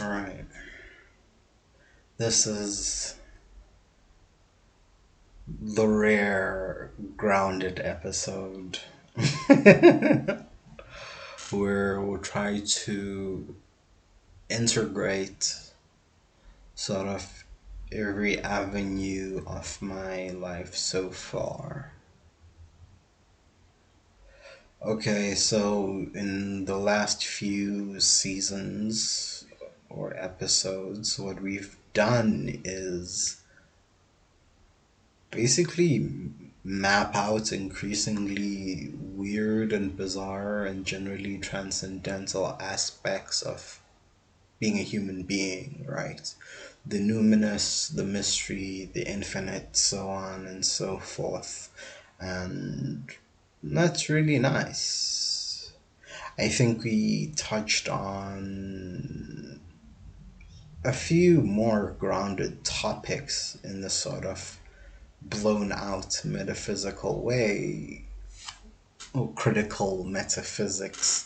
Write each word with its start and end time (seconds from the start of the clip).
Alright. 0.00 0.46
This 2.16 2.46
is 2.46 3.16
the 5.60 5.86
rare 5.86 6.90
grounded 7.18 7.80
episode 7.84 8.78
where 11.50 12.00
we'll 12.00 12.18
try 12.18 12.62
to 12.64 13.54
integrate 14.48 15.54
sort 16.74 17.06
of 17.06 17.44
every 17.92 18.38
avenue 18.38 19.42
of 19.46 19.82
my 19.82 20.30
life 20.30 20.74
so 20.74 21.10
far. 21.10 21.92
Okay, 24.82 25.34
so 25.34 26.06
in 26.14 26.64
the 26.64 26.78
last 26.78 27.26
few 27.26 28.00
seasons 28.00 29.39
or 29.90 30.16
episodes, 30.16 31.18
what 31.18 31.42
we've 31.42 31.76
done 31.92 32.60
is 32.64 33.42
basically 35.30 36.10
map 36.62 37.14
out 37.14 37.52
increasingly 37.52 38.92
weird 38.94 39.72
and 39.72 39.96
bizarre 39.96 40.64
and 40.64 40.84
generally 40.84 41.38
transcendental 41.38 42.56
aspects 42.60 43.42
of 43.42 43.80
being 44.58 44.78
a 44.78 44.82
human 44.82 45.22
being, 45.22 45.84
right? 45.88 46.34
The 46.86 46.98
numinous, 46.98 47.94
the 47.94 48.04
mystery, 48.04 48.90
the 48.92 49.08
infinite, 49.08 49.76
so 49.76 50.08
on 50.08 50.46
and 50.46 50.64
so 50.64 50.98
forth. 50.98 51.70
And 52.20 53.10
that's 53.62 54.10
really 54.10 54.38
nice. 54.38 55.72
I 56.38 56.48
think 56.48 56.84
we 56.84 57.32
touched 57.36 57.88
on 57.88 59.60
a 60.82 60.92
few 60.92 61.42
more 61.42 61.94
grounded 61.98 62.64
topics 62.64 63.58
in 63.62 63.82
the 63.82 63.90
sort 63.90 64.24
of 64.24 64.58
blown 65.20 65.72
out 65.72 66.22
metaphysical 66.24 67.22
way 67.22 68.02
or 69.12 69.30
critical 69.34 70.04
metaphysics 70.04 71.24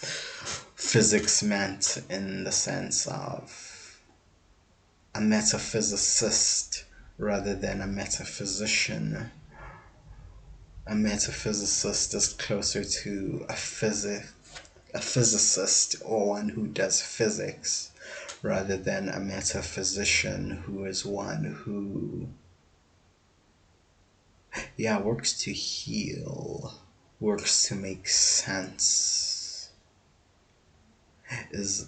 physics 0.75 1.43
meant 1.43 2.03
in 2.11 2.43
the 2.43 2.51
sense 2.51 3.07
of 3.07 4.01
a 5.15 5.21
metaphysicist 5.21 6.83
rather 7.17 7.55
than 7.55 7.81
a 7.81 7.87
metaphysician. 7.87 9.31
A 10.87 10.95
metaphysicist 10.95 12.13
is 12.15 12.33
closer 12.33 12.83
to 12.83 13.47
a 13.49 13.55
physic 13.55 14.25
a 14.93 15.01
physicist 15.01 15.97
or 16.05 16.29
one 16.29 16.49
who 16.51 16.67
does 16.69 17.01
physics 17.01 17.91
rather 18.45 18.77
than 18.77 19.09
a 19.09 19.19
metaphysician 19.19 20.51
who 20.67 20.85
is 20.85 21.03
one 21.03 21.45
who 21.65 22.29
yeah 24.77 25.01
works 25.01 25.33
to 25.33 25.51
heal 25.51 26.75
works 27.21 27.67
to 27.67 27.75
make 27.75 28.07
sense 28.07 29.71
is 31.53 31.87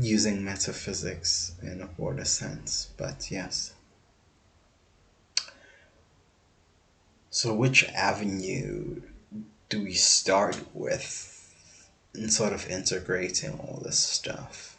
using 0.00 0.42
metaphysics 0.42 1.56
in 1.60 1.82
a 1.82 1.86
broader 1.86 2.24
sense 2.24 2.88
but 2.96 3.30
yes. 3.30 3.74
So 7.28 7.52
which 7.52 7.84
avenue 7.90 9.02
do 9.68 9.84
we 9.84 9.92
start 9.92 10.58
with 10.72 11.54
in 12.14 12.30
sort 12.30 12.54
of 12.54 12.66
integrating 12.68 13.58
all 13.58 13.82
this 13.84 13.98
stuff 13.98 14.71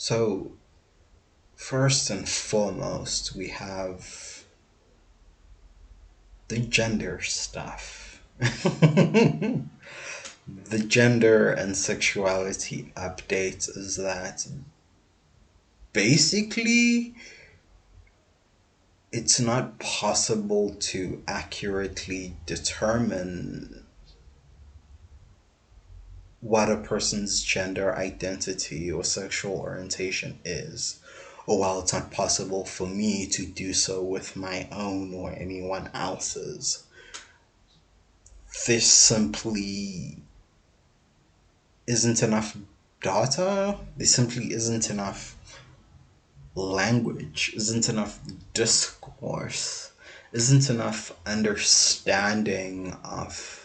So, 0.00 0.52
first 1.56 2.08
and 2.08 2.28
foremost, 2.28 3.34
we 3.34 3.48
have 3.48 4.44
the 6.46 6.60
gender 6.60 7.20
stuff. 7.20 8.22
the 8.38 9.58
gender 10.86 11.50
and 11.50 11.76
sexuality 11.76 12.92
update 12.96 13.76
is 13.76 13.96
that 13.96 14.46
basically 15.92 17.16
it's 19.10 19.40
not 19.40 19.80
possible 19.80 20.76
to 20.78 21.24
accurately 21.26 22.36
determine 22.46 23.84
what 26.40 26.70
a 26.70 26.76
person's 26.76 27.42
gender 27.42 27.94
identity 27.96 28.90
or 28.90 29.02
sexual 29.02 29.56
orientation 29.58 30.38
is, 30.44 31.00
or 31.46 31.58
while 31.58 31.80
it's 31.80 31.92
not 31.92 32.10
possible 32.10 32.64
for 32.64 32.86
me 32.86 33.26
to 33.26 33.44
do 33.44 33.72
so 33.72 34.02
with 34.02 34.36
my 34.36 34.68
own 34.70 35.12
or 35.14 35.32
anyone 35.32 35.90
else's, 35.94 36.84
there 38.66 38.80
simply 38.80 40.18
isn't 41.86 42.22
enough 42.22 42.56
data, 43.00 43.78
there 43.96 44.06
simply 44.06 44.52
isn't 44.52 44.90
enough 44.90 45.36
language, 46.54 47.52
isn't 47.56 47.88
enough 47.88 48.20
discourse, 48.52 49.92
isn't 50.32 50.68
enough 50.68 51.12
understanding 51.26 52.96
of 53.04 53.57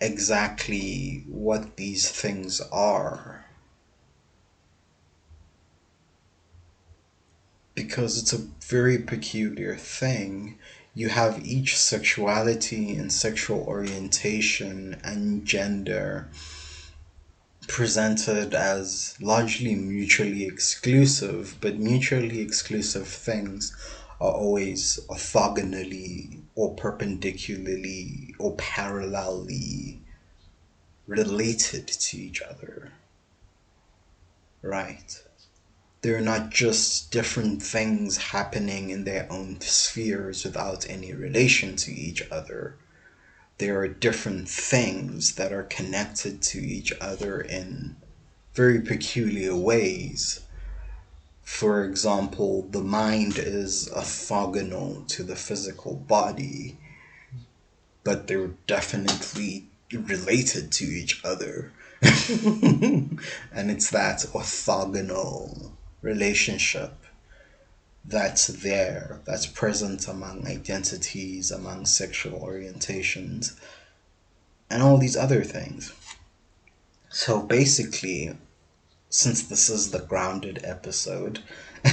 exactly 0.00 1.24
what 1.28 1.76
these 1.76 2.10
things 2.10 2.60
are. 2.72 3.44
Because 7.74 8.18
it's 8.18 8.32
a 8.32 8.46
very 8.66 8.98
peculiar 8.98 9.76
thing. 9.76 10.58
You 10.94 11.08
have 11.10 11.44
each 11.44 11.76
sexuality 11.76 12.96
and 12.96 13.12
sexual 13.12 13.60
orientation 13.60 15.00
and 15.04 15.44
gender 15.46 16.28
presented 17.68 18.54
as 18.54 19.14
largely 19.20 19.74
mutually 19.74 20.44
exclusive, 20.44 21.56
but 21.60 21.78
mutually 21.78 22.40
exclusive 22.40 23.06
things 23.06 23.76
are 24.20 24.32
always 24.32 24.98
orthogonally 25.08 26.39
or 26.60 26.74
perpendicularly 26.74 28.34
or 28.38 28.54
parallelly 28.56 29.96
related 31.06 31.88
to 31.88 32.18
each 32.18 32.42
other. 32.42 32.92
Right? 34.60 35.22
They're 36.02 36.20
not 36.20 36.50
just 36.50 37.10
different 37.10 37.62
things 37.62 38.18
happening 38.18 38.90
in 38.90 39.04
their 39.04 39.26
own 39.32 39.62
spheres 39.62 40.44
without 40.44 40.86
any 40.86 41.14
relation 41.14 41.76
to 41.76 41.92
each 41.92 42.22
other. 42.30 42.76
There 43.56 43.80
are 43.80 43.88
different 43.88 44.46
things 44.46 45.36
that 45.36 45.54
are 45.54 45.62
connected 45.62 46.42
to 46.42 46.58
each 46.58 46.92
other 47.00 47.40
in 47.40 47.96
very 48.52 48.82
peculiar 48.82 49.56
ways 49.56 50.40
for 51.50 51.84
example, 51.84 52.62
the 52.70 52.80
mind 52.80 53.36
is 53.36 53.90
orthogonal 53.90 55.06
to 55.08 55.22
the 55.22 55.36
physical 55.36 55.94
body, 55.94 56.78
but 58.02 58.28
they're 58.28 58.54
definitely 58.66 59.66
related 59.92 60.72
to 60.72 60.84
each 60.84 61.22
other. 61.22 61.72
and 62.02 63.20
it's 63.52 63.90
that 63.90 64.20
orthogonal 64.32 65.72
relationship 66.00 66.94
that's 68.06 68.46
there, 68.46 69.20
that's 69.26 69.44
present 69.44 70.08
among 70.08 70.46
identities, 70.46 71.50
among 71.50 71.84
sexual 71.84 72.40
orientations, 72.40 73.58
and 74.70 74.82
all 74.82 74.96
these 74.96 75.16
other 75.16 75.42
things. 75.42 75.92
So 77.10 77.42
basically, 77.42 78.34
since 79.10 79.42
this 79.42 79.68
is 79.68 79.90
the 79.90 79.98
grounded 79.98 80.60
episode. 80.62 81.40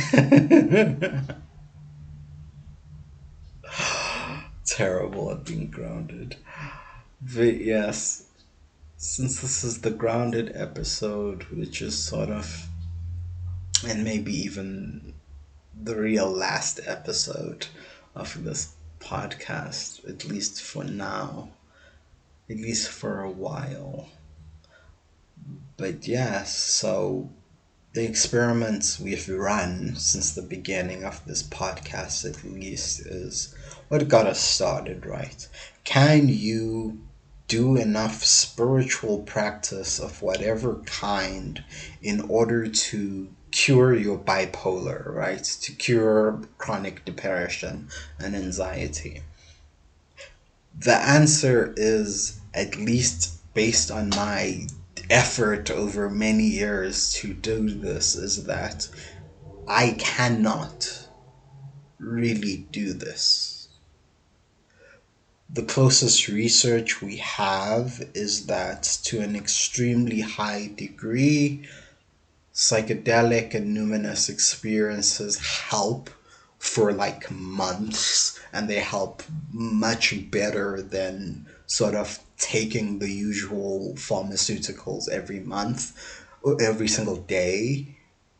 Terrible 4.66 5.32
at 5.32 5.44
being 5.44 5.72
grounded. 5.72 6.36
But 7.20 7.60
yes, 7.60 8.26
since 8.98 9.42
this 9.42 9.64
is 9.64 9.82
the 9.82 9.90
grounded 9.90 10.52
episode, 10.54 11.46
which 11.46 11.82
is 11.82 11.98
sort 11.98 12.30
of, 12.30 12.68
and 13.86 14.04
maybe 14.04 14.34
even 14.34 15.16
the 15.74 15.96
real 15.96 16.30
last 16.30 16.80
episode 16.86 17.66
of 18.16 18.44
this 18.44 18.76
podcast, 19.00 20.08
at 20.08 20.26
least 20.26 20.62
for 20.62 20.84
now, 20.84 21.50
at 22.48 22.58
least 22.58 22.90
for 22.90 23.22
a 23.22 23.32
while 23.32 24.10
but 25.78 26.08
yes, 26.08 26.56
so 26.56 27.30
the 27.94 28.06
experiments 28.06 29.00
we've 29.00 29.28
run 29.30 29.96
since 29.96 30.32
the 30.32 30.42
beginning 30.42 31.04
of 31.04 31.26
this 31.26 31.42
podcast, 31.44 32.26
at 32.26 32.44
least, 32.44 33.00
is 33.00 33.56
what 33.88 34.08
got 34.08 34.28
us 34.28 34.40
started, 34.40 35.06
right? 35.06 35.48
Can 35.84 36.28
you 36.30 37.00
do 37.48 37.78
enough 37.78 38.24
spiritual 38.24 39.20
practice 39.20 40.00
of 40.00 40.22
whatever 40.22 40.76
kind 40.86 41.64
in 42.02 42.22
order 42.30 42.68
to 42.68 43.30
cure 43.52 43.96
your 43.96 44.18
bipolar, 44.18 45.14
right? 45.14 45.44
To 45.44 45.72
cure 45.72 46.42
chronic 46.58 47.06
depression 47.06 47.88
and 48.20 48.36
anxiety? 48.36 49.22
The 50.78 50.96
answer 50.96 51.74
is, 51.78 52.40
at 52.54 52.76
least 52.76 53.34
based 53.54 53.90
on 53.90 54.10
my 54.10 54.68
effort 55.10 55.70
over 55.72 56.10
many 56.10 56.44
years 56.44 57.14
to 57.14 57.34
do 57.34 57.70
this, 57.70 58.16
is 58.16 58.46
that 58.46 58.88
I 59.68 59.96
cannot 59.98 61.08
really 62.00 62.66
do 62.72 62.94
this. 62.94 63.68
The 65.50 65.64
closest 65.64 66.28
research 66.28 67.02
we 67.02 67.18
have 67.18 68.04
is 68.14 68.48
that 68.48 68.84
to 69.04 69.22
an 69.22 69.36
extremely 69.36 70.20
high 70.20 70.72
degree, 70.76 71.66
psychedelic 72.54 73.54
and 73.54 73.76
numinous 73.76 74.30
experiences 74.30 75.38
help 75.38 76.10
for 76.58 76.92
like 76.92 77.30
months 77.32 78.40
and 78.52 78.70
they 78.70 78.80
help 78.80 79.24
much 79.54 80.30
better 80.32 80.82
than 80.82 81.46
sort 81.68 81.96
of 81.96 82.20
taking 82.38 83.00
the 83.00 83.10
usual 83.10 83.94
pharmaceuticals 83.96 85.10
every 85.10 85.40
month 85.40 86.26
or 86.44 86.62
every 86.62 86.88
single 86.88 87.18
day 87.18 87.98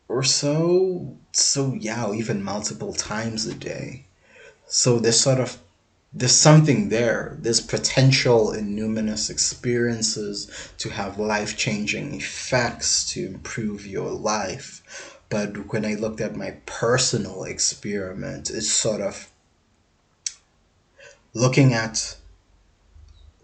or 0.08 0.22
so 0.22 1.16
so 1.32 1.74
yeah 1.74 2.12
even 2.12 2.42
multiple 2.42 2.92
times 2.92 3.46
a 3.46 3.54
day 3.54 4.04
so 4.66 4.98
there's 4.98 5.20
sort 5.20 5.40
of 5.40 5.58
there's 6.12 6.32
something 6.32 6.88
there. 6.88 7.36
There's 7.40 7.60
potential 7.60 8.52
in 8.52 8.74
numinous 8.74 9.28
experiences 9.28 10.50
to 10.78 10.88
have 10.88 11.18
life 11.18 11.56
changing 11.56 12.14
effects 12.14 13.08
to 13.12 13.26
improve 13.26 13.86
your 13.86 14.10
life. 14.10 15.20
But 15.28 15.70
when 15.72 15.84
I 15.84 15.94
looked 15.94 16.22
at 16.22 16.36
my 16.36 16.52
personal 16.64 17.44
experiment, 17.44 18.48
it's 18.48 18.70
sort 18.70 19.02
of 19.02 19.30
looking 21.34 21.74
at 21.74 22.16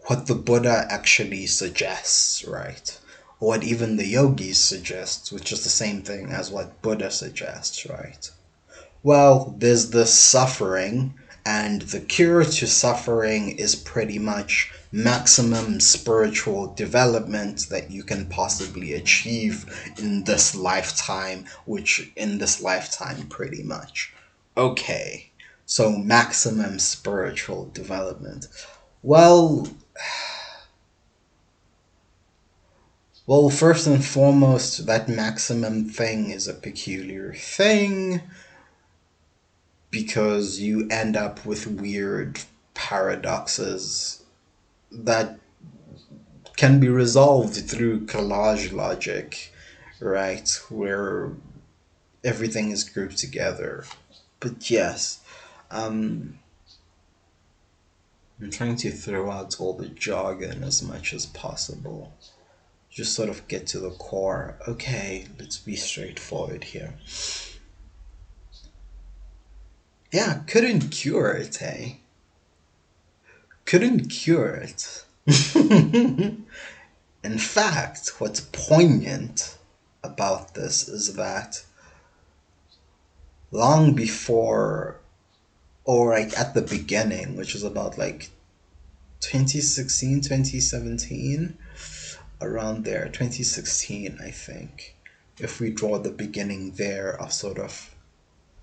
what 0.07 0.27
the 0.27 0.35
Buddha 0.35 0.87
actually 0.91 1.47
suggests, 1.47 2.45
right? 2.45 2.99
Or 3.41 3.49
what 3.49 3.65
even 3.65 3.97
the 3.97 4.07
yogis 4.07 4.59
suggest, 4.59 5.33
which 5.33 5.51
is 5.53 5.65
the 5.65 5.71
same 5.71 6.03
thing 6.03 6.31
as 6.31 6.51
what 6.51 6.81
Buddha 6.83 7.11
suggests, 7.11 7.87
right? 7.87 8.31
Well, 9.03 9.55
there's 9.59 9.91
the 9.91 10.07
suffering 10.07 11.15
and 11.47 11.83
the 11.83 12.01
cure 12.01 12.45
to 12.45 12.67
suffering 12.67 13.59
is 13.59 13.75
pretty 13.77 14.19
much 14.19 14.73
maximum 14.93 15.79
spiritual 15.81 16.73
development 16.75 17.67
that 17.69 17.91
you 17.91 18.03
can 18.03 18.27
possibly 18.27 18.95
achieve 18.95 19.67
in 19.99 20.25
this 20.25 20.55
lifetime, 20.55 21.45
which 21.67 22.11
in 22.17 22.39
this 22.39 22.63
lifetime, 22.63 23.27
pretty 23.27 23.63
much. 23.63 24.15
Okay, 24.57 25.31
so 25.67 25.91
maximum 25.91 26.79
spiritual 26.79 27.67
development. 27.75 28.49
Well, 29.03 29.69
well, 33.27 33.51
first 33.51 33.87
and 33.87 34.05
foremost, 34.05 34.87
that 34.87 35.09
maximum 35.09 35.89
thing 35.89 36.31
is 36.31 36.49
a 36.49 36.55
peculiar 36.55 37.33
thing 37.35 38.23
because 39.91 40.59
you 40.59 40.89
end 40.91 41.17
up 41.17 41.47
with 41.47 41.67
weird 41.67 42.41
paradoxes 42.75 44.25
that 44.91 45.39
can 46.57 46.81
be 46.81 46.89
resolved 46.89 47.55
through 47.69 48.07
collage 48.07 48.73
logic, 48.73 49.53
right? 50.01 50.49
Where 50.69 51.33
everything 52.23 52.71
is 52.71 52.85
grouped 52.85 53.19
together. 53.19 53.85
But 54.41 54.71
yes, 54.71 55.21
um, 55.71 56.39
I'm 58.45 58.51
trying 58.51 58.77
to 58.77 58.91
throw 58.91 59.31
out 59.31 59.59
all 59.59 59.73
the 59.73 59.89
jargon 59.89 60.65
as 60.65 60.83
much 60.83 61.15
as 61.15 61.25
possible. 61.25 62.13
Just 62.91 63.15
sort 63.15 63.31
of 63.31 63.49
get 63.49 63.67
to 63.69 63.79
the 63.79 63.89
core. 63.89 64.59
Okay, 64.69 65.27
let's 65.39 65.57
be 65.57 65.77
straightforward 65.77 66.65
here. 66.65 66.93
Yeah, 70.13 70.41
couldn't 70.47 70.91
cure 70.91 71.33
it, 71.33 71.63
eh? 71.63 71.95
Couldn't 73.65 74.11
cure 74.11 74.57
it. 74.57 75.07
In 75.57 76.45
fact, 77.39 78.13
what's 78.19 78.41
poignant 78.41 79.57
about 80.03 80.53
this 80.53 80.87
is 80.87 81.15
that 81.15 81.65
long 83.51 83.95
before, 83.95 85.01
or 85.87 86.11
like 86.11 86.39
at 86.39 86.53
the 86.53 86.61
beginning, 86.61 87.37
which 87.37 87.55
was 87.55 87.65
about 87.65 87.97
like 87.97 88.29
2016, 89.25 90.21
2017, 90.21 91.57
around 92.41 92.85
there, 92.85 93.07
2016, 93.07 94.19
I 94.23 94.31
think, 94.31 94.97
if 95.39 95.61
we 95.61 95.71
draw 95.71 95.99
the 95.99 96.11
beginning 96.11 96.73
there 96.73 97.21
of 97.21 97.33
sort 97.33 97.59
of 97.59 97.95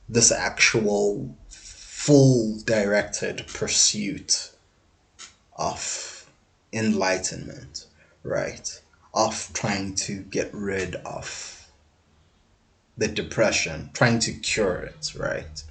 this 0.08 0.32
actual 0.32 1.36
full 1.50 2.60
directed 2.66 3.46
pursuit 3.48 4.52
of 5.58 6.30
enlightenment, 6.74 7.88
right? 8.24 8.82
Of 9.14 9.52
trying 9.54 9.96
to 9.96 10.22
get 10.22 10.54
rid 10.54 10.96
of 10.96 11.68
the 12.98 13.08
depression, 13.08 13.90
trying 13.94 14.20
to 14.20 14.34
cure 14.34 14.78
it, 14.78 15.14
right? 15.18 15.64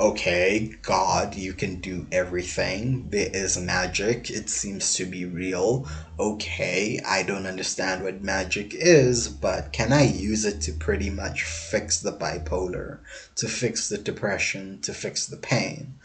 Okay, 0.00 0.72
God, 0.80 1.34
you 1.34 1.52
can 1.52 1.78
do 1.80 2.06
everything. 2.10 3.10
There 3.10 3.28
is 3.32 3.58
magic. 3.58 4.30
It 4.30 4.48
seems 4.48 4.94
to 4.94 5.04
be 5.04 5.26
real. 5.26 5.86
Okay, 6.18 6.98
I 7.06 7.22
don't 7.22 7.46
understand 7.46 8.02
what 8.02 8.22
magic 8.22 8.72
is, 8.72 9.28
but 9.28 9.72
can 9.72 9.92
I 9.92 10.04
use 10.04 10.46
it 10.46 10.62
to 10.62 10.72
pretty 10.72 11.10
much 11.10 11.42
fix 11.42 12.00
the 12.00 12.12
bipolar, 12.12 13.00
to 13.36 13.46
fix 13.46 13.90
the 13.90 13.98
depression, 13.98 14.80
to 14.80 14.94
fix 14.94 15.26
the 15.26 15.36
pain? 15.36 15.98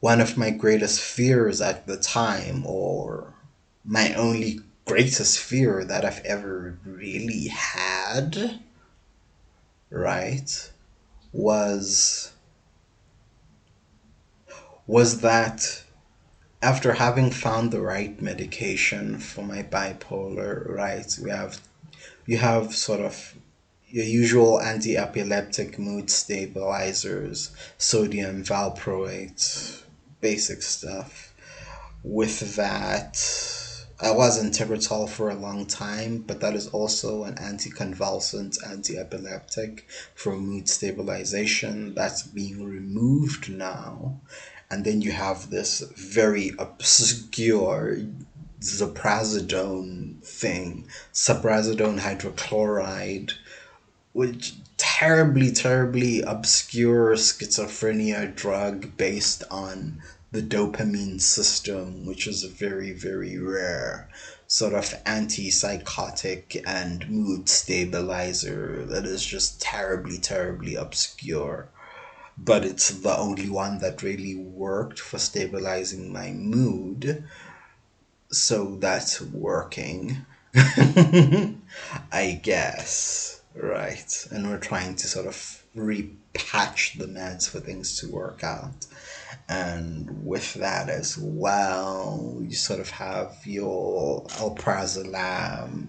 One 0.00 0.22
of 0.22 0.38
my 0.38 0.48
greatest 0.50 1.00
fears 1.00 1.60
at 1.60 1.86
the 1.86 1.98
time, 1.98 2.64
or 2.64 3.34
my 3.84 4.14
only 4.14 4.60
greatest 4.86 5.38
fear 5.38 5.84
that 5.84 6.04
I've 6.04 6.24
ever 6.24 6.78
really 6.82 7.48
had, 7.48 8.60
right, 9.90 10.70
was 11.30 12.32
was 14.88 15.20
that 15.20 15.84
after 16.62 16.94
having 16.94 17.30
found 17.30 17.70
the 17.70 17.80
right 17.80 18.20
medication 18.22 19.18
for 19.18 19.42
my 19.42 19.62
bipolar, 19.62 20.66
right, 20.68 21.16
we 21.22 21.30
have 21.30 21.60
you 22.26 22.38
have 22.38 22.74
sort 22.74 23.00
of 23.00 23.34
your 23.86 24.04
usual 24.04 24.60
anti-epileptic 24.60 25.78
mood 25.78 26.10
stabilizers, 26.10 27.50
sodium 27.76 28.42
valproate, 28.42 29.82
basic 30.20 30.62
stuff. 30.62 31.34
With 32.02 32.56
that, 32.56 33.16
I 34.00 34.10
was 34.10 34.42
in 34.42 34.50
Tegretol 34.50 35.08
for 35.08 35.30
a 35.30 35.34
long 35.34 35.66
time, 35.66 36.18
but 36.26 36.40
that 36.40 36.54
is 36.54 36.68
also 36.68 37.24
an 37.24 37.34
anticonvulsant, 37.36 38.56
anti-epileptic 38.66 39.86
for 40.14 40.36
mood 40.36 40.68
stabilization. 40.68 41.94
That's 41.94 42.22
being 42.22 42.64
removed 42.64 43.50
now 43.50 44.20
and 44.70 44.84
then 44.84 45.00
you 45.00 45.12
have 45.12 45.50
this 45.50 45.80
very 45.96 46.52
obscure 46.58 47.98
ziprasidone 48.60 50.22
thing, 50.24 50.86
ziprasidone 51.14 52.00
hydrochloride, 52.00 53.32
which 54.12 54.54
terribly, 54.76 55.50
terribly 55.52 56.20
obscure 56.22 57.14
schizophrenia 57.14 58.34
drug 58.34 58.96
based 58.96 59.44
on 59.50 60.02
the 60.32 60.42
dopamine 60.42 61.20
system, 61.20 62.04
which 62.04 62.26
is 62.26 62.44
a 62.44 62.48
very, 62.48 62.92
very 62.92 63.38
rare 63.38 64.08
sort 64.46 64.72
of 64.72 64.84
antipsychotic 65.04 66.60
and 66.66 67.08
mood 67.10 67.48
stabilizer 67.48 68.84
that 68.86 69.04
is 69.04 69.24
just 69.24 69.60
terribly, 69.60 70.18
terribly 70.18 70.74
obscure 70.74 71.68
but 72.44 72.64
it's 72.64 72.90
the 72.90 73.16
only 73.16 73.50
one 73.50 73.78
that 73.78 74.02
really 74.02 74.36
worked 74.36 75.00
for 75.00 75.18
stabilizing 75.18 76.12
my 76.12 76.30
mood. 76.32 77.24
So 78.30 78.76
that's 78.76 79.20
working. 79.20 80.24
I 82.12 82.40
guess. 82.42 83.42
Right. 83.54 84.26
And 84.30 84.48
we're 84.48 84.58
trying 84.58 84.94
to 84.96 85.06
sort 85.06 85.26
of 85.26 85.64
repatch 85.76 86.98
the 86.98 87.06
meds 87.06 87.48
for 87.48 87.60
things 87.60 87.98
to 88.00 88.10
work 88.10 88.44
out. 88.44 88.86
And 89.48 90.24
with 90.24 90.54
that 90.54 90.88
as 90.88 91.18
well, 91.18 92.38
you 92.40 92.54
sort 92.54 92.80
of 92.80 92.90
have 92.90 93.36
your 93.44 94.24
alprazolam, 94.26 95.88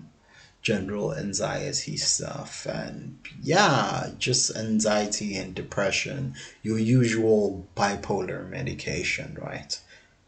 general 0.61 1.15
anxiety 1.15 1.95
stuff, 1.95 2.65
and 2.65 3.17
yeah, 3.41 4.09
just 4.17 4.55
anxiety 4.55 5.35
and 5.37 5.55
depression, 5.55 6.35
your 6.61 6.77
usual 6.77 7.67
bipolar 7.75 8.47
medication, 8.49 9.37
right? 9.41 9.79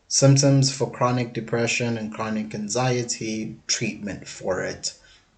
Symptoms 0.07 0.71
for 0.71 0.89
chronic 0.89 1.33
depression 1.33 1.97
and 1.97 2.13
chronic 2.13 2.55
anxiety, 2.55 3.57
treatment 3.67 4.27
for 4.27 4.63
it, 4.63 4.93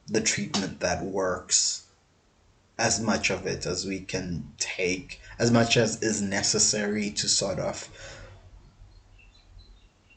the 0.07 0.21
treatment 0.21 0.79
that 0.79 1.03
works, 1.03 1.83
as 2.77 2.99
much 2.99 3.29
of 3.29 3.45
it 3.45 3.65
as 3.65 3.85
we 3.85 3.99
can 3.99 4.51
take, 4.57 5.19
as 5.39 5.51
much 5.51 5.77
as 5.77 6.01
is 6.01 6.21
necessary 6.21 7.09
to 7.11 7.27
sort 7.27 7.59
of 7.59 7.89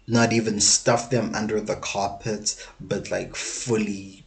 not 0.07 0.33
even 0.33 0.61
stuff 0.61 1.11
them 1.11 1.35
under 1.35 1.61
the 1.61 1.77
carpet, 1.77 2.55
but 2.81 3.11
like 3.11 3.35
fully 3.35 4.26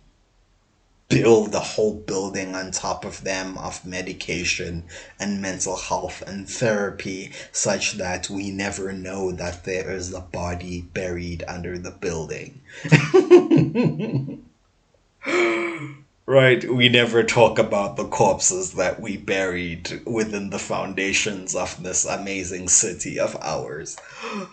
build 1.09 1.55
a 1.55 1.59
whole 1.59 1.95
building 1.95 2.53
on 2.53 2.69
top 2.69 3.03
of 3.03 3.23
them 3.23 3.57
of 3.57 3.83
medication 3.83 4.83
and 5.19 5.41
mental 5.41 5.75
health 5.75 6.21
and 6.27 6.47
therapy 6.47 7.31
such 7.51 7.93
that 7.93 8.29
we 8.29 8.51
never 8.51 8.93
know 8.93 9.31
that 9.31 9.63
there 9.63 9.91
is 9.91 10.13
a 10.13 10.21
body 10.21 10.81
buried 10.93 11.43
under 11.47 11.79
the 11.79 11.89
building. 11.89 12.61
right, 16.27 16.63
we 16.71 16.87
never 16.89 17.23
talk 17.23 17.57
about 17.57 17.97
the 17.97 18.07
corpses 18.07 18.73
that 18.73 19.01
we 19.01 19.17
buried 19.17 20.03
within 20.05 20.51
the 20.51 20.59
foundations 20.59 21.55
of 21.55 21.81
this 21.81 22.05
amazing 22.05 22.69
city 22.69 23.19
of 23.19 23.35
ours. 23.41 23.97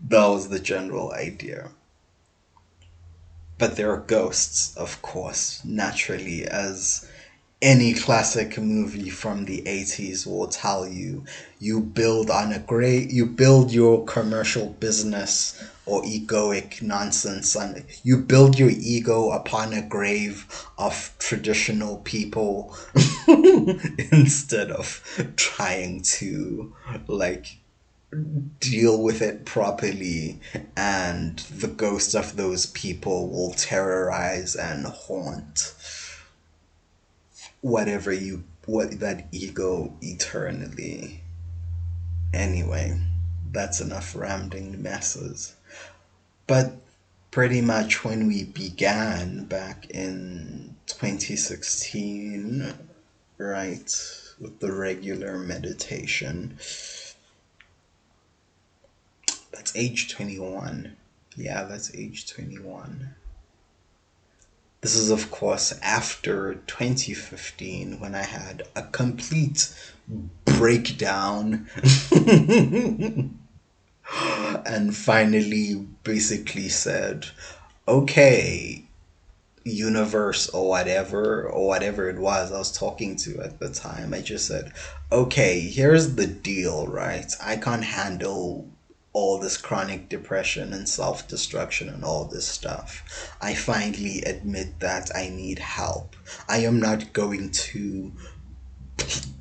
That 0.00 0.28
was 0.28 0.48
the 0.48 0.60
general 0.60 1.10
idea. 1.12 1.70
But 3.58 3.76
there 3.76 3.90
are 3.92 3.98
ghosts, 3.98 4.76
of 4.76 5.02
course, 5.02 5.60
naturally, 5.64 6.46
as 6.46 7.04
any 7.60 7.92
classic 7.92 8.56
movie 8.56 9.10
from 9.10 9.44
the 9.44 9.62
80s 9.62 10.26
will 10.26 10.46
tell 10.46 10.86
you. 10.86 11.24
You 11.58 11.80
build 11.80 12.30
on 12.30 12.52
a 12.52 12.60
great, 12.60 13.10
you 13.10 13.26
build 13.26 13.72
your 13.72 14.04
commercial 14.04 14.68
business 14.78 15.60
or 15.84 16.02
egoic 16.02 16.82
nonsense 16.82 17.56
and 17.56 17.84
you 18.04 18.18
build 18.18 18.58
your 18.58 18.70
ego 18.70 19.30
upon 19.30 19.72
a 19.72 19.82
grave 19.82 20.46
of 20.76 21.12
traditional 21.18 21.96
people 21.98 22.76
instead 24.12 24.70
of 24.70 25.02
trying 25.36 26.02
to 26.02 26.74
like 27.08 27.58
deal 28.58 29.02
with 29.02 29.20
it 29.20 29.44
properly 29.44 30.40
and 30.76 31.40
the 31.40 31.68
ghosts 31.68 32.14
of 32.14 32.36
those 32.36 32.66
people 32.66 33.28
will 33.28 33.52
terrorize 33.52 34.56
and 34.56 34.86
haunt 34.86 35.74
whatever 37.60 38.12
you 38.12 38.44
what 38.64 39.00
that 39.00 39.26
ego 39.32 39.94
eternally. 40.00 41.22
Anyway 42.32 42.98
that's 43.52 43.80
enough 43.80 44.14
rambling 44.14 44.82
messes. 44.82 45.54
But 46.46 46.76
pretty 47.30 47.60
much 47.60 48.04
when 48.04 48.26
we 48.26 48.44
began 48.44 49.44
back 49.44 49.86
in 49.90 50.76
2016 50.86 52.72
right 53.36 53.92
with 54.40 54.60
the 54.60 54.72
regular 54.72 55.38
meditation 55.38 56.58
that's 59.58 59.74
age 59.74 60.14
21. 60.14 60.94
Yeah, 61.34 61.64
that's 61.64 61.92
age 61.92 62.32
21. 62.32 63.12
This 64.82 64.94
is, 64.94 65.10
of 65.10 65.32
course, 65.32 65.76
after 65.82 66.54
2015 66.68 67.98
when 67.98 68.14
I 68.14 68.22
had 68.22 68.68
a 68.76 68.84
complete 68.84 69.74
breakdown 70.44 71.66
and 74.64 74.96
finally 74.96 75.88
basically 76.04 76.68
said, 76.68 77.26
okay, 77.88 78.84
universe 79.64 80.48
or 80.50 80.68
whatever, 80.68 81.48
or 81.48 81.66
whatever 81.66 82.08
it 82.08 82.18
was 82.18 82.52
I 82.52 82.58
was 82.58 82.70
talking 82.70 83.16
to 83.16 83.40
at 83.40 83.58
the 83.58 83.70
time, 83.70 84.14
I 84.14 84.20
just 84.20 84.46
said, 84.46 84.72
okay, 85.10 85.58
here's 85.58 86.14
the 86.14 86.28
deal, 86.28 86.86
right? 86.86 87.32
I 87.42 87.56
can't 87.56 87.82
handle 87.82 88.68
all 89.18 89.36
this 89.36 89.56
chronic 89.56 90.08
depression 90.08 90.72
and 90.72 90.88
self 90.88 91.26
destruction 91.26 91.88
and 91.88 92.04
all 92.04 92.24
this 92.24 92.46
stuff. 92.46 93.34
I 93.40 93.52
finally 93.52 94.22
admit 94.22 94.78
that 94.78 95.10
I 95.12 95.28
need 95.28 95.58
help. 95.58 96.14
I 96.48 96.58
am 96.58 96.78
not 96.78 97.12
going 97.12 97.50
to 97.50 98.12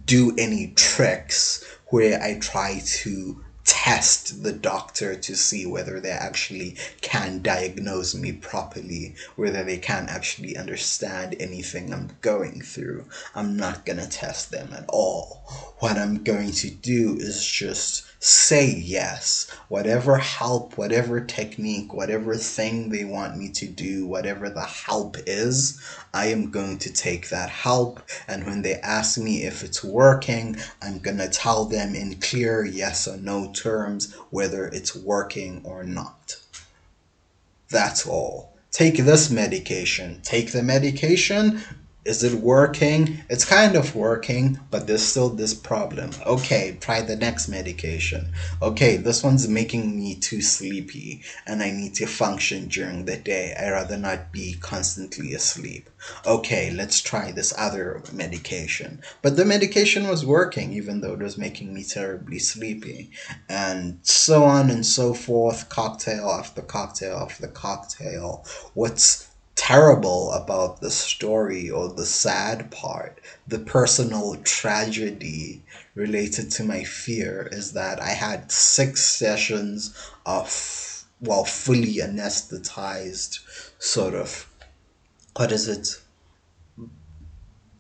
do 0.08 0.34
any 0.36 0.74
tricks 0.76 1.64
where 1.92 2.20
I 2.20 2.40
try 2.40 2.82
to 3.04 3.44
test 3.66 4.42
the 4.42 4.54
doctor 4.54 5.14
to 5.14 5.36
see 5.36 5.68
whether 5.68 6.00
they 6.00 6.10
actually 6.10 6.76
can 7.02 7.44
diagnose 7.44 8.16
me 8.16 8.32
properly, 8.32 9.14
whether 9.36 9.64
they 9.64 9.78
can 9.78 10.08
actually 10.10 10.58
understand 10.58 11.36
anything 11.40 11.94
I'm 11.94 12.10
going 12.22 12.62
through. 12.62 13.06
I'm 13.36 13.56
not 13.56 13.86
going 13.86 14.00
to 14.00 14.10
test 14.10 14.50
them 14.50 14.74
at 14.74 14.86
all. 14.88 15.44
What 15.80 15.98
I'm 15.98 16.24
going 16.24 16.52
to 16.64 16.72
do 16.72 17.16
is 17.20 17.46
just 17.46 18.07
say 18.20 18.68
yes. 18.70 19.50
Whatever 19.68 20.18
help, 20.18 20.78
whatever 20.78 21.22
technique, 21.22 21.94
whatever 21.94 22.36
thing 22.36 22.90
they 22.90 23.04
want 23.04 23.38
me 23.38 23.50
to 23.50 23.68
do, 23.68 24.06
whatever 24.08 24.50
the 24.50 24.66
help 24.66 25.18
is, 25.26 25.82
I 26.14 26.28
am 26.28 26.50
going 26.50 26.80
to 26.80 26.94
take 26.94 27.30
that 27.30 27.50
help. 27.50 28.02
And 28.28 28.46
when 28.46 28.62
they 28.62 28.76
ask 28.76 29.18
me 29.18 29.44
if 29.44 29.64
it's 29.64 29.84
working, 29.84 30.58
I'm 30.82 31.00
going 31.00 31.18
to 31.18 31.30
tell 31.30 31.66
them 31.66 31.96
in 31.96 32.20
clear 32.20 32.66
yes 32.66 33.08
or 33.08 33.18
no 33.18 33.52
terms 33.54 34.14
whether 34.30 34.66
it's 34.66 34.96
working 34.96 35.62
or 35.64 35.84
not. 35.84 36.38
That's 37.70 38.08
all. 38.08 38.54
Take 38.72 38.98
this 38.98 39.30
medication. 39.30 40.22
Take 40.24 40.52
the 40.52 40.64
medication, 40.64 41.62
is 42.08 42.24
it 42.24 42.36
working? 42.36 43.20
It's 43.30 43.44
kind 43.44 43.76
of 43.76 43.94
working, 43.94 44.58
but 44.72 44.88
there's 44.88 45.04
still 45.04 45.28
this 45.28 45.54
problem. 45.54 46.12
Okay, 46.26 46.78
try 46.80 47.02
the 47.02 47.18
next 47.18 47.50
medication. 47.50 48.30
Okay, 48.62 48.96
this 48.96 49.24
one's 49.24 49.50
making 49.50 49.98
me 49.98 50.16
too 50.16 50.42
sleepy 50.42 51.22
and 51.46 51.62
I 51.62 51.70
need 51.72 51.96
to 51.96 52.06
function 52.06 52.70
during 52.70 53.04
the 53.04 53.18
day. 53.18 53.54
I 53.60 53.72
rather 53.72 53.98
not 53.98 54.32
be 54.32 54.56
constantly 54.62 55.34
asleep. 55.34 55.90
Okay, 56.26 56.72
let's 56.72 57.02
try 57.02 57.34
this 57.34 57.54
other 57.58 58.02
medication. 58.14 59.02
But 59.22 59.36
the 59.36 59.44
medication 59.44 60.08
was 60.08 60.26
working 60.26 60.72
even 60.72 61.02
though 61.02 61.14
it 61.14 61.20
was 61.20 61.38
making 61.38 61.74
me 61.74 61.84
terribly 61.84 62.40
sleepy. 62.40 63.12
And 63.50 64.00
so 64.04 64.46
on 64.46 64.70
and 64.70 64.86
so 64.86 65.14
forth, 65.14 65.68
cocktail 65.68 66.30
after 66.30 66.62
cocktail 66.62 67.18
after 67.18 67.48
cocktail. 67.48 68.46
What's 68.76 69.27
terrible 69.58 70.32
about 70.32 70.80
the 70.80 70.92
story 70.92 71.70
or 71.70 71.90
the 71.90 72.06
sad 72.06 72.72
part, 72.72 73.20
the 73.48 73.60
personal 73.60 74.38
tragedy 74.44 75.62
related 75.96 76.50
to 76.52 76.64
my 76.64 76.84
fear 76.84 77.50
is 77.52 77.74
that 77.74 78.02
I 78.02 78.12
had 78.12 78.52
six 78.52 79.04
sessions 79.04 79.94
of, 80.26 81.04
well, 81.20 81.44
fully 81.44 81.96
anesthetized, 81.98 83.40
sort 83.80 84.14
of, 84.14 84.48
what 85.36 85.52
is 85.52 85.68
it? 85.68 86.02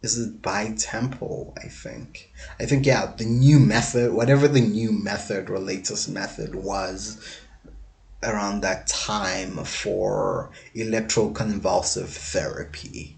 Is 0.01 0.19
it 0.19 0.41
bitemporal? 0.41 1.53
I 1.63 1.67
think. 1.67 2.31
I 2.59 2.65
think, 2.65 2.85
yeah, 2.85 3.13
the 3.17 3.25
new 3.25 3.59
method, 3.59 4.13
whatever 4.13 4.47
the 4.47 4.61
new 4.61 4.91
method 4.91 5.49
or 5.49 5.59
latest 5.59 6.09
method 6.09 6.55
was, 6.55 7.17
around 8.23 8.61
that 8.61 8.87
time 8.87 9.63
for 9.63 10.49
electroconvulsive 10.75 12.09
therapy. 12.09 13.15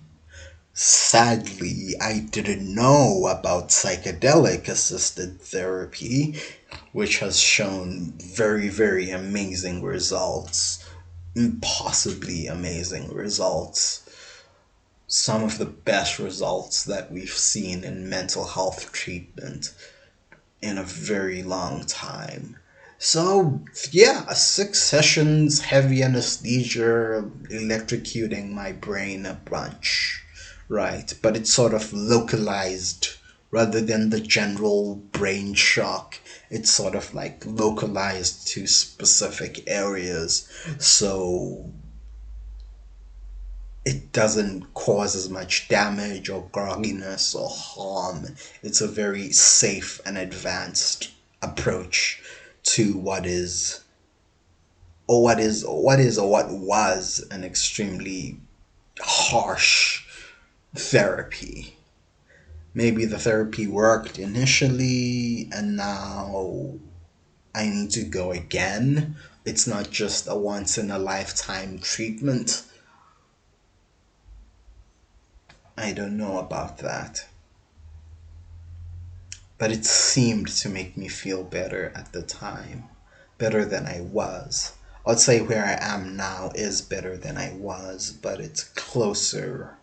Sadly, 0.73 1.95
I 1.99 2.19
didn't 2.19 2.73
know 2.73 3.27
about 3.27 3.69
psychedelic 3.69 4.67
assisted 4.67 5.41
therapy, 5.41 6.39
which 6.91 7.19
has 7.19 7.39
shown 7.39 8.13
very, 8.17 8.69
very 8.69 9.09
amazing 9.09 9.81
results, 9.83 10.85
impossibly 11.35 12.47
amazing 12.47 13.13
results. 13.13 14.03
Some 15.07 15.43
of 15.43 15.57
the 15.57 15.65
best 15.65 16.19
results 16.19 16.83
that 16.83 17.11
we've 17.11 17.29
seen 17.29 17.83
in 17.83 18.07
mental 18.07 18.45
health 18.45 18.91
treatment 18.91 19.73
in 20.61 20.77
a 20.77 20.83
very 20.83 21.41
long 21.41 21.85
time. 21.85 22.58
So 22.99 23.61
yeah, 23.91 24.31
six 24.33 24.77
sessions, 24.79 25.61
heavy 25.61 26.03
anesthesia, 26.03 27.23
electrocuting 27.49 28.51
my 28.51 28.73
brain 28.73 29.25
a 29.25 29.33
bunch, 29.49 30.23
right? 30.67 31.11
But 31.21 31.35
it's 31.35 31.51
sort 31.51 31.73
of 31.73 31.91
localized 31.91 33.15
rather 33.51 33.81
than 33.81 34.11
the 34.11 34.19
general 34.19 34.95
brain 35.11 35.55
shock 35.55 36.19
it's 36.49 36.71
sort 36.71 36.95
of 36.95 37.13
like 37.13 37.43
localized 37.45 38.47
to 38.47 38.65
specific 38.65 39.63
areas 39.67 40.47
so 40.79 41.71
it 43.85 44.11
doesn't 44.11 44.73
cause 44.73 45.15
as 45.15 45.29
much 45.29 45.67
damage 45.67 46.29
or 46.29 46.47
grogginess 46.49 47.33
or 47.33 47.49
harm. 47.49 48.35
It's 48.61 48.81
a 48.81 48.87
very 48.87 49.31
safe 49.31 50.01
and 50.05 50.17
advanced 50.17 51.11
approach 51.41 52.18
to 52.73 52.97
what 52.97 53.25
is 53.25 53.81
or 55.07 55.23
what 55.23 55.39
is 55.39 55.63
or 55.63 55.83
what 55.83 55.99
is 55.99 56.17
or 56.17 56.29
what 56.29 56.51
was 56.51 57.25
an 57.31 57.43
extremely 57.43 58.39
harsh 58.99 60.05
therapy. 60.75 61.75
Maybe 62.73 63.05
the 63.05 63.17
therapy 63.17 63.65
worked 63.67 64.19
initially 64.19 65.49
and 65.51 65.75
now 65.75 66.75
I 67.55 67.67
need 67.67 67.91
to 67.91 68.03
go 68.03 68.31
again. 68.31 69.15
It's 69.45 69.65
not 69.65 69.89
just 69.89 70.27
a 70.27 70.35
once 70.35 70.77
in 70.77 70.91
a 70.91 70.99
lifetime 70.99 71.79
treatment 71.79 72.63
I 75.79 75.93
don't 75.93 76.17
know 76.17 76.39
about 76.39 76.79
that. 76.79 77.25
But 79.59 79.71
it 79.71 79.85
seemed 79.85 80.47
to 80.47 80.69
make 80.69 80.97
me 80.97 81.07
feel 81.07 81.43
better 81.43 81.91
at 81.93 82.11
the 82.13 82.23
time, 82.23 82.85
better 83.37 83.65
than 83.65 83.85
I 83.85 84.01
was. 84.01 84.73
I'd 85.05 85.19
say 85.19 85.41
where 85.41 85.65
I 85.65 85.77
am 85.81 86.15
now 86.15 86.51
is 86.55 86.81
better 86.81 87.17
than 87.17 87.37
I 87.37 87.51
was, 87.53 88.11
but 88.11 88.39
it's 88.39 88.63
closer. 88.63 89.77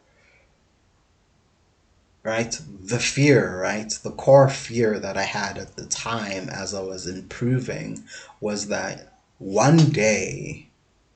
Right? 2.23 2.59
The 2.83 2.99
fear, 2.99 3.61
right? 3.61 3.90
The 3.90 4.11
core 4.11 4.49
fear 4.49 4.99
that 4.99 5.16
I 5.16 5.25
had 5.25 5.59
at 5.59 5.76
the 5.76 5.87
time 5.87 6.49
as 6.49 6.75
I 6.75 6.80
was 6.80 7.06
improving 7.06 8.04
was 8.40 8.68
that 8.68 9.12
one 9.38 9.90
day, 9.90 10.68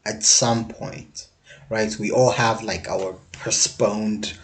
at 0.05 0.23
some 0.23 0.69
point, 0.69 1.29
right, 1.71 1.99
we 1.99 2.11
all 2.11 2.33
have 2.33 2.63
like 2.63 2.89
our 2.89 3.17
postponed 3.33 4.35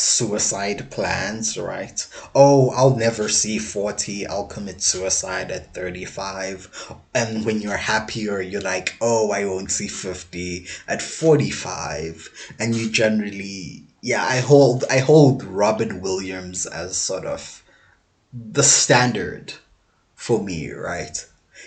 suicide 0.00 0.90
plans, 0.90 1.58
right? 1.58 2.06
Oh, 2.34 2.70
I'll 2.70 2.96
never 2.96 3.28
see 3.28 3.58
40. 3.58 4.26
I'll 4.26 4.46
commit 4.46 4.82
suicide 4.82 5.50
at 5.50 5.74
35. 5.74 6.96
And 7.14 7.44
when 7.44 7.60
you're 7.60 7.76
happier, 7.76 8.40
you're 8.40 8.60
like, 8.60 8.96
oh, 9.00 9.30
I 9.30 9.44
won't 9.44 9.70
see 9.70 9.88
50 9.88 10.66
at 10.88 11.02
45. 11.02 12.28
And 12.58 12.74
you 12.74 12.90
generally, 12.90 13.84
yeah, 14.00 14.24
I 14.24 14.40
hold, 14.40 14.84
I 14.90 14.98
hold 14.98 15.44
Robin 15.44 16.00
Williams 16.00 16.66
as 16.66 16.96
sort 16.96 17.26
of 17.26 17.62
the 18.32 18.62
standard 18.62 19.54
for 20.14 20.42
me, 20.42 20.70
right? 20.70 21.26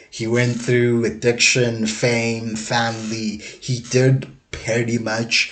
He 0.10 0.28
went 0.28 0.62
through 0.62 1.06
addiction, 1.06 1.88
fame, 1.88 2.56
family. 2.56 3.38
He 3.38 3.80
did 3.80 4.28
pretty 4.52 4.98
much 4.98 5.52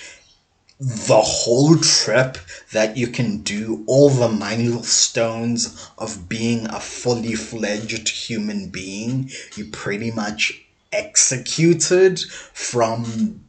the 0.82 1.22
whole 1.22 1.78
trip 1.78 2.40
that 2.72 2.98
you 2.98 3.06
can 3.06 3.38
do 3.44 3.84
all 3.86 4.10
the 4.10 4.28
milestones 4.28 5.92
of 6.00 6.28
being 6.28 6.66
a 6.68 6.80
fully 6.80 7.36
fledged 7.36 8.10
human 8.10 8.68
being. 8.70 9.30
You 9.56 9.66
pretty 9.66 10.10
much 10.10 10.60
executed 10.92 12.20
from 12.54 13.46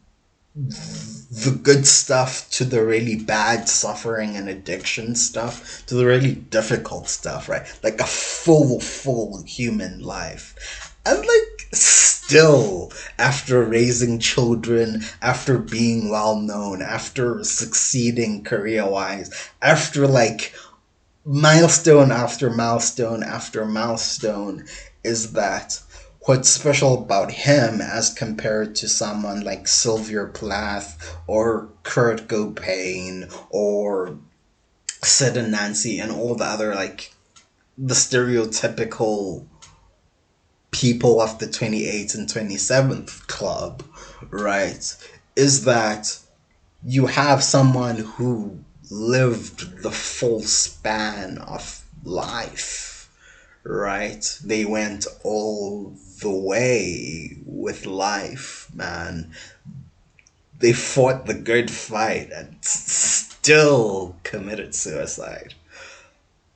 the 0.54 1.58
good 1.62 1.86
stuff 1.86 2.50
to 2.50 2.66
the 2.66 2.84
really 2.84 3.16
bad 3.16 3.66
suffering 3.66 4.36
and 4.36 4.50
addiction 4.50 5.14
stuff 5.14 5.82
to 5.86 5.94
the 5.94 6.04
really 6.04 6.34
difficult 6.34 7.08
stuff 7.08 7.48
right? 7.48 7.66
Like 7.82 7.98
a 7.98 8.04
full 8.04 8.78
full 8.78 9.42
human 9.44 10.02
life. 10.02 10.94
And 11.06 11.18
like 11.18 11.68
still 12.32 12.90
after 13.18 13.62
raising 13.62 14.18
children 14.18 15.02
after 15.20 15.58
being 15.58 16.08
well 16.08 16.34
known 16.34 16.80
after 16.80 17.44
succeeding 17.44 18.42
career 18.42 18.88
wise 18.88 19.50
after 19.60 20.06
like 20.06 20.54
milestone 21.26 22.10
after 22.10 22.48
milestone 22.48 23.22
after 23.22 23.66
milestone 23.66 24.64
is 25.04 25.32
that 25.32 25.78
what's 26.20 26.48
special 26.48 27.02
about 27.02 27.30
him 27.30 27.82
as 27.82 28.14
compared 28.14 28.74
to 28.74 28.88
someone 28.88 29.42
like 29.42 29.68
Sylvia 29.68 30.24
Plath 30.24 31.14
or 31.26 31.68
Kurt 31.82 32.28
Cobain 32.28 33.30
or 33.50 34.16
Sid 35.02 35.36
and 35.36 35.52
Nancy 35.52 35.98
and 35.98 36.10
all 36.10 36.34
the 36.34 36.46
other 36.46 36.74
like 36.74 37.12
the 37.76 37.92
stereotypical 37.92 39.44
people 40.72 41.20
of 41.20 41.38
the 41.38 41.46
28th 41.46 42.16
and 42.16 42.28
27th 42.28 43.26
club, 43.28 43.84
right, 44.30 44.96
is 45.36 45.64
that 45.64 46.18
you 46.84 47.06
have 47.06 47.44
someone 47.44 47.96
who 47.96 48.58
lived 48.90 49.82
the 49.82 49.90
full 49.90 50.40
span 50.40 51.38
of 51.38 51.84
life, 52.02 53.08
right? 53.62 54.38
They 54.42 54.64
went 54.64 55.06
all 55.22 55.94
the 56.20 56.30
way 56.30 57.36
with 57.46 57.86
life, 57.86 58.68
man. 58.74 59.32
They 60.58 60.72
fought 60.72 61.26
the 61.26 61.34
good 61.34 61.70
fight 61.70 62.30
and 62.32 62.56
still 62.62 64.16
committed 64.22 64.74
suicide. 64.74 65.54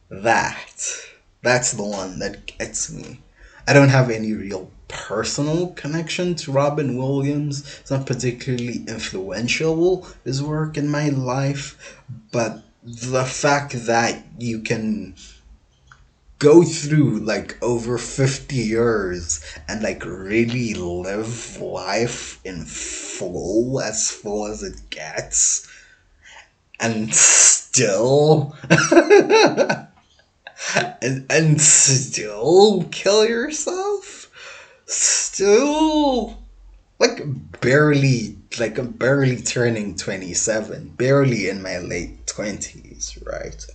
That, 0.08 0.66
that's 1.42 1.72
the 1.72 1.84
one 1.84 2.18
that 2.20 2.46
gets 2.46 2.90
me 2.90 3.20
I 3.66 3.72
don't 3.72 3.88
have 3.88 4.10
any 4.10 4.32
real 4.32 4.70
personal 4.88 5.68
connection 5.68 6.34
to 6.36 6.52
Robin 6.52 6.96
Williams. 6.96 7.78
It's 7.80 7.90
not 7.90 8.06
particularly 8.06 8.84
influential, 8.86 10.06
his 10.24 10.42
work 10.42 10.76
in 10.76 10.88
my 10.88 11.08
life, 11.08 11.96
but 12.30 12.62
the 12.84 13.24
fact 13.24 13.86
that 13.86 14.22
you 14.38 14.60
can 14.60 15.14
go 16.38 16.62
through 16.62 17.20
like 17.20 17.60
over 17.62 17.98
50 17.98 18.54
years 18.54 19.40
and 19.68 19.82
like 19.82 20.04
really 20.04 20.74
live 20.74 21.60
life 21.60 22.38
in 22.44 22.64
full 22.64 23.80
as 23.80 24.10
full 24.10 24.46
as 24.46 24.62
it 24.62 24.90
gets 24.90 25.66
and 26.78 27.14
still 27.14 28.54
and, 30.74 31.26
and 31.30 31.60
still 31.60 32.84
kill 32.90 33.26
yourself? 33.26 34.30
Still, 34.86 36.42
like, 36.98 37.20
barely, 37.60 38.36
like, 38.58 38.78
I'm 38.78 38.92
barely 38.92 39.42
turning 39.42 39.96
27, 39.96 40.90
barely 40.96 41.48
in 41.48 41.62
my 41.62 41.78
late 41.78 42.26
20s, 42.26 43.24
right? 43.26 43.66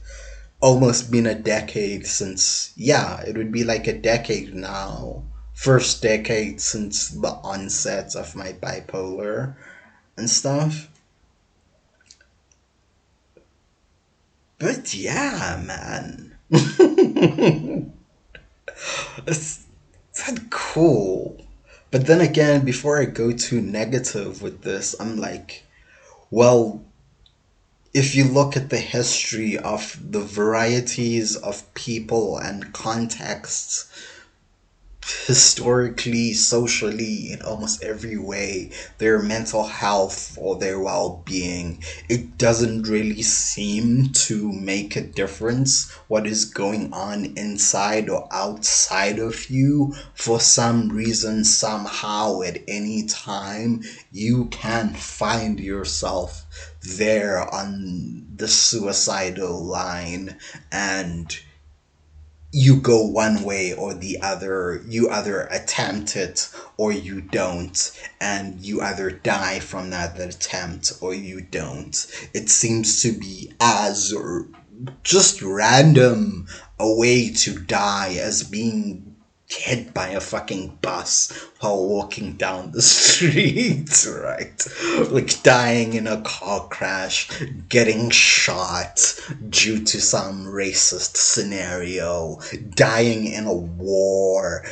Almost 0.62 1.12
been 1.12 1.26
a 1.26 1.36
decade 1.36 2.08
since, 2.08 2.74
yeah, 2.76 3.22
it 3.22 3.36
would 3.36 3.52
be 3.52 3.64
like 3.64 3.88
a 3.88 3.98
decade 3.98 4.54
now. 4.54 5.24
First 5.54 6.02
decade 6.02 6.62
since 6.62 7.10
the 7.10 7.34
onset 7.44 8.16
of 8.16 8.36
my 8.36 8.54
bipolar 8.54 9.56
and 10.18 10.30
stuff. 10.30 10.88
But 14.60 14.94
yeah, 14.94 15.62
man 15.66 16.31
it's, 19.26 19.66
it's 20.10 20.40
cool. 20.50 21.38
But 21.92 22.08
then 22.08 22.22
again, 22.22 22.66
before 22.66 23.02
I 23.02 23.06
go 23.06 23.32
too 23.32 23.62
negative 23.62 24.42
with 24.42 24.62
this, 24.62 24.96
I'm 25.00 25.18
like, 25.18 25.64
well, 26.30 26.84
if 27.94 28.16
you 28.16 28.26
look 28.26 28.56
at 28.56 28.70
the 28.70 28.78
history 28.78 29.58
of 29.58 29.98
the 30.12 30.22
varieties 30.22 31.36
of 31.36 31.74
people 31.74 32.38
and 32.38 32.74
contexts 32.74 33.90
historically, 35.28 36.34
socially, 36.34 37.32
in 37.32 37.42
almost 37.42 37.84
every 37.84 38.18
way, 38.18 38.72
their 38.98 39.20
mental 39.20 39.64
health 39.64 40.38
or 40.40 40.58
their 40.58 40.80
well 40.80 41.22
being, 41.26 41.84
it 42.10 42.38
doesn't 42.38 42.84
really 42.84 43.22
seem 43.22 44.10
to 44.14 44.52
make 44.52 44.96
a 44.96 45.02
difference 45.02 45.92
what 46.08 46.26
is 46.28 46.46
going 46.46 46.92
on 46.94 47.26
inside 47.38 48.10
or 48.10 48.28
outside 48.32 49.20
of 49.20 49.50
you. 49.50 49.94
For 50.14 50.40
some 50.40 50.90
reason, 50.90 51.44
somehow, 51.44 52.42
at 52.42 52.62
any 52.68 53.04
time, 53.04 53.84
you 54.12 54.46
can 54.46 54.94
find 54.94 55.60
yourself 55.60 56.46
there 56.82 57.48
on 57.54 58.28
the 58.36 58.48
suicidal 58.48 59.64
line 59.64 60.38
and 60.72 61.38
you 62.52 62.76
go 62.78 63.06
one 63.06 63.44
way 63.44 63.74
or 63.74 63.94
the 63.94 64.20
other 64.22 64.84
you 64.86 65.10
either 65.10 65.44
attempt 65.52 66.16
it 66.16 66.50
or 66.78 66.92
you 66.92 67.22
don't 67.22 67.92
and 68.20 68.60
you 68.60 68.82
either 68.82 69.10
die 69.10 69.60
from 69.60 69.90
that 69.90 70.20
attempt 70.20 70.92
or 71.02 71.14
you 71.14 71.42
don't. 71.42 72.08
It 72.34 72.50
seems 72.50 73.02
to 73.04 73.14
be 73.14 73.54
as 73.62 74.14
just 75.04 75.42
random 75.42 76.48
a 76.80 76.94
way 76.94 77.32
to 77.32 77.58
die 77.60 78.16
as 78.16 78.44
being 78.44 79.11
hit 79.54 79.94
by 79.94 80.10
a 80.10 80.20
fucking 80.20 80.78
bus 80.82 81.32
while 81.60 81.88
walking 81.88 82.34
down 82.34 82.72
the 82.72 82.82
street, 82.82 84.08
right? 84.08 84.68
Like 85.10 85.44
dying 85.44 85.94
in 85.94 86.08
a 86.08 86.22
car 86.22 86.68
crash, 86.68 87.30
getting 87.70 88.10
shot 88.10 89.20
due 89.50 89.84
to 89.84 90.02
some 90.02 90.46
racist 90.46 91.18
scenario, 91.18 92.40
dying 92.70 93.26
in 93.26 93.46
a 93.46 93.54
war, 93.54 94.64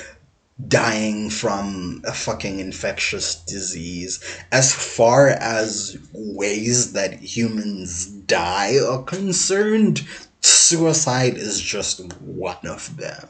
dying 0.68 1.30
from 1.30 2.02
a 2.06 2.14
fucking 2.14 2.60
infectious 2.60 3.36
disease. 3.36 4.24
As 4.52 4.74
far 4.74 5.30
as 5.30 5.98
ways 6.14 6.94
that 6.94 7.14
humans 7.14 8.06
die 8.06 8.78
are 8.80 9.04
concerned, 9.04 10.06
suicide 10.42 11.38
is 11.38 11.62
just 11.62 12.14
one 12.22 12.66
of 12.66 12.96
them 12.98 13.30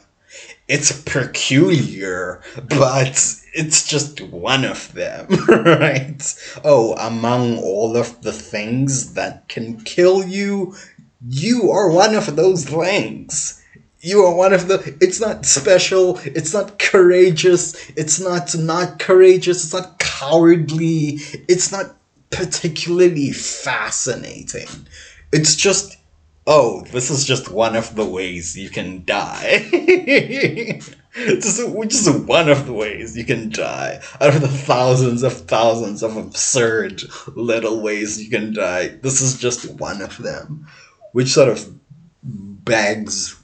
it's 0.70 1.02
peculiar, 1.02 2.40
but 2.68 3.34
it's 3.52 3.84
just 3.84 4.20
one 4.20 4.64
of 4.64 4.92
them, 4.92 5.26
right? 5.48 6.22
Oh, 6.62 6.94
among 6.94 7.58
all 7.58 7.96
of 7.96 8.22
the 8.22 8.32
things 8.32 9.14
that 9.14 9.48
can 9.48 9.80
kill 9.80 10.24
you, 10.24 10.76
you 11.28 11.72
are 11.72 11.90
one 11.90 12.14
of 12.14 12.36
those 12.36 12.64
things. 12.66 13.60
You 13.98 14.22
are 14.22 14.34
one 14.34 14.52
of 14.52 14.68
the. 14.68 14.96
It's 15.00 15.20
not 15.20 15.44
special. 15.44 16.20
It's 16.24 16.54
not 16.54 16.78
courageous. 16.78 17.74
It's 17.96 18.20
not 18.20 18.56
not 18.56 19.00
courageous. 19.00 19.64
It's 19.64 19.72
not 19.72 19.98
cowardly. 19.98 21.18
It's 21.48 21.72
not 21.72 21.96
particularly 22.30 23.32
fascinating. 23.32 24.68
It's 25.32 25.56
just 25.56 25.96
oh, 26.46 26.82
this 26.90 27.10
is 27.10 27.24
just 27.24 27.50
one 27.50 27.76
of 27.76 27.94
the 27.94 28.04
ways 28.04 28.56
you 28.56 28.70
can 28.70 29.04
die. 29.04 29.68
this 29.70 31.58
is 31.58 31.74
just 31.88 32.26
one 32.26 32.48
of 32.48 32.66
the 32.66 32.72
ways 32.72 33.16
you 33.16 33.24
can 33.24 33.50
die. 33.50 34.00
Out 34.20 34.34
of 34.34 34.40
the 34.40 34.48
thousands 34.48 35.22
of 35.22 35.32
thousands 35.32 36.02
of 36.02 36.16
absurd 36.16 37.02
little 37.34 37.82
ways 37.82 38.22
you 38.22 38.30
can 38.30 38.54
die, 38.54 38.88
this 38.88 39.20
is 39.20 39.38
just 39.38 39.70
one 39.78 40.02
of 40.02 40.18
them. 40.18 40.66
Which 41.12 41.28
sort 41.28 41.48
of 41.48 41.68
begs 42.22 43.36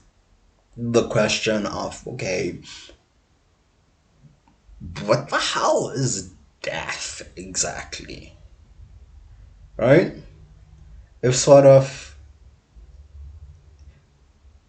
the 0.75 1.07
question 1.07 1.65
of 1.65 2.07
okay, 2.07 2.59
what 5.05 5.29
the 5.29 5.37
hell 5.37 5.89
is 5.89 6.31
death 6.61 7.21
exactly? 7.35 8.35
Right? 9.75 10.13
If 11.21 11.35
sort 11.35 11.65
of 11.65 12.06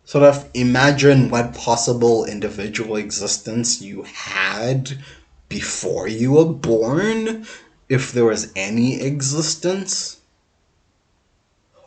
sort 0.09 0.25
of 0.25 0.49
imagine 0.55 1.29
what 1.29 1.53
possible 1.53 2.25
individual 2.25 2.97
existence 2.97 3.83
you 3.83 4.05
had 4.05 4.97
before 5.51 6.09
you 6.09 6.33
were 6.33 6.47
born, 6.47 7.47
if 7.90 8.12
there 8.12 8.25
was 8.25 8.51
any 8.57 9.03
existence. 9.03 10.16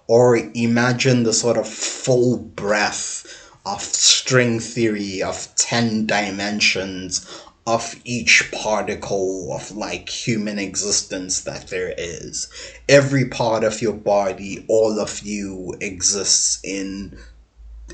Or 0.06 0.38
imagine 0.54 1.24
the 1.24 1.34
sort 1.34 1.58
of 1.58 1.68
full 1.68 2.38
breadth 2.38 3.26
of 3.66 3.82
string 3.82 4.60
theory 4.60 5.24
of 5.24 5.48
10 5.56 6.06
dimensions 6.06 7.26
of 7.66 7.96
each 8.04 8.52
particle 8.52 9.52
of 9.52 9.72
like 9.72 10.10
human 10.10 10.60
existence 10.60 11.42
that 11.42 11.70
there 11.70 11.96
is. 11.98 12.50
Every 12.88 13.26
part 13.26 13.64
of 13.64 13.82
your 13.82 13.94
body, 13.94 14.64
all 14.68 15.00
of 15.00 15.22
you 15.22 15.76
exists 15.80 16.60
in 16.64 17.18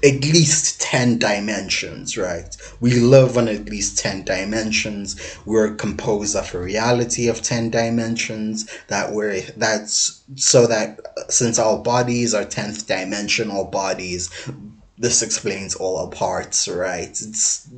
at 0.03 0.21
least 0.21 0.81
10 0.81 1.19
dimensions, 1.19 2.17
right? 2.17 2.55
We 2.79 2.99
live 2.99 3.37
on 3.37 3.47
at 3.47 3.69
least 3.69 3.99
10 3.99 4.23
dimensions. 4.23 5.37
We're 5.45 5.75
composed 5.75 6.35
of 6.35 6.53
a 6.53 6.59
reality 6.59 7.27
of 7.27 7.41
10 7.41 7.69
dimensions 7.71 8.69
that 8.87 9.11
we're 9.11 9.41
that's 9.57 10.23
so 10.35 10.67
that 10.67 10.99
uh, 10.99 11.21
since 11.29 11.59
our 11.59 11.77
bodies 11.79 12.33
are 12.33 12.45
10th 12.45 12.87
dimensional 12.87 13.65
bodies, 13.65 14.29
this 14.97 15.21
explains 15.21 15.75
all 15.75 15.97
our 15.97 16.09
parts, 16.09 16.67
right? 16.67 17.09
It's 17.09 17.69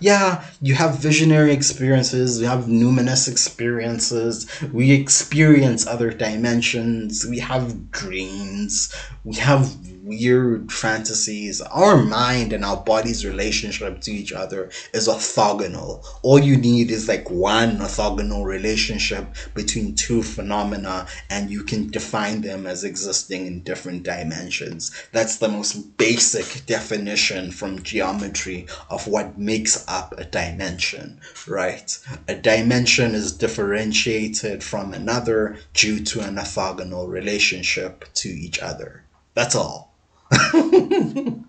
yeah, 0.00 0.44
you 0.62 0.74
have 0.74 0.98
visionary 0.98 1.52
experiences, 1.52 2.40
we 2.40 2.46
have 2.46 2.64
numinous 2.64 3.28
experiences, 3.28 4.46
we 4.72 4.92
experience 4.92 5.86
other 5.86 6.10
dimensions, 6.10 7.26
we 7.28 7.38
have 7.40 7.90
dreams, 7.90 8.94
we 9.24 9.36
have 9.36 9.74
weird 10.06 10.70
fantasies. 10.70 11.60
Our 11.60 11.96
mind 11.96 12.52
and 12.52 12.64
our 12.64 12.76
body's 12.76 13.26
relationship 13.26 14.00
to 14.02 14.12
each 14.12 14.32
other 14.32 14.70
is 14.94 15.08
orthogonal. 15.08 16.04
All 16.22 16.38
you 16.38 16.56
need 16.56 16.92
is 16.92 17.08
like 17.08 17.28
one 17.28 17.78
orthogonal 17.78 18.44
relationship 18.44 19.26
between 19.54 19.96
two 19.96 20.22
phenomena, 20.22 21.08
and 21.28 21.50
you 21.50 21.64
can 21.64 21.90
define 21.90 22.40
them 22.40 22.66
as 22.66 22.84
existing 22.84 23.46
in 23.46 23.62
different 23.62 24.04
dimensions. 24.04 24.92
That's 25.12 25.38
the 25.38 25.48
most 25.48 25.96
basic 25.96 26.64
definition 26.66 27.50
from 27.50 27.82
geometry 27.82 28.68
of 28.88 29.08
what 29.08 29.36
makes 29.36 29.84
up 29.88 30.14
a 30.16 30.24
dimension, 30.24 31.20
right? 31.48 31.98
A 32.28 32.36
dimension 32.36 33.14
is 33.14 33.32
differentiated 33.32 34.62
from 34.62 34.94
another 34.94 35.56
due 35.74 36.04
to 36.04 36.20
an 36.20 36.36
orthogonal 36.36 37.08
relationship 37.08 38.04
to 38.14 38.28
each 38.28 38.60
other. 38.60 39.02
That's 39.34 39.54
all. 39.54 39.85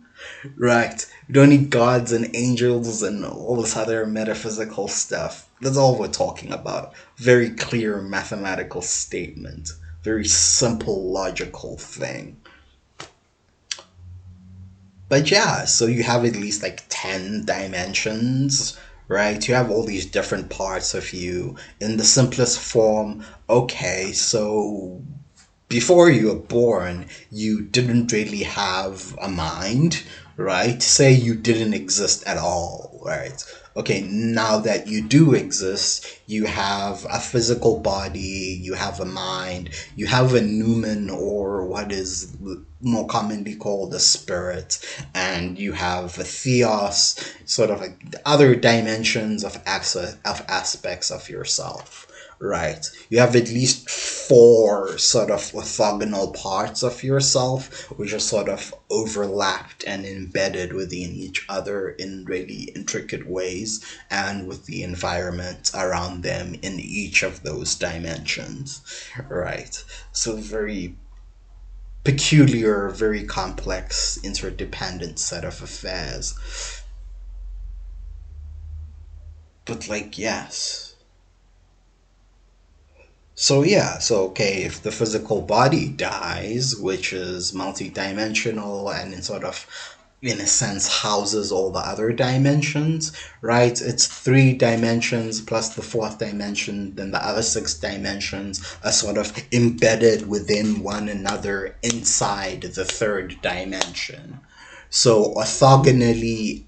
right. 0.56 1.06
We 1.28 1.34
don't 1.34 1.50
need 1.50 1.70
gods 1.70 2.12
and 2.12 2.36
angels 2.36 3.04
and 3.04 3.26
all 3.26 3.62
this 3.62 3.76
other 3.76 4.06
metaphysical 4.06 4.88
stuff. 4.88 5.50
That's 5.62 5.78
all 5.78 5.98
we're 5.98 6.08
talking 6.08 6.52
about. 6.52 6.94
Very 7.18 7.50
clear 7.50 8.02
mathematical 8.02 8.82
statement. 8.82 9.72
Very 10.04 10.26
simple 10.26 11.12
logical 11.12 11.78
thing. 11.78 12.38
But 15.10 15.32
yeah, 15.32 15.66
so 15.66 15.86
you 15.86 16.04
have 16.04 16.26
at 16.26 16.36
least 16.36 16.64
like 16.64 16.84
10 16.90 17.46
dimensions, 17.46 18.78
right? 19.08 19.48
You 19.48 19.54
have 19.56 19.72
all 19.72 19.84
these 19.84 20.06
different 20.06 20.50
parts 20.50 20.94
of 20.94 21.14
you. 21.14 21.56
In 21.80 21.98
the 21.98 22.04
simplest 22.04 22.60
form, 22.60 23.24
okay, 23.50 24.12
so 24.12 25.02
before 25.70 26.10
you 26.10 26.28
were 26.28 26.40
born, 26.40 27.08
you 27.30 27.62
didn't 27.62 28.12
really 28.12 28.44
have 28.44 29.18
a 29.22 29.28
mind, 29.28 30.04
right? 30.38 30.82
Say 30.82 31.12
you 31.12 31.36
didn't 31.36 31.74
exist 31.74 32.26
at 32.26 32.38
all, 32.38 33.02
right? 33.04 33.44
Okay, 33.76 34.02
now 34.10 34.60
that 34.60 34.88
you 34.88 35.04
do 35.04 35.34
exist, 35.34 36.20
you 36.26 36.46
have 36.46 37.06
a 37.12 37.20
physical 37.20 37.80
body, 37.80 38.60
you 38.60 38.74
have 38.74 39.00
a 39.00 39.06
mind, 39.06 39.70
you 39.96 40.08
have 40.08 40.34
a 40.34 40.40
numen 40.40 41.12
or 41.12 41.68
what 41.68 41.92
is 41.92 42.36
more 42.82 43.06
commonly 43.06 43.56
called 43.56 43.94
a 43.94 44.00
spirit, 44.00 44.80
and 45.14 45.60
you 45.60 45.74
have 45.74 46.18
a 46.18 46.24
theos, 46.24 47.20
sort 47.46 47.70
of 47.70 47.82
like 47.82 48.16
other 48.26 48.56
dimensions 48.56 49.44
of, 49.44 49.62
access, 49.66 50.18
of 50.26 50.44
aspects 50.48 51.12
of 51.12 51.30
yourself 51.30 52.07
right? 52.40 52.86
You 53.10 53.20
have 53.20 53.36
at 53.36 53.50
least 53.50 53.90
four 53.90 54.98
sort 54.98 55.32
of 55.32 55.42
orthogonal 55.52 56.36
parts 56.36 56.84
of 56.84 57.04
yourself, 57.04 57.90
which 57.98 58.14
are 58.14 58.20
sort 58.20 58.50
of 58.50 58.74
overlapped 58.90 59.84
and 59.86 60.06
embedded 60.06 60.74
within 60.74 61.12
each 61.16 61.46
other 61.50 61.90
in 61.90 62.26
really 62.26 62.72
intricate 62.76 63.28
ways, 63.28 63.84
and 64.10 64.48
with 64.48 64.66
the 64.66 64.84
environment 64.84 65.72
around 65.74 66.24
them 66.24 66.56
in 66.62 66.80
each 66.80 67.24
of 67.24 67.44
those 67.44 67.76
dimensions, 67.76 68.82
right? 69.30 69.84
So, 70.12 70.36
very 70.36 70.96
peculiar, 72.04 72.90
very 72.90 73.24
complex, 73.24 74.20
interdependent 74.24 75.20
set 75.20 75.44
of 75.44 75.62
affairs. 75.62 76.36
But, 79.66 79.90
like, 79.90 80.18
yes 80.18 80.87
so 83.40 83.62
yeah, 83.62 84.00
so 84.00 84.24
okay, 84.30 84.64
if 84.64 84.82
the 84.82 84.92
physical 84.92 85.44
body 85.44 85.90
dies, 85.90 86.76
which 86.76 87.14
is 87.14 87.52
multidimensional 87.52 88.92
and 88.92 89.14
in 89.14 89.22
sort 89.22 89.44
of 89.44 89.68
in 90.24 90.42
a 90.42 90.48
sense 90.48 91.04
houses 91.04 91.52
all 91.52 91.70
the 91.70 91.78
other 91.78 92.12
dimensions, 92.12 93.12
right? 93.42 93.80
It's 93.80 94.08
three 94.08 94.54
dimensions 94.54 95.40
plus 95.40 95.76
the 95.76 95.84
fourth 95.84 96.18
dimension, 96.18 96.96
then 96.96 97.12
the 97.12 97.24
other 97.24 97.44
six 97.44 97.76
dimensions 97.76 98.60
are 98.84 98.92
sort 98.92 99.20
of 99.20 99.32
embedded 99.52 100.28
within 100.28 100.82
one 100.82 101.08
another 101.08 101.76
inside 101.84 102.62
the 102.64 102.86
third 102.86 103.40
dimension. 103.44 104.40
So 104.90 105.36
orthogonally 105.36 106.64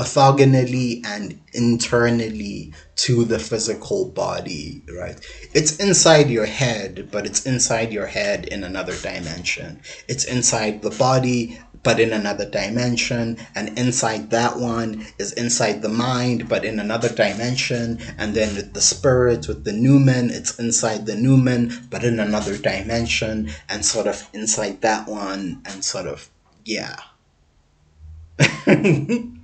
orthogonally 0.00 1.04
and 1.04 1.38
internally 1.52 2.72
to 2.96 3.24
the 3.24 3.38
physical 3.38 4.06
body, 4.06 4.82
right? 4.98 5.20
It's 5.52 5.76
inside 5.76 6.30
your 6.30 6.46
head, 6.46 7.10
but 7.12 7.26
it's 7.26 7.44
inside 7.44 7.92
your 7.92 8.06
head 8.06 8.46
in 8.46 8.64
another 8.64 8.96
dimension. 8.96 9.82
It's 10.08 10.24
inside 10.24 10.80
the 10.80 10.90
body, 10.90 11.60
but 11.82 12.00
in 12.00 12.12
another 12.14 12.48
dimension, 12.48 13.36
and 13.54 13.78
inside 13.78 14.30
that 14.30 14.58
one 14.58 15.06
is 15.18 15.32
inside 15.32 15.82
the 15.82 15.88
mind, 15.90 16.48
but 16.48 16.64
in 16.64 16.80
another 16.80 17.10
dimension, 17.10 17.98
and 18.16 18.34
then 18.34 18.54
with 18.54 18.72
the 18.72 18.80
spirit, 18.80 19.48
with 19.48 19.64
the 19.64 19.72
numen, 19.72 20.30
it's 20.30 20.58
inside 20.58 21.04
the 21.04 21.14
numen, 21.14 21.90
but 21.90 22.04
in 22.04 22.20
another 22.20 22.56
dimension, 22.56 23.50
and 23.68 23.84
sort 23.84 24.06
of 24.06 24.26
inside 24.32 24.80
that 24.80 25.06
one, 25.06 25.60
and 25.66 25.84
sort 25.84 26.06
of, 26.06 26.30
yeah. 26.64 26.96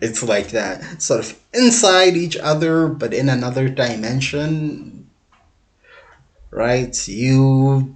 it's 0.00 0.22
like 0.22 0.48
that, 0.48 1.02
sort 1.02 1.20
of 1.20 1.38
inside 1.52 2.16
each 2.16 2.36
other, 2.36 2.88
but 2.88 3.14
in 3.14 3.28
another 3.28 3.68
dimension, 3.68 5.08
right? 6.50 7.08
You 7.08 7.94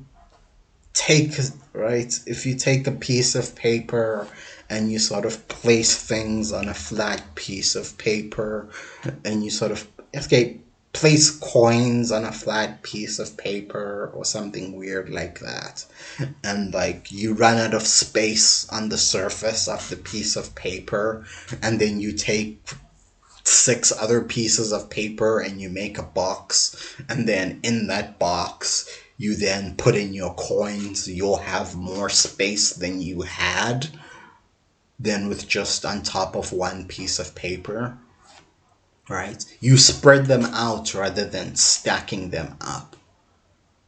take 0.95 1.33
right 1.73 2.21
if 2.27 2.47
you 2.47 2.55
take 2.55 2.87
a 2.87 2.93
piece 2.93 3.35
of 3.35 3.57
paper 3.57 4.29
and 4.71 4.91
you 4.93 4.99
sort 4.99 5.25
of 5.25 5.47
place 5.49 6.01
things 6.01 6.53
on 6.53 6.69
a 6.69 6.75
flat 6.75 7.35
piece 7.35 7.75
of 7.75 7.99
paper 7.99 8.69
and 9.25 9.45
you 9.45 9.51
sort 9.51 9.73
of 9.73 9.87
okay 10.17 10.57
place 10.95 11.31
coins 11.31 12.11
on 12.11 12.25
a 12.25 12.33
flat 12.33 12.83
piece 12.83 13.19
of 13.19 13.37
paper 13.37 14.11
or 14.15 14.25
something 14.25 14.77
weird 14.77 15.11
like 15.11 15.41
that 15.41 15.85
and 16.43 16.73
like 16.73 17.13
you 17.13 17.35
run 17.35 17.59
out 17.59 17.75
of 17.75 17.87
space 17.87 18.67
on 18.71 18.89
the 18.89 18.97
surface 18.97 19.69
of 19.69 19.89
the 19.91 19.97
piece 19.97 20.37
of 20.37 20.55
paper 20.55 21.27
and 21.63 21.81
then 21.81 22.01
you 22.01 22.13
take 22.13 22.59
six 23.43 23.93
other 23.93 24.23
pieces 24.23 24.73
of 24.73 24.89
paper 24.89 25.41
and 25.41 25.61
you 25.61 25.69
make 25.69 25.99
a 25.99 26.03
box 26.03 26.97
and 27.09 27.29
then 27.29 27.61
in 27.63 27.89
that 27.89 28.19
box 28.19 28.89
you 29.17 29.37
then 29.37 29.77
put 29.77 29.95
in 29.95 30.13
your 30.13 30.35
coins, 30.35 31.09
you'll 31.09 31.37
have 31.37 31.77
more 31.77 32.09
space 32.09 32.73
than 32.73 33.01
you 33.01 33.23
had 33.23 33.89
than 34.99 35.29
with 35.29 35.47
just 35.47 35.85
on 35.85 36.03
top 36.03 36.35
of 36.35 36.53
one 36.53 36.87
piece 36.87 37.19
of 37.19 37.35
paper. 37.35 37.97
Right? 39.09 39.45
You 39.61 39.77
spread 39.77 40.27
them 40.27 40.45
out 40.47 40.95
rather 40.95 41.25
than 41.27 41.57
stacking 41.57 42.31
them 42.31 42.57
up. 42.61 42.97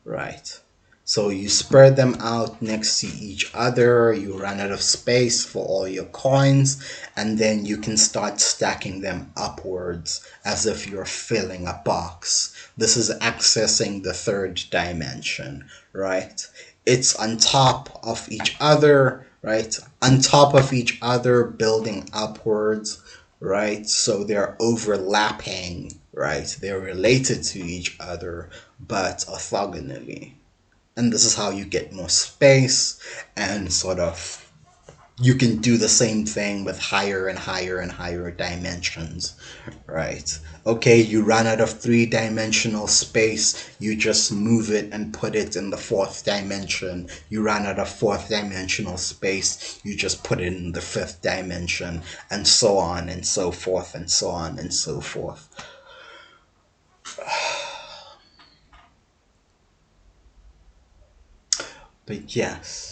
Right? 0.05 0.61
So 1.09 1.29
you 1.29 1.49
spread 1.49 1.95
them 1.95 2.17
out 2.19 2.61
next 2.61 2.99
to 3.01 3.07
each 3.07 3.49
other, 3.55 4.13
you 4.13 4.37
run 4.37 4.59
out 4.59 4.73
of 4.73 4.83
space 4.83 5.45
for 5.45 5.65
all 5.65 5.87
your 5.87 6.07
coins, 6.07 6.83
and 7.15 7.39
then 7.39 7.65
you 7.65 7.77
can 7.77 7.97
start 7.97 8.41
stacking 8.41 9.03
them 9.03 9.31
upwards 9.37 10.27
as 10.45 10.67
if 10.67 10.89
you're 10.89 11.05
filling 11.05 11.69
a 11.69 11.81
box. 11.85 12.53
This 12.77 12.97
is 12.97 13.17
accessing 13.21 14.03
the 14.03 14.13
third 14.13 14.61
dimension, 14.69 15.67
right? 15.93 16.45
It's 16.87 17.15
on 17.15 17.37
top 17.37 18.01
of 18.03 18.29
each 18.29 18.57
other, 18.59 19.29
right? 19.43 19.79
On 20.03 20.21
top 20.21 20.55
of 20.55 20.73
each 20.73 20.99
other, 21.03 21.45
building 21.45 22.09
upwards, 22.13 23.01
right? 23.41 23.89
So 23.89 24.25
they're 24.25 24.57
overlapping, 24.61 26.01
right? 26.13 26.57
They're 26.61 26.81
related 26.81 27.43
to 27.45 27.59
each 27.61 27.97
other, 28.01 28.51
but 28.81 29.19
orthogonally 29.29 30.35
and 30.97 31.13
this 31.13 31.25
is 31.25 31.35
how 31.35 31.51
you 31.51 31.65
get 31.65 31.93
more 31.93 32.09
space 32.09 32.99
and 33.37 33.73
sort 33.73 33.99
of 33.99 34.46
you 35.19 35.35
can 35.35 35.57
do 35.57 35.79
the 35.79 35.89
same 35.89 36.27
thing 36.27 36.63
with 36.63 36.79
higher 36.79 37.27
and 37.27 37.39
higher 37.39 37.79
and 37.79 37.91
higher 37.91 38.31
dimensions, 38.31 39.35
right? 39.87 40.39
Okay, 40.67 41.01
you 41.01 41.23
run 41.25 41.47
out 41.47 41.61
of 41.61 41.71
three 41.71 42.05
dimensional 42.05 42.87
space, 42.87 43.71
you 43.79 43.97
just 43.97 44.31
move 44.31 44.71
it 44.71 44.93
and 44.93 45.15
put 45.15 45.35
it 45.35 45.57
in 45.57 45.71
the 45.71 45.79
fourth 45.79 46.23
dimension. 46.25 47.09
You 47.31 47.41
run 47.43 47.65
out 47.65 47.79
of 47.79 47.89
fourth 47.89 48.29
dimensional 48.29 48.99
space, 48.99 49.81
you 49.83 49.97
just 49.97 50.23
put 50.23 50.39
it 50.41 50.53
in 50.53 50.73
the 50.73 50.83
fifth 50.83 51.23
dimension, 51.23 52.03
and 52.31 52.47
so 52.47 52.77
on 52.77 53.09
and 53.09 53.25
so 53.25 53.51
forth, 53.53 53.95
and 53.95 54.11
so 54.11 54.29
on 54.29 54.59
and 54.59 54.73
so 54.75 55.01
forth. 55.01 55.49
But 62.07 62.37
yes. 62.37 62.86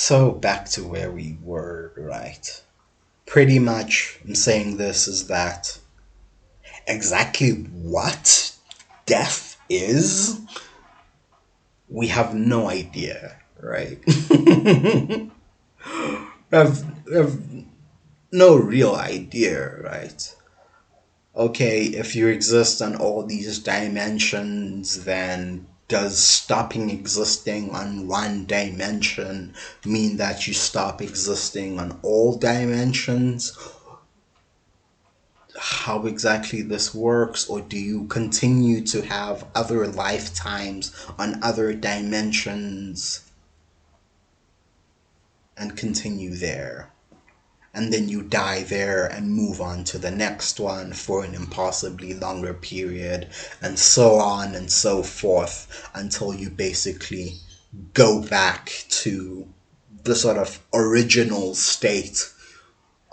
So 0.00 0.30
back 0.30 0.68
to 0.70 0.84
where 0.84 1.10
we 1.10 1.36
were, 1.42 1.92
right? 1.96 2.62
Pretty 3.26 3.58
much, 3.58 4.20
I'm 4.24 4.36
saying 4.36 4.76
this 4.76 5.08
is 5.08 5.26
that 5.26 5.76
exactly 6.86 7.50
what 7.50 8.54
death 9.06 9.56
is, 9.68 10.40
we 11.88 12.06
have 12.06 12.32
no 12.32 12.70
idea, 12.70 13.38
right? 13.60 13.98
have, 16.52 16.84
have 17.12 17.42
no 18.30 18.54
real 18.54 18.94
idea, 18.94 19.82
right? 19.82 20.36
Okay, 21.34 21.86
if 21.86 22.14
you 22.14 22.28
exist 22.28 22.80
on 22.80 22.94
all 22.94 23.26
these 23.26 23.58
dimensions, 23.58 25.04
then 25.04 25.66
does 25.88 26.22
stopping 26.22 26.90
existing 26.90 27.70
on 27.70 28.06
one 28.06 28.44
dimension 28.44 29.54
mean 29.86 30.18
that 30.18 30.46
you 30.46 30.52
stop 30.52 31.00
existing 31.00 31.80
on 31.80 31.98
all 32.02 32.36
dimensions? 32.36 33.56
How 35.58 36.06
exactly 36.06 36.60
this 36.62 36.94
works, 36.94 37.48
or 37.48 37.62
do 37.62 37.78
you 37.78 38.04
continue 38.06 38.84
to 38.86 39.02
have 39.02 39.46
other 39.54 39.88
lifetimes 39.88 40.94
on 41.18 41.42
other 41.42 41.72
dimensions 41.72 43.22
and 45.56 45.76
continue 45.76 46.34
there? 46.34 46.92
And 47.74 47.92
then 47.92 48.08
you 48.08 48.22
die 48.22 48.62
there 48.62 49.06
and 49.06 49.30
move 49.30 49.60
on 49.60 49.84
to 49.84 49.98
the 49.98 50.10
next 50.10 50.58
one 50.58 50.92
for 50.92 51.24
an 51.24 51.34
impossibly 51.34 52.14
longer 52.14 52.54
period, 52.54 53.28
and 53.60 53.78
so 53.78 54.14
on 54.14 54.54
and 54.54 54.70
so 54.70 55.02
forth 55.02 55.88
until 55.94 56.34
you 56.34 56.48
basically 56.50 57.34
go 57.92 58.22
back 58.22 58.72
to 58.88 59.46
the 60.04 60.14
sort 60.14 60.38
of 60.38 60.60
original 60.72 61.54
state 61.54 62.32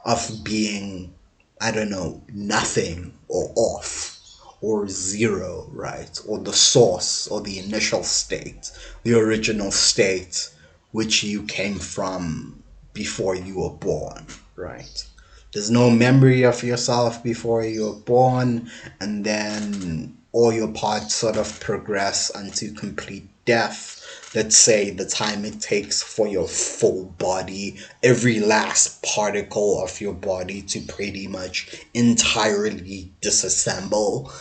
of 0.06 0.44
being, 0.44 1.14
I 1.60 1.72
don't 1.72 1.90
know, 1.90 2.22
nothing 2.34 3.14
or 3.28 3.52
off 3.56 4.20
or 4.62 4.88
zero, 4.88 5.70
right? 5.72 6.18
Or 6.26 6.40
the 6.40 6.54
source 6.54 7.28
or 7.28 7.42
the 7.42 7.60
initial 7.60 8.04
state, 8.04 8.72
the 9.04 9.14
original 9.20 9.72
state 9.72 10.50
which 10.92 11.24
you 11.24 11.44
came 11.44 11.78
from 11.78 12.64
before 12.94 13.36
you 13.36 13.60
were 13.60 13.70
born 13.70 14.26
right? 14.56 15.06
There's 15.54 15.72
no 15.72 15.90
memory 15.90 16.44
of 16.44 16.64
yourself 16.64 17.24
before 17.24 17.64
you're 17.64 17.96
born, 17.96 18.70
and 19.00 19.26
then 19.26 20.18
all 20.32 20.52
your 20.52 20.68
parts 20.68 21.16
sort 21.16 21.38
of 21.38 21.60
progress 21.62 22.30
unto 22.36 22.74
complete 22.74 23.28
death 23.46 23.95
let's 24.36 24.58
say 24.58 24.90
the 24.90 25.06
time 25.06 25.46
it 25.46 25.62
takes 25.62 26.04
for 26.04 26.28
your 26.28 26.48
full 26.48 27.06
body, 27.18 27.78
every 28.04 28.40
last 28.40 29.02
particle 29.02 29.82
of 29.82 30.02
your 30.02 30.14
body 30.14 30.62
to 30.62 30.82
pretty 30.82 31.26
much 31.26 31.86
entirely 31.94 33.12
disassemble, 33.22 34.32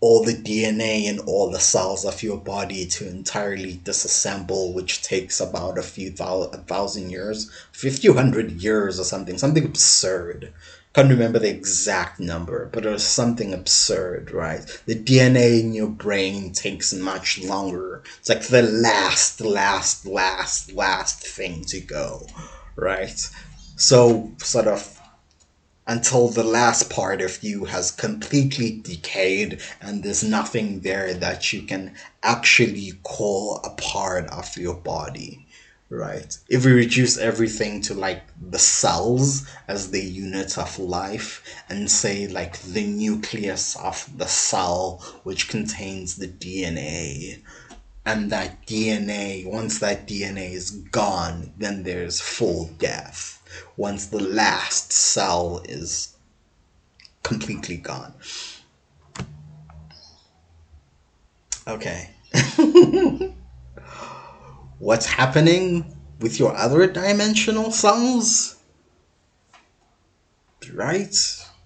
all 0.00 0.24
the 0.24 0.34
DNA 0.34 1.08
and 1.08 1.20
all 1.26 1.50
the 1.50 1.58
cells 1.58 2.04
of 2.04 2.22
your 2.22 2.38
body 2.38 2.86
to 2.86 3.08
entirely 3.08 3.78
disassemble, 3.84 4.72
which 4.72 5.02
takes 5.02 5.40
about 5.40 5.76
a 5.78 5.82
few 5.82 6.10
thousand, 6.10 6.54
a 6.54 6.58
thousand 6.64 7.10
years, 7.10 7.50
a 7.74 7.90
few 7.90 8.14
hundred 8.14 8.52
years 8.52 9.00
or 9.00 9.04
something, 9.04 9.36
something 9.36 9.64
absurd 9.64 10.52
can't 10.92 11.10
remember 11.10 11.38
the 11.38 11.50
exact 11.50 12.18
number, 12.18 12.68
but 12.72 12.84
it 12.84 12.90
was 12.90 13.06
something 13.06 13.54
absurd, 13.54 14.32
right? 14.32 14.60
The 14.86 14.96
DNA 14.96 15.60
in 15.60 15.72
your 15.72 15.88
brain 15.88 16.52
takes 16.52 16.92
much 16.92 17.38
longer. 17.38 18.02
It's 18.18 18.28
like 18.28 18.42
the 18.42 18.62
last, 18.62 19.40
last, 19.40 20.04
last, 20.04 20.72
last 20.72 21.24
thing 21.24 21.64
to 21.66 21.80
go, 21.80 22.26
right? 22.74 23.18
So, 23.76 24.32
sort 24.38 24.66
of 24.66 25.00
until 25.86 26.28
the 26.28 26.44
last 26.44 26.90
part 26.90 27.20
of 27.20 27.42
you 27.42 27.64
has 27.64 27.90
completely 27.90 28.80
decayed 28.82 29.60
and 29.80 30.02
there's 30.02 30.22
nothing 30.22 30.80
there 30.80 31.14
that 31.14 31.52
you 31.52 31.62
can 31.62 31.94
actually 32.22 32.92
call 33.02 33.60
a 33.64 33.70
part 33.70 34.26
of 34.26 34.56
your 34.56 34.74
body 34.74 35.46
right? 35.90 36.38
If 36.48 36.64
we 36.64 36.72
reduce 36.72 37.18
everything 37.18 37.82
to 37.82 37.94
like 37.94 38.22
the 38.40 38.58
cells 38.58 39.46
as 39.66 39.90
the 39.90 40.00
unit 40.00 40.56
of 40.56 40.78
life 40.78 41.44
and 41.68 41.90
say 41.90 42.28
like 42.28 42.58
the 42.62 42.86
nucleus 42.86 43.76
of 43.76 44.08
the 44.16 44.26
cell, 44.26 45.04
which 45.24 45.48
contains 45.48 46.16
the 46.16 46.28
DNA, 46.28 47.42
and 48.06 48.30
that 48.30 48.66
DNA, 48.66 49.44
once 49.44 49.80
that 49.80 50.06
DNA 50.06 50.52
is 50.52 50.70
gone, 50.70 51.52
then 51.58 51.82
there's 51.82 52.20
full 52.20 52.66
death. 52.78 53.42
Once 53.76 54.06
the 54.06 54.22
last 54.22 54.92
cell 54.92 55.60
is 55.64 56.16
completely 57.22 57.76
gone. 57.76 58.14
Okay. 61.66 62.10
what's 64.80 65.06
happening 65.06 65.94
with 66.18 66.40
your 66.40 66.56
other 66.56 66.86
dimensional 66.86 67.70
selves? 67.70 68.56
Right? 70.72 71.14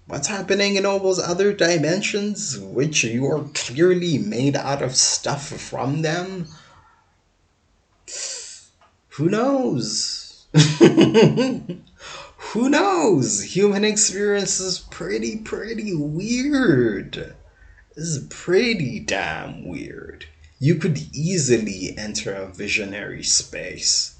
What's 0.05 0.27
happening 0.27 0.75
in 0.75 0.85
all 0.85 0.99
those 0.99 1.19
other 1.19 1.51
dimensions, 1.51 2.59
which 2.59 3.03
you 3.03 3.25
are 3.25 3.49
clearly 3.55 4.19
made 4.19 4.55
out 4.55 4.83
of 4.83 4.95
stuff 4.95 5.47
from 5.47 6.03
them? 6.03 6.47
Who 9.09 9.29
knows? 9.29 10.45
Who 12.37 12.69
knows? 12.69 13.43
Human 13.55 13.83
experience 13.83 14.59
is 14.59 14.79
pretty, 14.79 15.37
pretty 15.37 15.95
weird. 15.95 17.35
This 17.95 18.05
is 18.05 18.27
pretty 18.29 18.99
damn 18.99 19.67
weird. 19.67 20.25
You 20.59 20.75
could 20.75 20.97
easily 21.13 21.97
enter 21.97 22.33
a 22.33 22.47
visionary 22.47 23.23
space. 23.23 24.15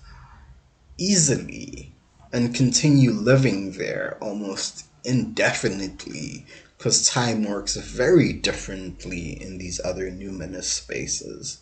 Easily. 0.98 1.94
And 2.34 2.54
continue 2.54 3.12
living 3.12 3.74
there 3.74 4.18
almost 4.22 4.86
indefinitely 5.06 6.46
because 6.78 7.08
time 7.08 7.44
works 7.46 7.76
very 7.78 8.34
differently 8.34 9.42
in 9.42 9.58
these 9.58 9.80
other 9.84 10.12
numinous 10.12 10.66
spaces. 10.66 11.60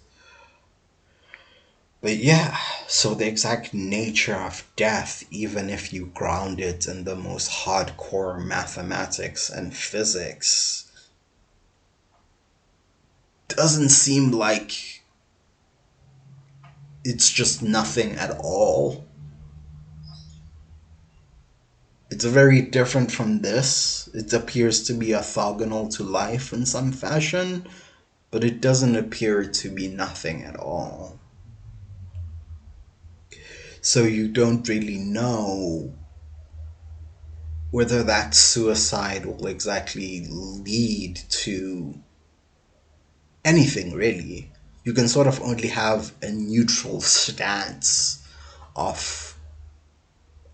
But 2.01 2.17
yeah, 2.17 2.57
so 2.87 3.13
the 3.13 3.27
exact 3.27 3.73
nature 3.73 4.35
of 4.35 4.67
death, 4.75 5.23
even 5.31 5.69
if 5.69 5.93
you 5.93 6.07
ground 6.07 6.59
it 6.59 6.87
in 6.87 7.05
the 7.05 7.15
most 7.15 7.49
hardcore 7.49 8.43
mathematics 8.43 9.49
and 9.49 9.73
physics, 9.73 10.82
doesn't 13.47 13.89
seem 13.89 14.31
like 14.31 15.03
it's 17.03 17.29
just 17.29 17.61
nothing 17.61 18.13
at 18.13 18.31
all. 18.39 19.05
It's 22.09 22.25
very 22.25 22.61
different 22.61 23.11
from 23.11 23.41
this. 23.41 24.07
It 24.13 24.31
appears 24.33 24.83
to 24.83 24.93
be 24.93 25.07
orthogonal 25.07 25.93
to 25.95 26.03
life 26.03 26.53
in 26.53 26.65
some 26.65 26.91
fashion, 26.91 27.67
but 28.31 28.43
it 28.43 28.61
doesn't 28.61 28.95
appear 28.95 29.43
to 29.43 29.69
be 29.69 29.87
nothing 29.87 30.43
at 30.43 30.55
all. 30.55 31.19
So 33.81 34.03
you 34.03 34.27
don't 34.27 34.67
really 34.67 34.97
know 34.97 35.93
whether 37.71 38.03
that 38.03 38.35
suicide 38.35 39.25
will 39.25 39.47
exactly 39.47 40.27
lead 40.29 41.19
to 41.29 41.99
anything 43.45 43.93
really. 43.93 44.51
You 44.83 44.93
can 44.93 45.07
sort 45.07 45.27
of 45.27 45.41
only 45.41 45.69
have 45.69 46.13
a 46.21 46.29
neutral 46.31 47.01
stance 47.01 48.25
of 48.75 49.37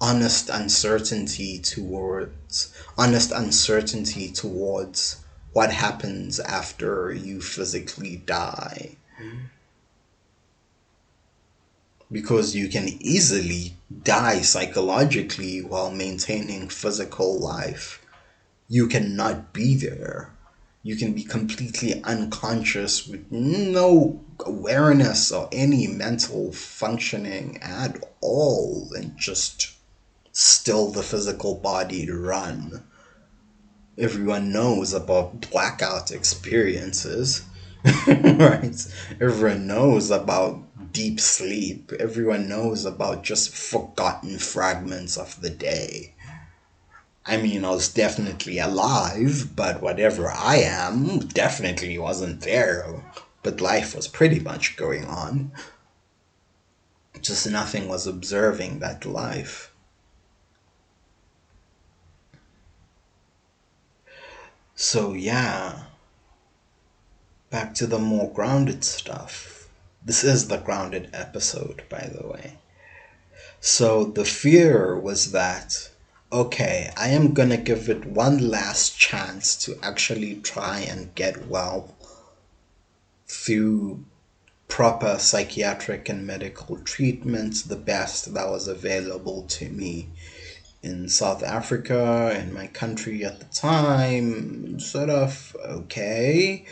honest 0.01 0.49
uncertainty 0.49 1.59
towards 1.59 2.73
honest 2.97 3.31
uncertainty 3.31 4.31
towards 4.31 5.17
what 5.51 5.71
happens 5.71 6.39
after 6.39 7.11
you 7.11 7.41
physically 7.41 8.17
die. 8.17 8.95
Mm-hmm. 9.21 9.37
Because 12.11 12.55
you 12.55 12.69
can 12.69 12.87
easily 12.99 13.75
die 14.03 14.41
psychologically 14.41 15.61
while 15.61 15.91
maintaining 15.91 16.69
physical 16.69 17.39
life. 17.39 18.03
You 18.67 18.87
cannot 18.87 19.53
be 19.53 19.75
there. 19.75 20.31
You 20.81 20.95
can 20.95 21.13
be 21.13 21.23
completely 21.23 22.01
unconscious 22.03 23.05
with 23.05 23.29
no 23.31 24.21
awareness 24.45 25.29
or 25.29 25.49
any 25.51 25.87
mental 25.87 26.53
functioning 26.53 27.59
at 27.61 28.01
all 28.21 28.89
and 28.95 29.17
just 29.17 29.73
still 30.31 30.87
the 30.87 31.03
physical 31.03 31.55
body 31.55 32.09
run. 32.09 32.85
Everyone 33.97 34.53
knows 34.53 34.93
about 34.93 35.51
blackout 35.51 36.11
experiences, 36.11 37.41
right? 38.07 38.87
Everyone 39.19 39.67
knows 39.67 40.09
about 40.09 40.93
deep 40.93 41.19
sleep. 41.19 41.91
Everyone 41.99 42.47
knows 42.47 42.85
about 42.85 43.23
just 43.23 43.49
forgotten 43.53 44.37
fragments 44.37 45.17
of 45.17 45.41
the 45.41 45.49
day. 45.49 46.13
I 47.29 47.37
mean, 47.37 47.63
I 47.63 47.69
was 47.69 47.89
definitely 47.89 48.57
alive, 48.57 49.55
but 49.55 49.83
whatever 49.83 50.31
I 50.31 50.55
am 50.55 51.19
definitely 51.19 51.95
wasn't 51.99 52.41
there. 52.41 53.03
But 53.43 53.61
life 53.61 53.95
was 53.95 54.07
pretty 54.07 54.39
much 54.39 54.75
going 54.75 55.05
on. 55.05 55.51
Just 57.21 57.47
nothing 57.47 57.87
was 57.87 58.07
observing 58.07 58.79
that 58.79 59.05
life. 59.05 59.71
So, 64.73 65.13
yeah, 65.13 65.83
back 67.51 67.75
to 67.75 67.85
the 67.85 67.99
more 67.99 68.33
grounded 68.33 68.83
stuff. 68.83 69.69
This 70.03 70.23
is 70.23 70.47
the 70.47 70.57
grounded 70.57 71.11
episode, 71.13 71.83
by 71.89 72.09
the 72.11 72.27
way. 72.27 72.57
So, 73.59 74.05
the 74.05 74.25
fear 74.25 74.97
was 74.97 75.31
that, 75.31 75.91
okay, 76.31 76.91
I 76.95 77.09
am 77.09 77.33
gonna 77.33 77.57
give 77.57 77.89
it 77.89 78.05
one 78.05 78.49
last 78.49 78.97
chance 78.97 79.55
to 79.65 79.77
actually 79.81 80.35
try 80.35 80.79
and 80.79 81.13
get 81.15 81.47
well 81.47 81.95
through 83.27 84.05
proper 84.67 85.17
psychiatric 85.17 86.07
and 86.09 86.25
medical 86.25 86.77
treatment, 86.77 87.63
the 87.67 87.75
best 87.75 88.33
that 88.33 88.47
was 88.47 88.67
available 88.67 89.43
to 89.43 89.69
me 89.69 90.09
in 90.81 91.09
South 91.09 91.43
Africa, 91.43 92.37
in 92.39 92.53
my 92.53 92.67
country 92.67 93.25
at 93.25 93.39
the 93.39 93.45
time, 93.45 94.79
sort 94.79 95.09
of 95.09 95.55
okay. 95.65 96.65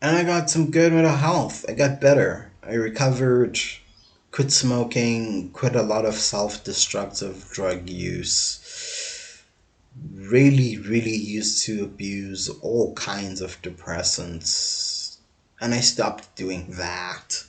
And 0.00 0.16
I 0.16 0.24
got 0.24 0.50
some 0.50 0.70
good 0.70 0.92
mental 0.92 1.12
health. 1.12 1.64
I 1.68 1.72
got 1.72 2.00
better. 2.00 2.52
I 2.62 2.74
recovered, 2.74 3.58
quit 4.36 4.52
smoking, 4.52 5.48
quit 5.48 5.74
a 5.74 5.80
lot 5.80 6.04
of 6.04 6.14
self 6.14 6.62
destructive 6.62 7.48
drug 7.50 7.88
use. 7.88 9.42
Really, 10.12 10.76
really 10.76 11.16
used 11.16 11.64
to 11.64 11.82
abuse 11.82 12.50
all 12.60 12.92
kinds 12.92 13.40
of 13.40 13.62
depressants. 13.62 15.16
And 15.58 15.72
I 15.72 15.80
stopped 15.80 16.36
doing 16.36 16.72
that. 16.72 17.44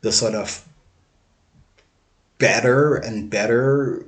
The 0.00 0.10
sort 0.10 0.34
of 0.34 0.66
better 2.38 2.96
and 2.96 3.30
better 3.30 4.04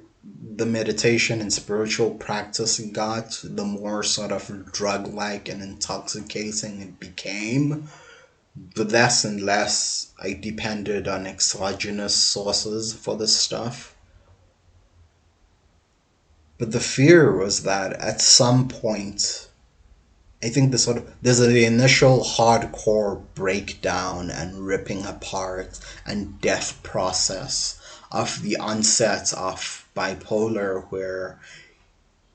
the 0.56 0.66
meditation 0.66 1.40
and 1.40 1.52
spiritual 1.52 2.10
practice 2.14 2.80
got, 2.80 3.38
the 3.44 3.64
more 3.64 4.02
sort 4.02 4.32
of 4.32 4.72
drug 4.72 5.14
like 5.14 5.48
and 5.48 5.62
intoxicating 5.62 6.80
it 6.80 6.98
became, 6.98 7.88
the 8.74 8.84
less 8.84 9.24
and 9.24 9.40
less 9.42 10.12
I 10.18 10.32
depended 10.32 11.06
on 11.06 11.26
exogenous 11.26 12.14
sources 12.14 12.92
for 12.92 13.16
this 13.16 13.36
stuff. 13.36 13.94
But 16.58 16.72
the 16.72 16.80
fear 16.80 17.36
was 17.36 17.62
that 17.62 17.92
at 17.94 18.20
some 18.20 18.68
point, 18.68 19.48
I 20.42 20.48
think 20.48 20.72
the 20.72 20.78
sort 20.78 20.96
of 20.98 21.14
there's 21.22 21.40
an 21.40 21.56
initial 21.56 22.24
hardcore 22.24 23.22
breakdown 23.34 24.30
and 24.30 24.66
ripping 24.66 25.06
apart 25.06 25.78
and 26.04 26.40
death 26.40 26.82
process 26.82 27.78
of 28.10 28.42
the 28.42 28.56
onset 28.56 29.32
of 29.34 29.86
bipolar 29.96 30.90
where 30.90 31.38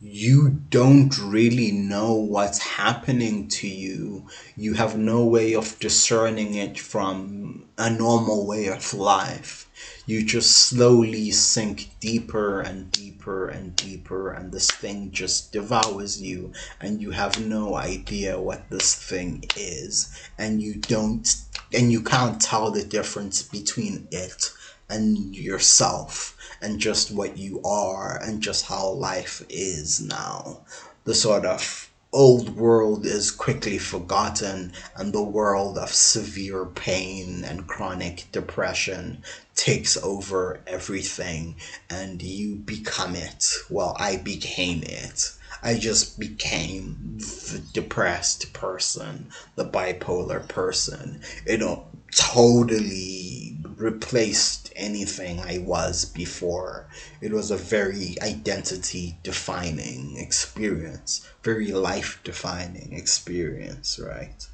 you 0.08 0.50
don't 0.70 1.18
really 1.18 1.72
know 1.72 2.14
what's 2.14 2.60
happening 2.60 3.48
to 3.48 3.68
you. 3.68 4.28
You 4.56 4.76
have 4.76 4.96
no 4.96 5.26
way 5.26 5.56
of 5.56 5.80
discerning 5.80 6.54
it 6.54 6.80
from 6.80 7.66
a 7.80 7.90
normal 7.90 8.46
way 8.46 8.68
of 8.68 8.94
life. 8.94 9.68
You 10.06 10.24
just 10.24 10.52
slowly 10.52 11.32
sink 11.32 11.90
deeper 12.00 12.62
and 12.62 12.92
deeper 12.92 13.48
and 13.48 13.76
deeper, 13.76 14.32
and 14.32 14.52
this 14.52 14.70
thing 14.70 15.10
just 15.12 15.52
devours 15.52 16.22
you, 16.22 16.54
and 16.80 17.02
you 17.02 17.10
have 17.10 17.44
no 17.44 17.74
idea 17.74 18.40
what 18.40 18.70
this 18.70 18.94
thing 18.94 19.44
is, 19.56 20.16
and 20.38 20.62
you 20.62 20.76
don't, 20.76 21.36
and 21.74 21.92
you 21.92 22.04
can't 22.04 22.40
tell 22.40 22.70
the 22.70 22.84
difference 22.84 23.42
between 23.42 24.08
it 24.12 24.52
and 24.88 25.36
yourself 25.36 26.38
and 26.62 26.80
just 26.80 27.12
what 27.12 27.38
you 27.38 27.62
are 27.64 28.20
and 28.22 28.42
just 28.42 28.66
how 28.66 28.90
life 28.90 29.44
is 29.50 30.02
now. 30.02 30.62
The 31.04 31.16
sort 31.16 31.46
of 31.46 31.90
old 32.16 32.56
world 32.56 33.06
is 33.06 33.30
quickly 33.30 33.78
forgotten 33.78 34.72
and 34.96 35.12
the 35.12 35.22
world 35.22 35.78
of 35.78 35.90
severe 35.90 36.66
pain 36.66 37.44
and 37.44 37.68
chronic 37.68 38.26
depression 38.32 39.22
takes 39.54 39.98
over 39.98 40.62
everything 40.66 41.56
and 41.90 42.22
you 42.22 42.56
become 42.56 43.16
it. 43.16 43.46
Well, 43.70 43.98
I 44.00 44.16
became 44.16 44.82
it. 44.84 45.34
I 45.62 45.78
just 45.78 46.18
became 46.18 47.18
the 47.18 47.62
depressed 47.74 48.54
person, 48.54 49.30
the 49.56 49.66
bipolar 49.66 50.48
person. 50.48 51.22
Know, 51.46 51.86
totally 52.16 53.55
replaced 53.78 54.72
anything 54.76 55.40
I 55.40 55.58
was 55.60 56.06
before. 56.06 56.88
It 57.22 57.32
was 57.32 57.52
a 57.52 57.58
very 57.58 58.16
identity 58.22 59.18
defining 59.24 60.18
experience, 60.18 61.28
very 61.44 61.72
life 61.72 62.20
defining 62.24 62.94
experience, 62.94 64.00
right? 64.00 64.48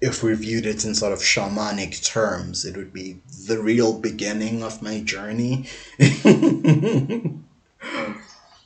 If 0.00 0.22
we 0.22 0.32
viewed 0.34 0.66
it 0.66 0.84
in 0.84 0.94
sort 0.94 1.12
of 1.12 1.18
shamanic 1.18 2.04
terms, 2.04 2.64
it 2.64 2.76
would 2.76 2.92
be 2.92 3.20
the 3.46 3.60
real 3.60 3.98
beginning 3.98 4.62
of 4.62 4.80
my 4.82 5.00
journey. 5.00 5.68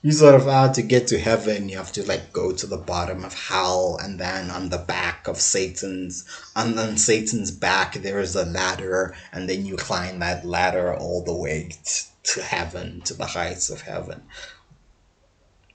you 0.02 0.10
sort 0.10 0.34
of 0.34 0.46
have 0.46 0.72
to 0.72 0.82
get 0.82 1.06
to 1.08 1.18
heaven. 1.18 1.68
You 1.68 1.76
have 1.76 1.92
to 1.92 2.04
like 2.06 2.32
go 2.32 2.50
to 2.52 2.66
the 2.66 2.76
bottom 2.76 3.24
of 3.24 3.34
hell 3.34 3.98
and 4.02 4.18
then 4.18 4.50
on 4.50 4.68
the 4.68 4.78
back 4.78 5.28
of 5.28 5.40
satan's 5.40 6.24
on, 6.56 6.76
on 6.76 6.96
satan's 6.96 7.52
back 7.52 7.94
there 7.94 8.18
is 8.18 8.34
a 8.34 8.44
ladder 8.44 9.14
and 9.32 9.48
then 9.48 9.64
you 9.64 9.76
climb 9.76 10.18
that 10.18 10.44
ladder 10.44 10.94
all 10.94 11.22
the 11.22 11.34
way 11.34 11.70
t- 11.84 12.02
to 12.24 12.42
heaven 12.42 13.00
to 13.02 13.14
the 13.14 13.26
heights 13.26 13.70
of 13.70 13.82
heaven. 13.82 14.22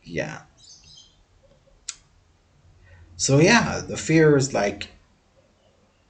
Yeah. 0.04 0.42
So 3.16 3.40
yeah 3.40 3.82
the 3.88 3.98
fear 3.98 4.36
is 4.36 4.54
like 4.54 4.90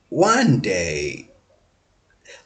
one 0.09 0.59
day 0.59 1.29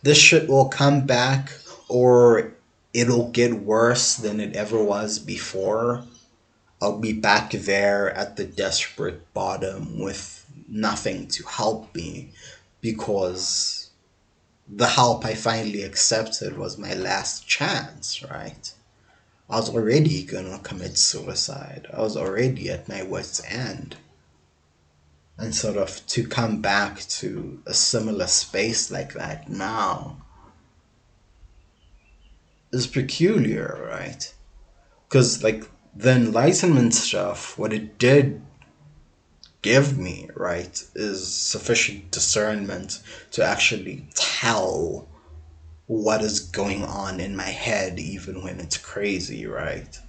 this 0.04 0.18
shit 0.18 0.50
will 0.50 0.68
come 0.68 1.06
back 1.06 1.52
or 1.88 2.54
it'll 2.94 3.30
get 3.30 3.54
worse 3.54 4.16
than 4.16 4.40
it 4.40 4.56
ever 4.56 4.84
was 4.84 5.20
before. 5.20 6.04
I'll 6.82 6.98
be 7.00 7.14
back 7.14 7.52
there 7.52 8.10
at 8.12 8.36
the 8.36 8.46
desperate 8.46 9.34
bottom 9.34 10.00
with 10.00 10.46
nothing 10.68 11.28
to 11.28 11.44
help 11.44 11.94
me 11.96 12.32
because 12.82 13.92
the 14.68 14.88
help 14.88 15.26
I 15.26 15.36
finally 15.36 15.84
accepted 15.84 16.58
was 16.58 16.78
my 16.78 16.94
last 16.94 17.48
chance, 17.48 18.24
right? 18.24 18.74
I 19.50 19.58
was 19.58 19.70
already 19.70 20.24
gonna 20.24 20.60
commit 20.60 20.98
suicide. 20.98 21.88
I 21.94 22.02
was 22.02 22.18
already 22.18 22.70
at 22.70 22.90
my 22.90 23.04
wit's 23.04 23.42
end. 23.46 23.98
And 25.38 25.54
sort 25.54 25.78
of 25.78 26.06
to 26.08 26.28
come 26.28 26.62
back 26.62 27.02
to 27.20 27.62
a 27.66 27.74
similar 27.74 28.28
space 28.28 28.92
like 28.92 29.14
that 29.14 29.50
now 29.50 30.18
is 32.72 32.88
peculiar, 32.88 33.86
right? 33.90 34.34
Because, 35.08 35.44
like, 35.44 35.66
the 35.96 36.12
Enlightenment 36.12 36.94
stuff, 36.94 37.58
what 37.58 37.74
it 37.74 37.98
did 37.98 38.42
give 39.62 39.98
me, 39.98 40.30
right, 40.36 40.82
is 40.96 41.34
sufficient 41.34 42.12
discernment 42.12 43.02
to 43.32 43.44
actually 43.44 44.08
tell 44.16 45.08
what 45.88 46.22
is 46.22 46.40
going 46.40 46.86
on 46.86 47.20
in 47.20 47.36
my 47.36 47.44
head, 47.44 48.00
even 48.00 48.42
when 48.42 48.60
it's 48.60 48.78
crazy, 48.78 49.46
right? 49.46 50.00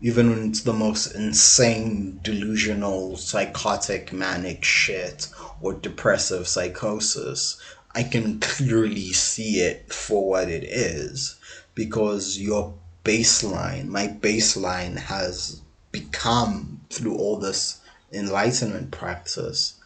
Even 0.00 0.30
when 0.30 0.48
it's 0.48 0.62
the 0.62 0.72
most 0.72 1.14
insane, 1.14 2.18
delusional, 2.24 3.16
psychotic, 3.16 4.12
manic 4.12 4.64
shit 4.64 5.28
or 5.60 5.74
depressive 5.74 6.48
psychosis, 6.48 7.60
I 7.94 8.02
can 8.02 8.40
clearly 8.40 9.12
see 9.12 9.60
it 9.60 9.92
for 9.92 10.28
what 10.28 10.48
it 10.48 10.64
is 10.64 11.36
because 11.80 12.38
your 12.38 12.74
baseline, 13.04 13.86
my 13.86 14.06
baseline 14.06 14.98
has 14.98 15.62
become 15.90 16.78
through 16.90 17.16
all 17.16 17.38
this 17.38 17.80
enlightenment 18.12 18.90
practice 18.90 19.80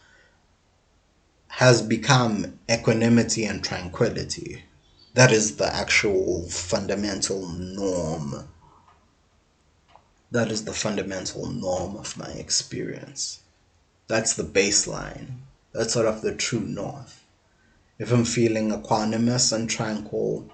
has 1.47 1.81
become 1.81 2.59
equanimity 2.69 3.45
and 3.45 3.63
tranquility. 3.63 4.65
That 5.13 5.31
is 5.31 5.55
the 5.55 5.73
actual 5.73 6.49
fundamental 6.49 7.47
norm. 7.47 8.49
That 10.31 10.51
is 10.51 10.65
the 10.65 10.73
fundamental 10.73 11.45
norm 11.49 11.95
of 11.95 12.17
my 12.17 12.31
experience. 12.31 13.39
That's 14.07 14.33
the 14.33 14.43
baseline. 14.43 15.37
That's 15.71 15.93
sort 15.93 16.07
of 16.07 16.21
the 16.21 16.35
true 16.35 16.59
north. 16.59 17.23
If 17.97 18.11
I'm 18.11 18.25
feeling 18.25 18.71
equanimous 18.71 19.53
and 19.53 19.69
tranquil, 19.69 20.49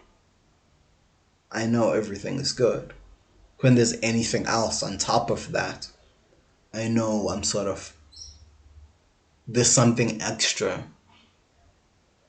I 1.51 1.65
know 1.65 1.91
everything 1.91 2.39
is 2.39 2.53
good. 2.53 2.93
When 3.59 3.75
there's 3.75 3.95
anything 4.01 4.45
else 4.45 4.81
on 4.81 4.97
top 4.97 5.29
of 5.29 5.51
that, 5.51 5.89
I 6.73 6.87
know 6.87 7.29
I'm 7.29 7.43
sort 7.43 7.67
of, 7.67 7.93
there's 9.47 9.69
something 9.69 10.21
extra. 10.21 10.85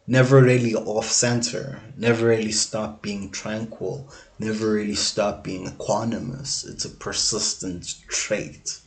Never 0.08 0.42
really 0.42 0.74
off 0.74 1.06
center, 1.06 1.80
never 1.96 2.26
really 2.26 2.50
stop 2.50 3.00
being 3.00 3.30
tranquil, 3.30 4.08
never 4.40 4.72
really 4.72 4.96
stop 4.96 5.44
being 5.44 5.66
equanimous. 5.66 6.68
It's 6.68 6.84
a 6.84 6.90
persistent 6.90 7.94
trait 8.08 8.80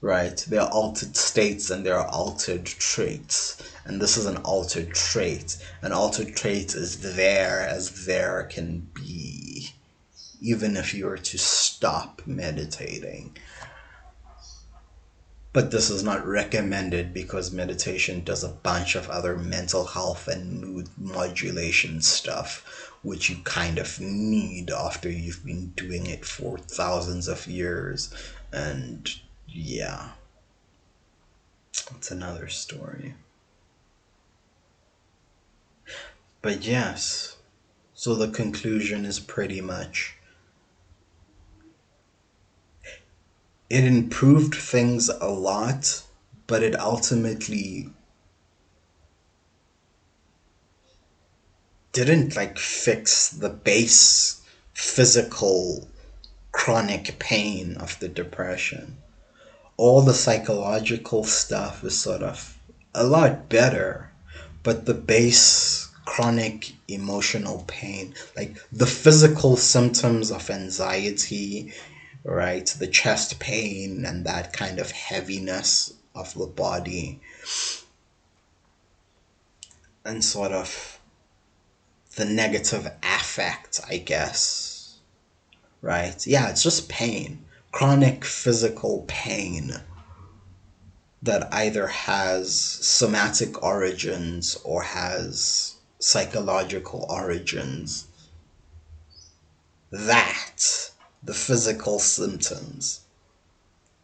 right? 0.00 0.44
There 0.48 0.60
are 0.60 0.70
altered 0.70 1.16
states 1.16 1.70
and 1.70 1.84
there 1.84 1.98
are 1.98 2.08
altered 2.08 2.64
traits. 2.64 3.62
And 3.84 4.00
this 4.00 4.16
is 4.16 4.26
an 4.26 4.36
altered 4.38 4.94
trait. 4.94 5.56
An 5.82 5.92
altered 5.92 6.36
trait 6.36 6.74
is 6.74 7.16
there 7.16 7.60
as 7.60 8.06
there 8.06 8.44
can 8.44 8.88
be, 8.94 9.35
even 10.40 10.76
if 10.76 10.94
you 10.94 11.06
were 11.06 11.18
to 11.18 11.38
stop 11.38 12.22
meditating. 12.26 13.36
But 15.52 15.70
this 15.70 15.88
is 15.88 16.02
not 16.02 16.26
recommended 16.26 17.14
because 17.14 17.50
meditation 17.50 18.22
does 18.22 18.44
a 18.44 18.48
bunch 18.48 18.94
of 18.94 19.08
other 19.08 19.36
mental 19.38 19.86
health 19.86 20.28
and 20.28 20.60
mood 20.60 20.88
modulation 20.98 22.02
stuff, 22.02 22.92
which 23.02 23.30
you 23.30 23.36
kind 23.44 23.78
of 23.78 23.98
need 23.98 24.70
after 24.70 25.08
you've 25.08 25.46
been 25.46 25.68
doing 25.76 26.06
it 26.06 26.26
for 26.26 26.58
thousands 26.58 27.26
of 27.26 27.46
years. 27.46 28.12
And 28.52 29.08
yeah. 29.48 30.10
It's 31.94 32.10
another 32.10 32.48
story. 32.48 33.14
But 36.42 36.66
yes, 36.66 37.36
so 37.94 38.14
the 38.14 38.28
conclusion 38.28 39.06
is 39.06 39.18
pretty 39.18 39.60
much 39.62 40.15
it 43.68 43.84
improved 43.84 44.54
things 44.54 45.08
a 45.08 45.28
lot, 45.28 46.02
but 46.46 46.62
it 46.62 46.78
ultimately 46.78 47.90
didn't 51.92 52.36
like 52.36 52.58
fix 52.58 53.28
the 53.28 53.48
base 53.48 54.42
physical 54.74 55.88
chronic 56.52 57.18
pain 57.18 57.76
of 57.78 57.98
the 57.98 58.08
depression. 58.08 58.98
All 59.76 60.02
the 60.02 60.14
psychological 60.14 61.24
stuff 61.24 61.82
is 61.82 61.98
sort 61.98 62.22
of 62.22 62.58
a 62.94 63.04
lot 63.04 63.48
better, 63.48 64.10
but 64.62 64.86
the 64.86 64.94
base 64.94 65.88
chronic 66.04 66.72
emotional 66.88 67.64
pain, 67.66 68.14
like 68.36 68.56
the 68.70 68.86
physical 68.86 69.56
symptoms 69.56 70.30
of 70.30 70.48
anxiety, 70.50 71.72
right? 72.26 72.66
The 72.66 72.86
chest 72.86 73.38
pain 73.38 74.04
and 74.04 74.26
that 74.26 74.52
kind 74.52 74.78
of 74.78 74.90
heaviness 74.90 75.94
of 76.14 76.34
the 76.34 76.46
body, 76.46 77.20
and 80.04 80.24
sort 80.24 80.52
of 80.52 80.98
the 82.16 82.24
negative 82.24 82.88
affect, 83.02 83.80
I 83.88 83.98
guess, 83.98 84.98
right? 85.80 86.26
Yeah, 86.26 86.50
it's 86.50 86.62
just 86.62 86.88
pain 86.88 87.46
chronic 87.76 88.24
physical 88.24 89.04
pain 89.06 89.70
that 91.20 91.46
either 91.52 91.86
has 91.88 92.58
somatic 92.58 93.62
origins 93.62 94.56
or 94.64 94.82
has 94.82 95.74
psychological 95.98 97.04
origins. 97.10 98.06
That, 99.90 100.85
the 101.26 101.34
physical 101.34 101.98
symptoms, 101.98 103.00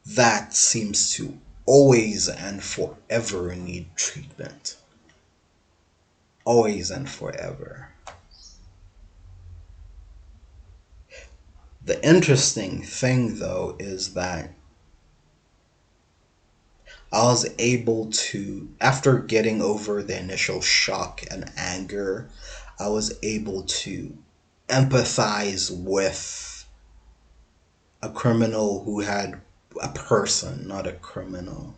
that 0.05 0.53
seems 0.53 1.13
to 1.15 1.39
always 1.65 2.29
and 2.29 2.63
forever 2.63 3.55
need 3.55 3.87
treatment. 3.95 4.77
Always 6.45 6.91
and 6.91 7.09
forever. 7.09 7.93
The 11.85 12.05
interesting 12.05 12.83
thing, 12.83 13.39
though, 13.39 13.77
is 13.79 14.15
that 14.15 14.51
I 17.13 17.23
was 17.25 17.49
able 17.59 18.11
to, 18.11 18.69
after 18.81 19.19
getting 19.19 19.63
over 19.63 20.03
the 20.03 20.19
initial 20.19 20.61
shock 20.61 21.23
and 21.31 21.53
anger, 21.57 22.31
I 22.81 22.89
was 22.89 23.17
able 23.23 23.63
to 23.63 24.19
empathize 24.69 25.71
with 25.71 26.42
a 28.03 28.11
criminal 28.11 28.85
who 28.85 29.01
had 29.01 29.41
a 29.81 29.89
person, 29.89 30.67
not 30.67 30.87
a 30.87 30.93
criminal. 30.93 31.75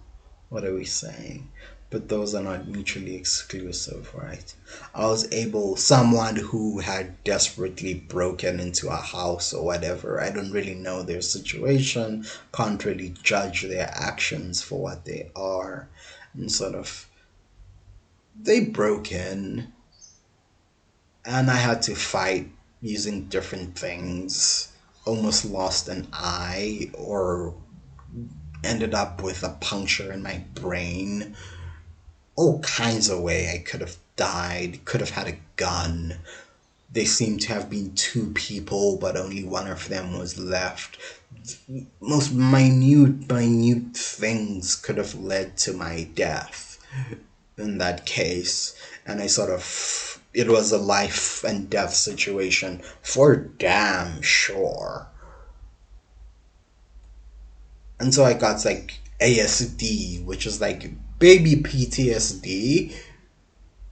What 0.48 0.64
are 0.64 0.74
we 0.74 0.84
saying? 0.84 1.50
but 1.94 2.08
those 2.08 2.34
are 2.34 2.42
not 2.42 2.66
mutually 2.66 3.14
exclusive, 3.14 4.12
right? 4.16 4.52
I 4.96 5.06
was 5.06 5.32
able, 5.32 5.76
someone 5.76 6.34
who 6.34 6.80
had 6.80 7.22
desperately 7.22 7.94
broken 7.94 8.58
into 8.58 8.88
a 8.88 8.96
house 8.96 9.52
or 9.54 9.64
whatever, 9.64 10.20
I 10.20 10.30
don't 10.30 10.50
really 10.50 10.74
know 10.74 11.04
their 11.04 11.22
situation, 11.22 12.26
can't 12.52 12.84
really 12.84 13.14
judge 13.22 13.62
their 13.62 13.88
actions 13.94 14.60
for 14.60 14.80
what 14.80 15.04
they 15.04 15.30
are, 15.36 15.88
and 16.34 16.50
sort 16.50 16.74
of, 16.74 17.06
they 18.42 18.58
broke 18.58 19.12
in, 19.12 19.72
and 21.24 21.48
I 21.48 21.58
had 21.58 21.80
to 21.82 21.94
fight 21.94 22.50
using 22.80 23.26
different 23.28 23.78
things, 23.78 24.72
almost 25.04 25.44
lost 25.44 25.88
an 25.88 26.08
eye, 26.12 26.90
or 26.94 27.54
ended 28.62 28.94
up 28.94 29.22
with 29.22 29.42
a 29.42 29.56
puncture 29.60 30.12
in 30.12 30.22
my 30.22 30.42
brain 30.54 31.36
all 32.36 32.60
kinds 32.60 33.08
of 33.08 33.20
way 33.20 33.50
I 33.52 33.58
could 33.58 33.80
have 33.80 33.96
died, 34.16 34.84
could 34.84 35.00
have 35.00 35.10
had 35.10 35.28
a 35.28 35.38
gun. 35.56 36.18
They 36.92 37.04
seem 37.04 37.38
to 37.38 37.48
have 37.48 37.70
been 37.70 37.94
two 37.94 38.30
people, 38.30 38.96
but 38.96 39.16
only 39.16 39.44
one 39.44 39.68
of 39.68 39.88
them 39.88 40.18
was 40.18 40.38
left. 40.38 40.98
Most 42.00 42.32
minute, 42.32 43.28
minute 43.30 43.96
things 43.96 44.76
could 44.76 44.96
have 44.96 45.14
led 45.14 45.56
to 45.58 45.72
my 45.72 46.08
death 46.14 46.78
in 47.58 47.78
that 47.78 48.06
case. 48.06 48.74
And 49.06 49.20
I 49.20 49.26
sort 49.26 49.50
of, 49.50 50.20
it 50.34 50.48
was 50.48 50.72
a 50.72 50.78
life 50.78 51.44
and 51.44 51.70
death 51.70 51.94
situation 51.94 52.82
for 53.02 53.36
damn 53.36 54.20
sure. 54.20 55.08
And 58.00 58.12
so 58.12 58.24
I 58.24 58.34
got 58.34 58.64
like 58.64 59.00
ASD, 59.20 60.24
which 60.24 60.44
is 60.44 60.60
like 60.60 60.90
baby 61.18 61.54
PTSD, 61.54 62.94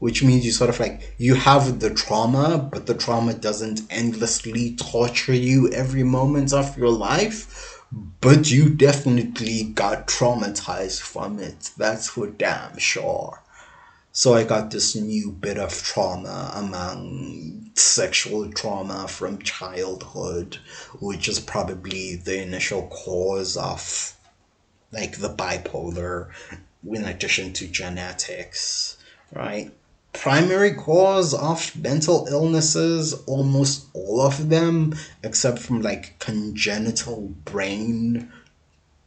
which 0.01 0.24
means 0.24 0.45
you 0.45 0.51
sort 0.51 0.68
of 0.68 0.80
like 0.80 1.14
you 1.16 1.36
have 1.36 1.78
the 1.78 1.90
trauma, 1.95 2.59
but 2.59 2.86
the 2.86 2.95
trauma 2.95 3.34
doesn't 3.34 3.82
endlessly 3.88 4.74
torture 4.74 5.34
you 5.34 5.70
every 5.72 6.03
moment 6.03 6.53
of 6.53 6.76
your 6.76 6.90
life. 6.90 7.78
But 8.20 8.51
you 8.51 8.70
definitely 8.70 9.64
got 9.64 10.09
traumatized 10.09 11.03
from 11.03 11.38
it. 11.38 11.70
That's 11.76 12.09
for 12.09 12.26
damn 12.26 12.78
sure. 12.78 13.41
So 14.15 14.35
I 14.35 14.45
got 14.45 14.71
this 14.71 14.95
new 14.95 15.33
bit 15.33 15.57
of 15.57 15.73
trauma 15.73 16.53
among 16.55 17.71
sexual 17.75 18.53
trauma 18.53 19.09
from 19.09 19.39
childhood, 19.39 20.59
which 21.01 21.29
is 21.29 21.41
probably 21.41 22.17
the 22.17 22.43
initial 22.43 22.89
cause 22.89 23.57
of 23.57 24.15
like 24.93 25.17
the 25.17 25.31
bipolar 25.31 26.29
in 26.87 27.05
addition 27.07 27.55
to 27.55 27.67
genetics, 27.67 28.99
right? 29.33 29.73
Primary 30.13 30.75
cause 30.75 31.33
of 31.33 31.75
mental 31.75 32.27
illnesses, 32.31 33.15
almost 33.25 33.87
all 33.95 34.21
of 34.21 34.51
them, 34.51 34.95
except 35.23 35.59
from 35.59 35.81
like 35.81 36.19
congenital 36.19 37.33
brain 37.47 38.31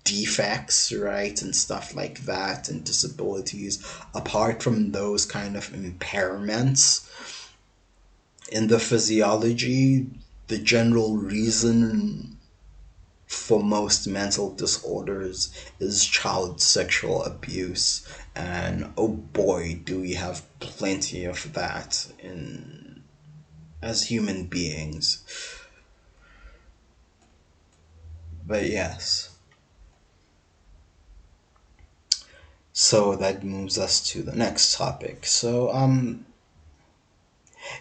defects, 0.05 0.93
right, 0.93 1.41
and 1.41 1.53
stuff 1.53 1.93
like 1.93 2.19
that, 2.19 2.69
and 2.69 2.85
disabilities, 2.85 3.83
apart 4.13 4.63
from 4.63 4.91
those 4.91 5.25
kind 5.25 5.57
of 5.57 5.69
impairments 5.71 7.01
in 8.49 8.67
the 8.67 8.79
physiology, 8.79 10.05
the 10.47 10.59
general 10.59 11.17
reason 11.17 12.37
for 13.25 13.59
most 13.59 14.07
mental 14.07 14.51
disorders 14.51 15.49
is 15.79 16.05
child 16.05 16.61
sexual 16.61 17.23
abuse 17.23 18.07
and 18.35 18.85
oh 18.97 19.07
boy 19.07 19.81
do 19.83 19.99
we 19.99 20.13
have 20.13 20.43
plenty 20.59 21.25
of 21.25 21.51
that 21.53 22.07
in 22.19 23.01
as 23.81 24.03
human 24.03 24.45
beings. 24.45 25.23
But 28.45 28.65
yes 28.65 29.34
so 32.75 33.15
that 33.15 33.43
moves 33.43 33.79
us 33.79 33.99
to 34.11 34.21
the 34.21 34.35
next 34.35 34.75
topic 34.77 35.25
so 35.25 35.73
um 35.73 36.25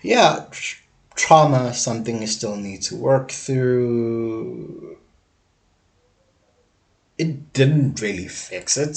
yeah 0.02 0.46
tr- 0.50 0.78
trauma 1.14 1.74
something 1.74 2.22
you 2.22 2.26
still 2.26 2.56
need 2.56 2.80
to 2.80 2.96
work 2.96 3.30
through 3.30 4.96
it 7.18 7.52
didn't 7.52 8.00
really 8.00 8.28
fix 8.28 8.76
it. 8.76 8.96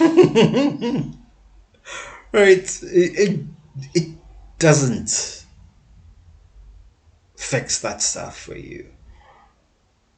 right? 2.32 2.80
It, 2.82 3.18
it, 3.18 3.40
it 3.94 4.08
doesn't 4.58 5.44
fix 7.36 7.80
that 7.80 8.02
stuff 8.02 8.38
for 8.38 8.56
you 8.56 8.86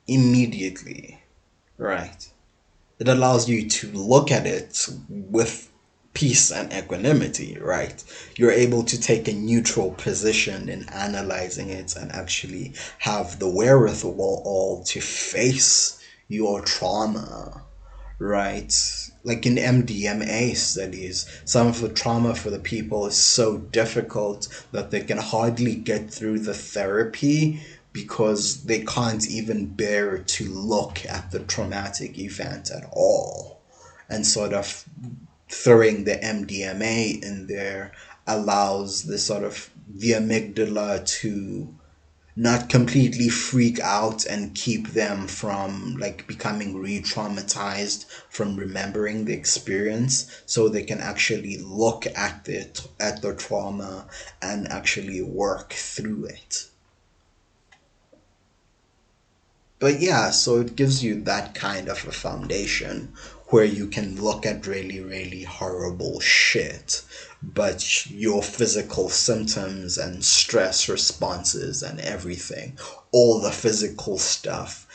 immediately, 0.09 1.22
right? 1.78 2.28
It 3.03 3.09
allows 3.09 3.48
you 3.48 3.68
to 3.68 3.90
look 3.90 4.30
at 4.30 4.46
it 4.46 4.86
with 5.09 5.68
peace 6.14 6.53
and 6.53 6.72
equanimity, 6.72 7.59
right? 7.61 8.00
You're 8.36 8.53
able 8.53 8.84
to 8.84 9.00
take 9.00 9.26
a 9.26 9.32
neutral 9.32 9.90
position 9.90 10.68
in 10.68 10.88
analyzing 10.88 11.70
it 11.70 11.96
and 11.96 12.12
actually 12.12 12.74
have 12.98 13.40
the 13.40 13.48
wherewithal 13.48 14.84
to 14.86 15.00
face 15.00 16.00
your 16.28 16.61
trauma, 16.61 17.64
right? 18.20 18.72
Like 19.24 19.46
in 19.46 19.57
MDMA 19.57 20.55
studies, 20.55 21.26
some 21.44 21.66
of 21.66 21.80
the 21.80 21.88
trauma 21.88 22.36
for 22.36 22.50
the 22.50 22.61
people 22.61 23.09
is 23.09 23.16
so 23.16 23.59
difficult 23.59 24.46
that 24.70 24.92
they 24.92 25.00
can 25.00 25.18
hardly 25.18 25.74
get 25.74 26.09
through 26.09 26.38
the 26.38 26.55
therapy 26.55 27.61
because 27.93 28.64
they 28.64 28.80
can't 28.80 29.28
even 29.28 29.66
bear 29.66 30.18
to 30.18 30.45
look 30.51 31.05
at 31.07 31.30
the 31.30 31.40
traumatic 31.40 32.18
event 32.18 32.70
at 32.70 32.84
all. 32.93 33.61
And 34.09 34.26
sort 34.26 34.53
of 34.53 34.84
throwing 35.49 36.05
the 36.05 36.16
MDMA 36.16 37.22
in 37.22 37.47
there 37.47 37.93
allows 38.26 39.05
the 39.05 39.18
sort 39.18 39.45
of 39.45 39.70
the 39.88 40.12
amygdala 40.12 41.05
to 41.20 41.74
not 42.34 42.70
completely 42.70 43.28
freak 43.28 43.78
out 43.80 44.24
and 44.24 44.55
keep 44.55 44.88
them 44.88 45.26
from 45.26 45.97
like 45.99 46.26
becoming 46.26 46.78
re-traumatized 46.78 48.07
from 48.30 48.57
remembering 48.57 49.26
the 49.26 49.34
experience 49.34 50.43
so 50.47 50.66
they 50.66 50.82
can 50.82 50.99
actually 50.99 51.59
look 51.59 52.07
at 52.16 52.49
it 52.49 52.86
at 52.99 53.20
the 53.20 53.34
trauma 53.34 54.07
and 54.40 54.66
actually 54.68 55.20
work 55.20 55.74
through 55.74 56.24
it 56.24 56.64
but 59.83 60.01
yeah 60.01 60.30
so 60.30 60.61
it 60.61 60.76
gives 60.76 61.05
you 61.05 61.20
that 61.20 61.55
kind 61.55 61.89
of 61.89 62.07
a 62.07 62.12
foundation 62.12 63.12
where 63.49 63.64
you 63.64 63.87
can 63.87 64.09
look 64.22 64.47
at 64.47 64.66
really 64.66 65.01
really 65.01 65.43
horrible 65.43 66.20
shit 66.20 67.03
but 67.43 68.09
your 68.09 68.41
physical 68.41 69.09
symptoms 69.09 69.99
and 69.99 70.24
stress 70.24 70.89
responses 70.89 71.83
and 71.83 71.99
everything, 72.01 72.78
all 73.11 73.41
the 73.41 73.51
physical 73.51 74.16
stuff, 74.16 74.87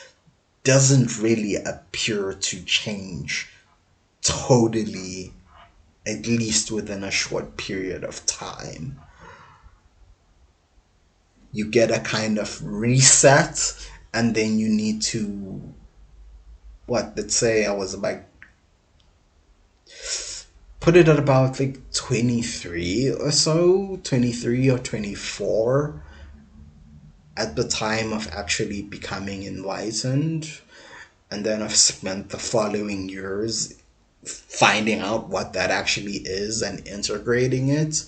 doesn't 0.64 1.20
really 1.20 1.56
appear 1.56 2.34
to 2.34 2.64
change 2.64 3.50
totally, 4.22 5.34
at 6.06 6.26
least 6.26 6.72
within 6.72 7.04
a 7.04 7.12
short 7.12 7.58
period 7.58 8.04
of 8.06 8.26
time. 8.26 8.98
You 11.52 11.70
get 11.70 11.92
a 11.92 12.00
kind 12.00 12.38
of 12.38 12.62
reset, 12.64 13.60
and 14.18 14.34
then 14.34 14.58
you 14.58 14.68
need 14.68 15.00
to, 15.04 15.62
what, 16.88 17.14
let's 17.16 17.36
say 17.36 17.68
I 17.68 17.72
was 17.72 17.96
like 17.96 18.26
put 20.80 20.96
it 20.96 21.08
at 21.08 21.20
about 21.20 21.60
like 21.60 21.78
23 21.92 23.12
or 23.12 23.32
so 23.32 24.00
23 24.04 24.72
or 24.72 24.80
24 24.80 26.02
at 27.36 27.56
the 27.56 27.68
time 27.68 28.12
of 28.12 28.28
actually 28.32 28.82
becoming 28.82 29.44
enlightened. 29.44 30.62
And 31.30 31.46
then 31.46 31.62
i've 31.62 31.76
spent 31.76 32.30
the 32.30 32.40
following 32.40 33.10
years 33.10 33.76
finding 34.26 35.00
out 35.00 35.30
what 35.30 35.54
that 35.54 35.70
actually 35.70 36.18
is 36.24 36.62
and 36.62 36.88
integrating 36.88 37.70
it. 37.70 38.06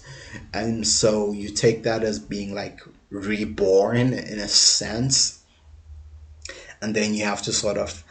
And 0.54 0.88
so 0.88 1.34
you 1.34 1.50
take 1.50 1.84
that 1.84 2.04
as 2.04 2.18
being 2.18 2.56
like 2.56 2.80
reborn 3.12 4.14
in 4.14 4.40
a 4.40 4.48
sense 4.48 5.39
and 6.82 6.96
then 6.96 7.14
you 7.14 7.26
have 7.26 7.42
to 7.44 7.54
sort 7.54 7.78
of 7.78 8.04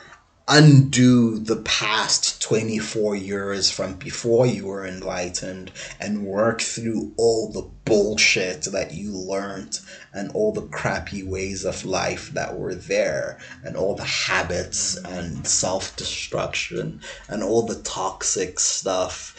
undo 0.49 1.39
the 1.39 1.57
past 1.57 2.41
24 2.41 3.15
years 3.17 3.71
from 3.71 3.95
before 3.95 4.47
you 4.47 4.67
were 4.67 4.87
enlightened 4.87 5.71
and 6.01 6.25
work 6.25 6.63
through 6.63 7.13
all 7.19 7.53
the 7.53 7.63
bullshit 7.89 8.63
that 8.73 8.93
you 8.93 9.13
learned 9.13 9.81
and 10.13 10.31
all 10.33 10.53
the 10.53 10.63
crappy 10.69 11.23
ways 11.23 11.65
of 11.65 11.85
life 11.85 12.31
that 12.31 12.57
were 12.59 12.75
there 12.75 13.39
and 13.65 13.77
all 13.77 13.95
the 13.95 14.05
habits 14.05 14.97
and 15.05 15.47
self-destruction 15.47 17.01
and 17.29 17.43
all 17.43 17.63
the 17.63 17.81
toxic 17.83 18.59
stuff 18.61 19.35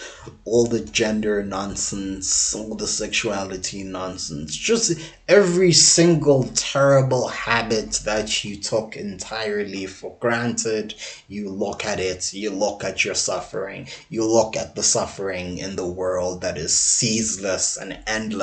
all 0.46 0.66
the 0.66 0.80
gender 0.80 1.44
nonsense 1.44 2.54
all 2.56 2.76
the 2.76 2.88
sexuality 2.88 3.84
nonsense 3.84 4.56
just 4.56 4.94
every 5.28 5.72
single 5.72 6.44
terrible 6.56 7.28
habit 7.28 7.92
that 8.06 8.44
you 8.44 8.56
took 8.56 8.96
entirely 8.96 9.86
for 9.86 10.16
granted 10.20 10.94
you 11.28 11.50
look 11.50 11.86
at 11.86 12.00
it 12.00 12.34
you 12.34 12.50
look 12.50 12.84
at 12.84 13.04
your 13.06 13.16
suffering 13.16 13.88
you 14.10 14.26
look 14.26 14.56
at 14.56 14.76
the 14.76 14.84
suffering 14.84 15.58
in 15.58 15.76
the 15.76 15.88
world 15.88 16.42
that 16.42 16.58
is 16.58 16.78
ceaseless 16.78 17.78
and 17.78 17.98
endless 18.08 18.39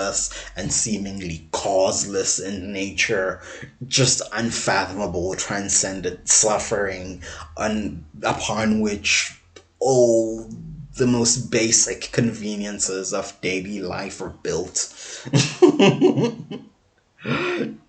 and 0.57 0.73
seemingly 0.73 1.49
causeless 1.53 2.39
in 2.39 2.73
nature 2.73 3.41
just 3.87 4.23
unfathomable 4.33 5.35
transcendent 5.35 6.29
suffering 6.29 7.23
on 7.57 8.05
upon 8.23 8.81
which 8.81 9.39
all 9.79 10.49
the 10.97 11.07
most 11.07 11.51
basic 11.51 12.11
conveniences 12.13 13.13
of 13.13 13.39
daily 13.41 13.81
life 13.81 14.21
are 14.21 14.31
built 14.31 14.93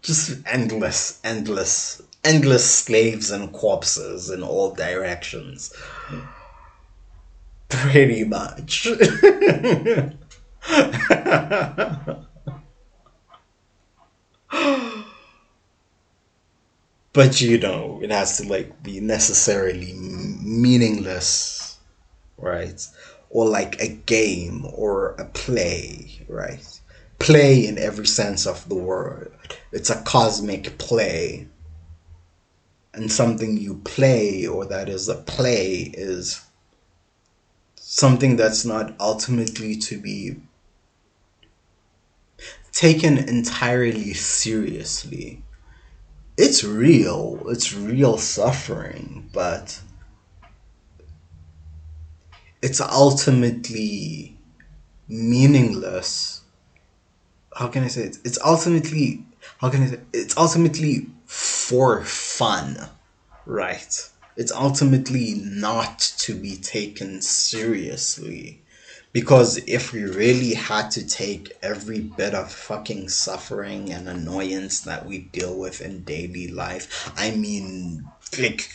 just 0.02 0.38
endless 0.46 1.20
endless 1.24 2.02
endless 2.28 2.70
slaves 2.70 3.32
and 3.32 3.54
corpses 3.54 4.30
in 4.30 4.44
all 4.44 4.74
directions. 4.74 5.74
Pretty 7.70 8.24
much. 8.26 8.88
but 17.14 17.42
you 17.42 17.58
know, 17.60 18.00
it 18.02 18.12
has 18.12 18.38
to 18.38 18.48
like 18.48 18.84
be 18.84 19.00
necessarily 19.00 19.94
meaningless, 19.94 21.78
right? 22.38 22.86
Or 23.30 23.48
like 23.48 23.80
a 23.82 23.88
game 23.88 24.66
or 24.74 25.10
a 25.20 25.26
play, 25.26 26.26
right? 26.28 26.80
Play 27.20 27.68
in 27.68 27.78
every 27.78 28.08
sense 28.08 28.46
of 28.46 28.68
the 28.70 28.76
word. 28.76 29.34
It's 29.72 29.90
a 29.90 30.02
cosmic 30.04 30.78
play 30.78 31.48
and 32.98 33.12
something 33.12 33.58
you 33.58 33.76
play 33.84 34.48
or 34.48 34.66
that 34.66 34.90
is 34.90 35.08
a 35.08 35.16
play 35.16 35.92
is 35.94 36.42
something 37.76 38.36
that's 38.36 38.66
not 38.66 38.96
ultimately 39.00 39.76
to 39.76 40.00
be 40.00 40.36
taken 42.72 43.18
entirely 43.18 44.14
seriously. 44.14 45.44
It's 46.38 46.64
real, 46.64 47.42
it's 47.48 47.74
real 47.74 48.18
suffering, 48.18 49.30
but 49.34 49.82
it's 52.62 52.80
ultimately 52.80 54.38
meaningless. 55.08 56.42
How 57.56 57.68
can 57.68 57.84
I 57.84 57.88
say 57.88 58.04
it? 58.04 58.18
It's 58.24 58.40
ultimately 58.44 59.24
how 59.60 59.70
can 59.70 59.84
I 59.84 59.88
say 59.88 60.00
it's 60.14 60.38
ultimately 60.38 61.08
for 61.26 62.04
fun, 62.04 62.90
right? 63.46 64.10
It's 64.36 64.52
ultimately 64.52 65.34
not 65.44 66.00
to 66.20 66.36
be 66.36 66.58
taken 66.58 67.22
seriously. 67.22 68.62
Because 69.14 69.58
if 69.68 69.94
we 69.94 70.04
really 70.04 70.54
had 70.54 70.92
to 70.92 71.08
take 71.08 71.58
every 71.62 72.02
bit 72.02 72.34
of 72.36 72.52
fucking 72.52 73.10
suffering 73.10 73.92
and 73.92 74.08
annoyance 74.08 74.82
that 74.82 75.06
we 75.06 75.20
deal 75.20 75.58
with 75.58 75.82
in 75.82 76.04
daily 76.04 76.48
life, 76.50 77.12
I 77.16 77.32
mean, 77.32 78.06
like 78.40 78.70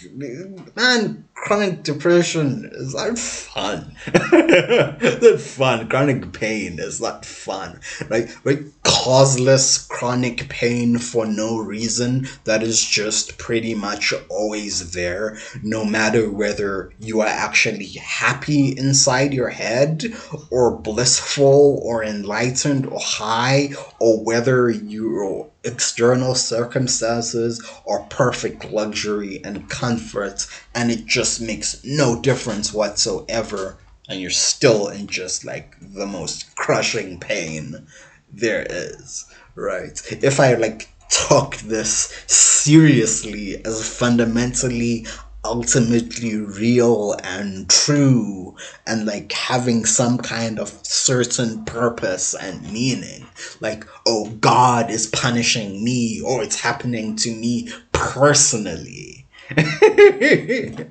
man 0.76 1.24
chronic 1.34 1.82
depression 1.82 2.70
is 2.72 2.94
not 2.94 3.18
fun? 3.18 3.96
Not 4.32 5.40
fun. 5.40 5.88
Chronic 5.88 6.32
pain 6.32 6.78
is 6.78 7.00
not 7.00 7.24
fun 7.24 7.80
right? 8.08 8.34
Right? 8.44 8.60
Causeless 8.84 9.86
chronic 9.86 10.48
pain 10.48 10.98
for 10.98 11.26
no 11.26 11.58
reason. 11.58 12.28
That 12.44 12.62
is 12.62 12.84
just 12.84 13.38
pretty 13.38 13.74
much 13.74 14.12
always 14.28 14.92
there. 14.92 15.38
No 15.62 15.84
matter 15.84 16.30
whether 16.30 16.92
you 17.00 17.20
are 17.20 17.26
actually 17.26 17.88
happy 17.88 18.76
inside 18.76 19.32
your 19.32 19.50
head 19.50 20.14
or 20.50 20.76
blissful 20.76 21.80
or 21.82 22.04
enlightened 22.04 22.86
or 22.86 23.00
high 23.00 23.70
or 23.98 24.24
whether 24.24 24.70
you 24.70 25.50
external 25.64 26.34
circumstances 26.34 27.62
are 27.86 28.00
perfect 28.10 28.70
luxury 28.70 29.40
and 29.44 29.68
comfort 29.68 30.46
and 30.74 30.90
it 30.90 31.06
just 31.06 31.40
makes 31.40 31.82
no 31.84 32.20
difference 32.20 32.72
whatsoever 32.72 33.76
and 34.08 34.20
you're 34.20 34.30
still 34.30 34.88
in 34.88 35.06
just 35.06 35.44
like 35.44 35.76
the 35.80 36.06
most 36.06 36.54
crushing 36.56 37.18
pain 37.20 37.86
there 38.32 38.66
is 38.68 39.26
right? 39.54 40.00
If 40.22 40.40
i 40.40 40.54
like 40.54 40.88
took 41.08 41.56
this 41.58 42.24
seriously 42.26 43.62
as 43.64 43.86
fundamentally 43.86 45.06
ultimately 45.44 46.36
real 46.36 47.14
and 47.24 47.68
true 47.68 48.54
and 48.86 49.06
like 49.06 49.32
having 49.32 49.84
some 49.84 50.18
kind 50.18 50.58
of 50.58 50.68
certain 50.84 51.64
purpose 51.64 52.34
and 52.34 52.62
meaning. 52.72 53.26
Like 53.60 53.84
oh 54.06 54.26
god 54.40 54.90
is 54.90 55.06
punishing 55.06 55.82
me 55.84 56.20
or 56.20 56.42
it's 56.42 56.60
happening 56.60 57.16
to 57.16 57.34
me 57.34 57.70
personally. 57.92 59.26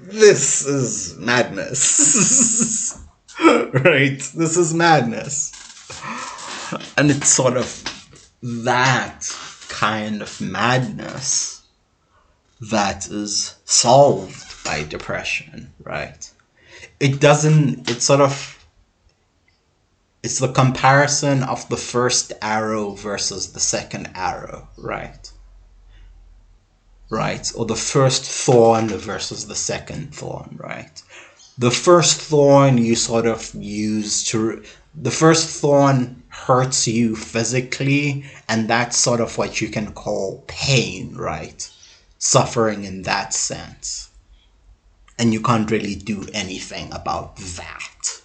This 0.00 0.66
is 0.66 1.16
madness. 1.18 2.98
Right? 3.40 4.18
This 4.34 4.56
is 4.56 4.74
madness. 4.74 5.52
And 6.96 7.10
it's 7.10 7.28
sort 7.28 7.56
of 7.56 7.82
that 8.42 9.26
kind 9.68 10.22
of 10.22 10.40
madness 10.40 11.61
that 12.70 13.08
is 13.08 13.56
solved 13.64 14.64
by 14.64 14.84
depression, 14.84 15.72
right? 15.82 16.30
It 17.00 17.20
doesn't, 17.20 17.90
it's 17.90 18.04
sort 18.04 18.20
of, 18.20 18.64
it's 20.22 20.38
the 20.38 20.52
comparison 20.52 21.42
of 21.42 21.68
the 21.68 21.76
first 21.76 22.32
arrow 22.40 22.90
versus 22.92 23.52
the 23.52 23.58
second 23.58 24.10
arrow, 24.14 24.68
right? 24.78 25.32
Right? 27.10 27.50
Or 27.56 27.66
the 27.66 27.74
first 27.74 28.24
thorn 28.24 28.88
versus 28.88 29.48
the 29.48 29.56
second 29.56 30.14
thorn, 30.14 30.56
right? 30.62 31.02
The 31.58 31.72
first 31.72 32.20
thorn 32.20 32.78
you 32.78 32.94
sort 32.94 33.26
of 33.26 33.52
use 33.54 34.22
to, 34.28 34.62
the 34.94 35.10
first 35.10 35.60
thorn 35.60 36.22
hurts 36.28 36.86
you 36.86 37.16
physically, 37.16 38.24
and 38.48 38.70
that's 38.70 38.96
sort 38.96 39.20
of 39.20 39.36
what 39.36 39.60
you 39.60 39.68
can 39.68 39.92
call 39.92 40.44
pain, 40.46 41.16
right? 41.16 41.68
Suffering 42.24 42.84
in 42.84 43.02
that 43.02 43.34
sense. 43.34 44.08
And 45.18 45.32
you 45.32 45.40
can't 45.40 45.68
really 45.68 45.96
do 45.96 46.28
anything 46.32 46.92
about 46.92 47.36
that, 47.36 48.22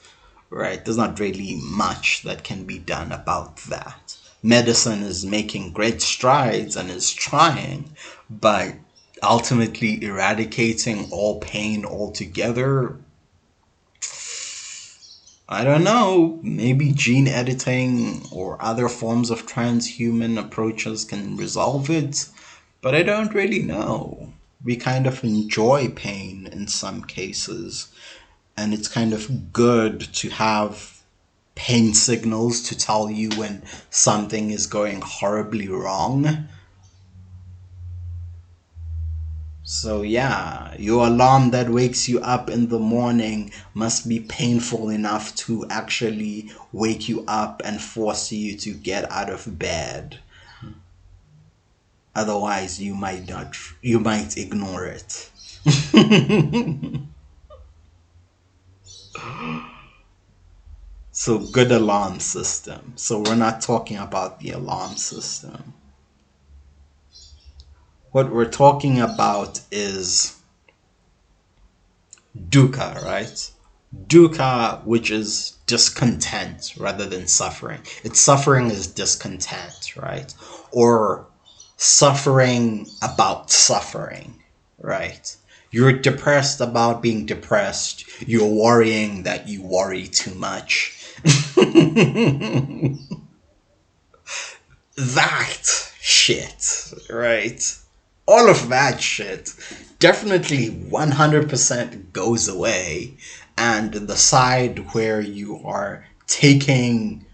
right? 0.51 0.85
There's 0.85 0.97
not 0.97 1.19
really 1.19 1.59
much 1.63 2.21
that 2.21 2.43
can 2.43 2.65
be 2.65 2.77
done 2.77 3.11
about 3.11 3.57
that. 3.73 4.15
Medicine 4.43 5.01
is 5.01 5.25
making 5.25 5.73
great 5.73 6.03
strides 6.03 6.75
and 6.75 6.91
is 6.91 7.11
trying, 7.11 7.95
but 8.29 8.75
ultimately 9.23 10.03
eradicating 10.03 11.09
all 11.11 11.39
pain 11.39 11.83
altogether 11.83 12.99
I 15.49 15.63
don't 15.63 15.85
know, 15.85 16.39
maybe 16.43 16.91
gene 16.91 17.27
editing 17.29 18.21
or 18.33 18.61
other 18.61 18.89
forms 18.89 19.29
of 19.31 19.47
transhuman 19.47 20.37
approaches 20.37 21.05
can 21.05 21.37
resolve 21.37 21.89
it. 21.89 22.27
But 22.81 22.93
I 22.93 23.03
don't 23.03 23.33
really 23.33 23.63
know. 23.63 24.33
We 24.63 24.75
kind 24.75 25.07
of 25.07 25.23
enjoy 25.23 25.89
pain 25.89 26.47
in 26.51 26.67
some 26.67 27.03
cases, 27.03 27.87
and 28.55 28.73
it's 28.73 28.87
kind 28.87 29.13
of 29.13 29.51
good 29.51 30.01
to 30.13 30.29
have 30.29 31.01
pain 31.55 31.93
signals 31.95 32.61
to 32.61 32.77
tell 32.77 33.09
you 33.09 33.29
when 33.31 33.63
something 33.89 34.51
is 34.51 34.67
going 34.67 35.01
horribly 35.01 35.67
wrong. 35.67 36.47
So, 39.63 40.01
yeah, 40.01 40.75
your 40.77 41.07
alarm 41.07 41.51
that 41.51 41.69
wakes 41.69 42.07
you 42.07 42.19
up 42.19 42.49
in 42.49 42.69
the 42.69 42.79
morning 42.79 43.51
must 43.73 44.07
be 44.07 44.19
painful 44.19 44.89
enough 44.89 45.35
to 45.37 45.65
actually 45.69 46.51
wake 46.71 47.09
you 47.09 47.25
up 47.27 47.61
and 47.65 47.81
force 47.81 48.31
you 48.31 48.55
to 48.59 48.71
get 48.71 49.11
out 49.11 49.29
of 49.29 49.57
bed. 49.59 50.19
Otherwise, 52.17 52.81
you 52.81 52.95
might 52.95 53.29
not, 53.29 53.55
you 53.83 53.99
might 53.99 54.35
ignore 54.37 54.85
it. 54.85 55.29
so 61.11 61.37
good 61.37 61.71
alarm 61.71 62.19
system. 62.19 62.93
So 62.95 63.19
we're 63.19 63.35
not 63.35 63.61
talking 63.61 63.97
about 63.97 64.39
the 64.39 64.49
alarm 64.49 64.95
system. 64.95 65.75
What 68.09 68.31
we're 68.31 68.49
talking 68.49 68.99
about 68.99 69.61
is 69.69 70.39
dukkha, 72.49 73.03
right? 73.03 73.51
Dukkha, 74.07 74.83
which 74.85 75.11
is 75.11 75.55
discontent 75.67 76.73
rather 76.79 77.05
than 77.05 77.27
suffering. 77.27 77.81
It's 78.03 78.19
suffering 78.19 78.71
is 78.71 78.87
discontent, 78.87 79.95
right? 79.95 80.33
Or 80.71 81.26
suffering 81.77 82.87
about 83.01 83.49
suffering, 83.49 84.43
right? 84.79 85.35
You're 85.71 85.93
depressed 85.93 86.59
about 86.59 87.01
being 87.01 87.25
depressed. 87.25 88.05
You're 88.27 88.47
worrying 88.53 89.23
that 89.23 89.47
you 89.47 89.61
worry 89.61 90.07
too 90.07 90.33
much. 90.33 90.93
that 94.95 95.91
shit, 95.99 96.93
right? 97.09 97.77
All 98.27 98.49
of 98.49 98.69
that 98.69 98.99
shit 99.01 99.53
definitely 99.99 100.69
100% 100.69 102.13
goes 102.13 102.47
away. 102.47 103.17
And 103.57 103.93
the 103.93 104.15
side 104.15 104.93
where 104.93 105.19
you 105.19 105.59
are 105.65 106.05
taking 106.27 107.25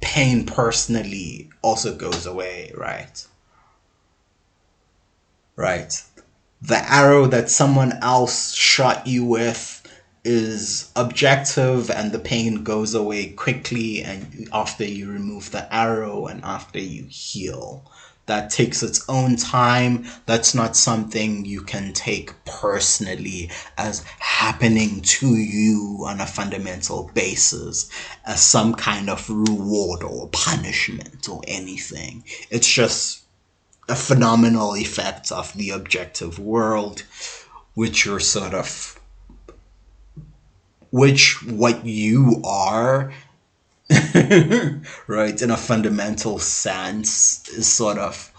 pain 0.00 0.44
personally 0.46 1.50
also 1.62 1.94
goes 1.94 2.26
away, 2.26 2.72
right? 2.76 3.26
Right. 5.56 6.02
The 6.62 6.78
arrow 6.92 7.26
that 7.26 7.50
someone 7.50 7.92
else 8.02 8.52
shot 8.52 9.06
you 9.06 9.24
with 9.24 9.82
is 10.24 10.90
objective 10.96 11.88
and 11.90 12.10
the 12.10 12.18
pain 12.18 12.64
goes 12.64 12.94
away 12.94 13.28
quickly 13.28 14.02
and 14.02 14.48
after 14.52 14.84
you 14.84 15.10
remove 15.10 15.52
the 15.52 15.72
arrow 15.72 16.26
and 16.26 16.44
after 16.44 16.80
you 16.80 17.06
heal 17.08 17.88
that 18.26 18.50
takes 18.50 18.82
its 18.82 19.04
own 19.08 19.36
time. 19.36 20.06
That's 20.26 20.54
not 20.54 20.76
something 20.76 21.44
you 21.44 21.62
can 21.62 21.92
take 21.92 22.32
personally 22.44 23.50
as 23.78 24.04
happening 24.18 25.00
to 25.02 25.34
you 25.34 26.04
on 26.06 26.20
a 26.20 26.26
fundamental 26.26 27.10
basis 27.14 27.88
as 28.24 28.42
some 28.42 28.74
kind 28.74 29.08
of 29.08 29.28
reward 29.30 30.02
or 30.02 30.28
punishment 30.28 31.28
or 31.28 31.40
anything. 31.46 32.24
It's 32.50 32.68
just 32.68 33.22
a 33.88 33.94
phenomenal 33.94 34.74
effect 34.74 35.30
of 35.30 35.52
the 35.54 35.70
objective 35.70 36.38
world, 36.38 37.04
which 37.74 38.04
you're 38.04 38.20
sort 38.20 38.54
of 38.54 38.98
which 40.90 41.42
what 41.44 41.84
you 41.84 42.40
are 42.44 43.12
right, 45.06 45.40
in 45.40 45.50
a 45.50 45.56
fundamental 45.56 46.38
sense, 46.40 47.48
is 47.50 47.72
sort 47.72 47.98
of 47.98 48.32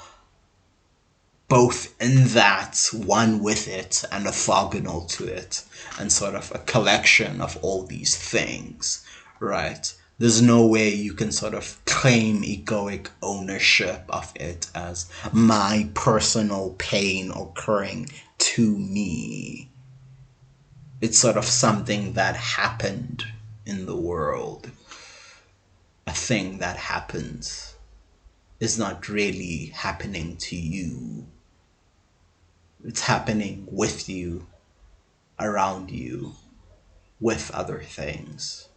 both 1.48 1.95
in 2.02 2.28
that 2.30 2.89
one 2.91 3.41
with 3.41 3.70
it 3.70 4.04
and 4.12 4.26
orthogonal 4.26 5.08
to 5.08 5.26
it, 5.26 5.64
and 5.98 6.12
sort 6.12 6.36
of 6.36 6.52
a 6.54 6.60
collection 6.60 7.39
of 7.39 7.58
all 7.62 7.84
these 7.84 8.18
things, 8.18 9.06
right? 9.39 9.93
There's 10.20 10.41
no 10.41 10.66
way 10.66 10.93
you 10.93 11.14
can 11.14 11.32
sort 11.32 11.54
of 11.54 11.80
claim 11.86 12.41
egoic 12.43 13.08
ownership 13.22 14.04
of 14.10 14.34
it 14.36 14.70
as 14.76 15.10
my 15.32 15.89
personal 15.93 16.76
pain 16.78 17.32
occurring 17.32 18.10
to 18.39 18.78
me. 18.78 19.70
It's 21.00 21.20
sort 21.20 21.38
of 21.38 21.45
something 21.45 22.14
that 22.14 22.36
happened 22.36 23.26
in 23.66 23.86
the 23.86 23.95
world 23.95 24.72
a 26.08 26.14
thing 26.14 26.60
that 26.60 26.78
happens 26.78 27.76
is 28.62 28.80
not 28.80 29.10
really 29.10 29.72
happening 29.76 30.38
to 30.38 30.55
you. 30.55 31.28
It's 32.84 33.01
happening 33.01 33.68
with 33.70 34.08
you, 34.08 34.47
around 35.38 35.91
you, 35.91 36.36
with 37.20 37.51
other 37.51 37.84
things. 37.84 38.70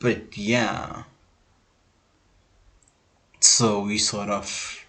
But 0.00 0.36
yeah, 0.36 1.04
so 3.40 3.80
we 3.80 3.98
sort 3.98 4.28
of 4.28 4.84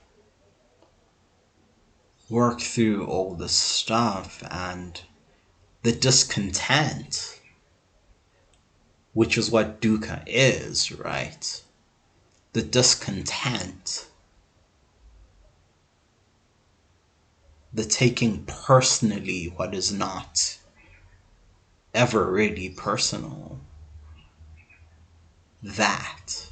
work 2.30 2.62
through 2.62 3.06
all 3.06 3.36
this 3.36 3.54
stuff 3.54 4.44
and 4.50 5.02
the 5.82 5.92
discontent, 5.94 7.40
which 9.14 9.38
is 9.38 9.50
what 9.50 9.82
dukkha 9.82 10.24
is, 10.28 10.92
right? 10.92 11.64
The 12.54 12.62
discontent, 12.62 14.08
the 17.72 17.86
taking 17.86 18.44
personally 18.46 19.54
what 19.56 19.74
is 19.74 19.92
not 19.92 20.58
ever 21.94 22.30
really 22.30 22.70
personal. 22.70 23.62
That, 25.62 26.48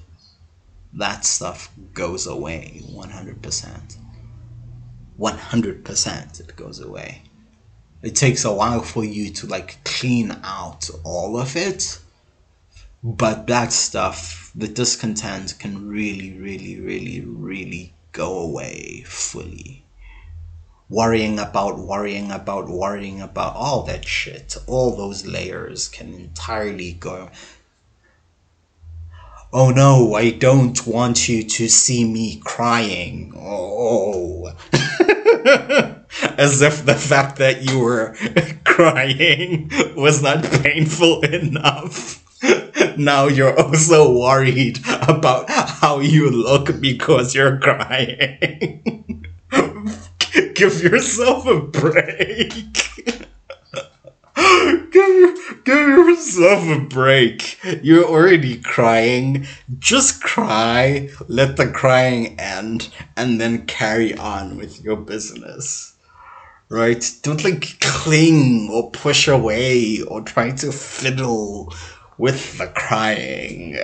that 0.93 1.25
stuff 1.25 1.71
goes 1.93 2.28
away 2.28 2.82
100%. 2.86 3.97
100% 5.19 6.39
it 6.39 6.55
goes 6.55 6.80
away 6.80 7.26
it 8.02 8.16
takes 8.16 8.45
a 8.45 8.54
while 8.54 8.82
for 8.82 9.04
you 9.04 9.30
to 9.32 9.48
like 9.48 9.84
clean 9.84 10.32
out 10.43 10.89
all 11.04 11.39
of 11.39 11.56
it 11.56 12.00
but 13.04 13.48
that 13.48 13.72
stuff 13.72 14.52
the 14.56 14.68
discontent 14.68 15.56
can 15.60 15.88
really 15.88 16.38
really 16.38 16.80
really 16.80 17.22
really 17.22 17.93
go 18.18 18.39
away 18.39 19.04
fully. 19.06 19.84
Worrying 20.89 21.38
about 21.38 21.78
worrying 21.78 22.32
about 22.32 22.68
worrying 22.68 23.22
about 23.22 23.56
all 23.56 23.84
that 23.84 24.06
shit 24.06 24.58
all 24.66 24.95
those 24.95 25.26
layers 25.26 25.88
can 25.88 26.14
entirely 26.14 26.93
go 26.93 27.30
oh 29.54 29.70
no 29.70 30.16
i 30.16 30.30
don't 30.32 30.88
want 30.88 31.30
you 31.30 31.43
to 31.43 31.68
see 31.68 32.04
me 32.04 32.41
crying. 32.43 33.34
Oh 33.36 34.56
as 36.38 36.62
if 36.62 36.86
the 36.86 36.95
fact 36.95 37.38
that 37.38 37.70
you 37.70 37.80
were 37.80 38.16
crying 38.64 39.70
was 39.95 40.22
not 40.22 40.43
painful 40.43 41.22
enough. 41.26 42.24
Now 42.97 43.28
you're 43.28 43.58
also 43.60 44.12
worried 44.18 44.80
about 44.88 45.49
how 45.49 45.99
you 45.99 46.30
look 46.30 46.80
because 46.80 47.34
you're 47.34 47.58
crying. 47.60 49.26
Give 50.53 50.82
yourself 50.82 51.45
a 51.47 51.60
break. 51.62 52.53
give, 54.91 55.64
give 55.64 55.88
yourself 55.88 56.68
a 56.68 56.80
break. 56.80 57.60
You're 57.84 58.05
already 58.05 58.58
crying. 58.58 59.47
Just 59.80 60.22
cry, 60.24 61.10
let 61.28 61.58
the 61.58 61.68
crying 61.68 62.39
end, 62.39 62.89
and 63.16 63.39
then 63.41 63.66
carry 63.66 64.16
on 64.18 64.58
with 64.58 64.84
your 64.84 64.95
business. 64.95 65.97
Right? 66.70 67.09
Don't 67.24 67.43
like 67.43 67.80
cling 67.80 68.70
or 68.72 68.91
push 68.91 69.28
away 69.28 70.01
or 70.01 70.22
try 70.22 70.51
to 70.51 70.72
fiddle 70.72 71.74
with 72.18 72.57
the 72.57 72.68
crying. 72.68 73.78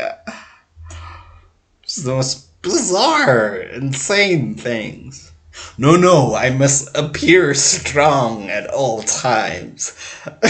It's 1.84 1.98
the 1.98 2.12
most 2.12 2.62
bizarre, 2.62 3.56
insane 3.56 4.56
things. 4.56 5.32
No, 5.78 5.96
no, 5.96 6.34
I 6.34 6.50
must 6.50 6.96
appear 6.98 7.54
strong 7.54 8.50
at 8.50 8.68
all 8.68 9.04
times. 9.04 9.94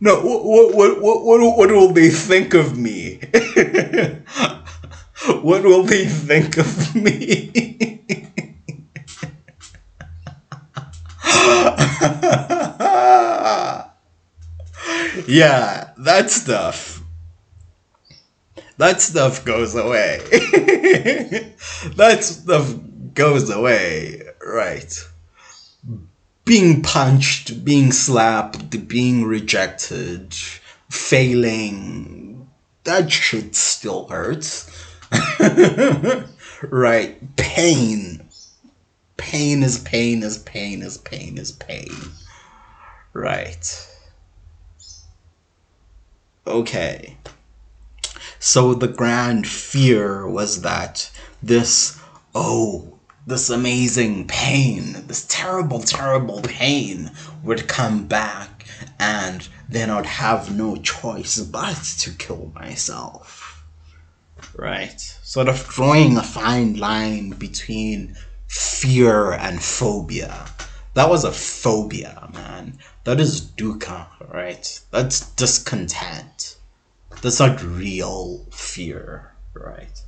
no, 0.00 0.20
what, 0.20 0.74
what, 0.74 1.00
what, 1.02 1.24
what, 1.24 1.56
what 1.58 1.70
will 1.70 1.92
they 1.92 2.08
think 2.08 2.54
of 2.54 2.78
me? 2.78 3.20
what 5.42 5.62
will 5.62 5.82
they 5.82 6.06
think 6.06 6.58
of 6.58 6.94
me? 6.94 7.50
yeah, 15.26 15.90
that 15.98 16.30
stuff 16.30 17.02
that 18.78 19.00
stuff 19.00 19.44
goes 19.44 19.76
away. 19.76 20.18
that 21.96 22.18
stuff 22.22 22.74
goes 23.14 23.48
away, 23.48 24.22
right? 24.44 25.08
Being 26.44 26.82
punched, 26.82 27.64
being 27.64 27.92
slapped, 27.92 28.88
being 28.88 29.24
rejected, 29.24 30.34
failing, 30.90 32.50
that 32.82 33.12
shit 33.12 33.54
still 33.54 34.08
hurts. 34.08 34.68
right? 36.62 37.36
Pain. 37.36 38.28
Pain 39.16 39.62
is 39.62 39.78
pain 39.78 40.22
is 40.22 40.38
pain 40.38 40.82
is 40.82 40.98
pain 40.98 41.38
is 41.38 41.52
pain. 41.52 41.90
Right. 43.12 43.88
Okay. 46.46 47.16
So 48.38 48.74
the 48.74 48.88
grand 48.88 49.46
fear 49.46 50.26
was 50.26 50.62
that 50.62 51.10
this, 51.42 52.00
oh, 52.34 52.98
this 53.26 53.50
amazing 53.50 54.26
pain, 54.26 55.04
this 55.06 55.24
terrible, 55.28 55.78
terrible 55.80 56.40
pain 56.42 57.12
would 57.44 57.68
come 57.68 58.06
back 58.06 58.66
and 58.98 59.46
then 59.68 59.90
I'd 59.90 60.06
have 60.06 60.56
no 60.56 60.76
choice 60.76 61.38
but 61.38 61.76
to 62.00 62.10
kill 62.10 62.50
myself. 62.54 63.51
Right? 64.56 65.00
Sort 65.22 65.48
of 65.48 65.66
drawing 65.68 66.16
a 66.16 66.22
fine 66.22 66.76
line 66.76 67.30
between 67.30 68.16
fear 68.48 69.32
and 69.32 69.62
phobia. 69.62 70.46
That 70.94 71.08
was 71.08 71.24
a 71.24 71.32
phobia, 71.32 72.28
man. 72.34 72.78
That 73.04 73.18
is 73.18 73.40
dukkha, 73.40 74.06
right? 74.32 74.80
That's 74.90 75.30
discontent. 75.32 76.56
That's 77.22 77.40
not 77.40 77.62
real 77.62 78.46
fear, 78.50 79.32
right? 79.54 80.02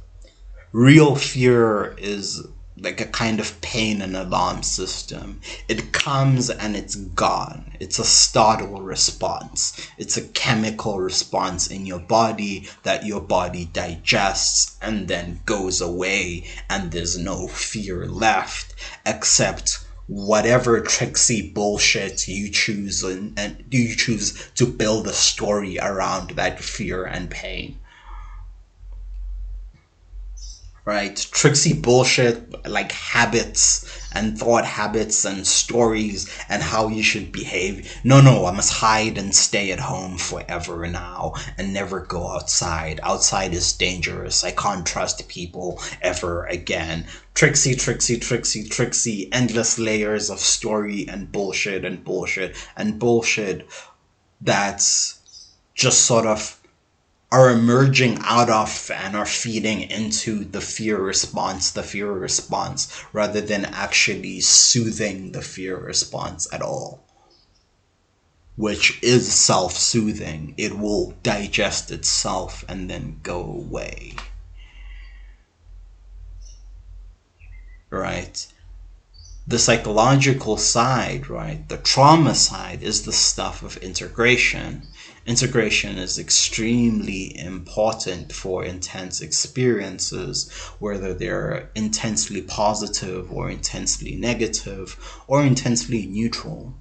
Real 0.73 1.15
fear 1.15 1.95
is 1.97 2.47
like 2.77 3.01
a 3.01 3.07
kind 3.07 3.39
of 3.39 3.61
pain 3.61 4.03
and 4.03 4.17
alarm 4.17 4.63
system. 4.63 5.41
It 5.69 5.93
comes 5.93 6.51
and 6.51 6.75
it's 6.75 6.97
gone. 6.97 7.73
It's 7.79 8.01
a 8.01 8.05
startle 8.05 8.83
response. 8.83 9.89
It's 9.97 10.17
a 10.17 10.27
chemical 10.29 10.99
response 10.99 11.69
in 11.69 11.87
your 11.87 12.01
body 12.01 12.69
that 12.83 13.07
your 13.07 13.21
body 13.21 13.67
digests 13.73 14.77
and 14.83 15.07
then 15.07 15.41
goes 15.47 15.81
away, 15.81 16.47
and 16.69 16.91
there's 16.91 17.17
no 17.17 17.47
fear 17.47 18.07
left 18.07 18.75
except 19.07 19.79
whatever 20.07 20.81
tricksy 20.81 21.51
bullshit 21.51 22.27
you 22.29 22.51
choose 22.51 23.03
and, 23.03 23.39
and 23.39 23.65
you 23.71 23.95
choose 23.95 24.51
to 24.57 24.67
build 24.67 25.07
a 25.07 25.13
story 25.13 25.79
around 25.79 26.31
that 26.31 26.61
fear 26.61 27.05
and 27.05 27.31
pain 27.31 27.79
right? 30.85 31.17
Tricksy 31.31 31.73
bullshit 31.73 32.69
like 32.69 32.93
habits 32.93 33.87
and 34.13 34.39
thought 34.39 34.67
habits 34.67 35.25
and 35.25 35.47
stories 35.47 36.29
and 36.49 36.63
how 36.63 36.89
you 36.89 37.03
should 37.03 37.33
behave. 37.33 37.91
No, 38.05 38.21
no, 38.21 38.47
I 38.47 38.51
must 38.53 38.73
hide 38.73 39.17
and 39.17 39.35
stay 39.35 39.73
at 39.73 39.81
home 39.81 40.19
forever 40.19 40.87
now 40.87 41.35
and 41.57 41.73
never 41.73 42.01
go 42.01 42.29
outside. 42.29 43.01
Outside 43.03 43.55
is 43.55 43.73
dangerous. 43.73 44.45
I 44.45 44.51
can't 44.51 44.87
trust 44.87 45.27
people 45.27 45.81
ever 46.03 46.45
again. 46.47 47.07
Tricksy, 47.33 47.75
tricksy, 47.75 48.19
tricksy, 48.19 48.69
tricksy, 48.69 49.33
endless 49.33 49.79
layers 49.79 50.31
of 50.31 50.39
story 50.39 51.07
and 51.09 51.33
bullshit 51.33 51.85
and 51.85 52.05
bullshit 52.05 52.57
and 52.77 52.99
bullshit 52.99 53.67
that's 54.41 55.19
just 55.75 56.03
sort 56.05 56.27
of 56.27 56.61
are 57.35 57.51
emerging 57.51 58.17
out 58.21 58.49
of 58.49 58.93
and 58.95 59.17
are 59.17 59.27
feeding 59.27 59.81
into 59.91 60.45
the 60.45 60.61
fear 60.61 60.97
response, 60.97 61.73
the 61.73 61.83
fear 61.83 62.13
response, 62.13 62.89
rather 63.13 63.41
than 63.41 63.65
actually 63.65 64.41
soothing 64.41 65.33
the 65.33 65.43
fear 65.43 65.77
response 65.77 66.47
at 66.53 66.63
all. 66.63 67.03
Which 68.55 69.03
is 69.03 69.33
self 69.33 69.77
soothing. 69.77 70.55
It 70.57 70.79
will 70.79 71.17
digest 71.25 71.91
itself 71.91 72.65
and 72.69 72.89
then 72.89 73.19
go 73.25 73.41
away. 73.41 74.15
Right? 77.91 78.47
the 79.47 79.59
psychological 79.59 80.57
side, 80.57 81.29
right, 81.29 81.69
the 81.69 81.77
trauma 81.77 82.35
side 82.35 82.83
is 82.83 83.03
the 83.03 83.13
stuff 83.13 83.63
of 83.63 83.77
integration. 83.79 84.87
Integration 85.27 85.97
is 85.97 86.19
extremely 86.19 87.39
important 87.39 88.33
for 88.33 88.63
intense 88.65 89.21
experiences, 89.23 90.51
whether 90.79 91.15
they're 91.15 91.71
intensely 91.75 92.43
positive 92.43 93.33
or 93.33 93.49
intensely 93.51 94.17
negative 94.17 94.97
or 95.27 95.43
intensely 95.43 96.05
neutral. 96.07 96.75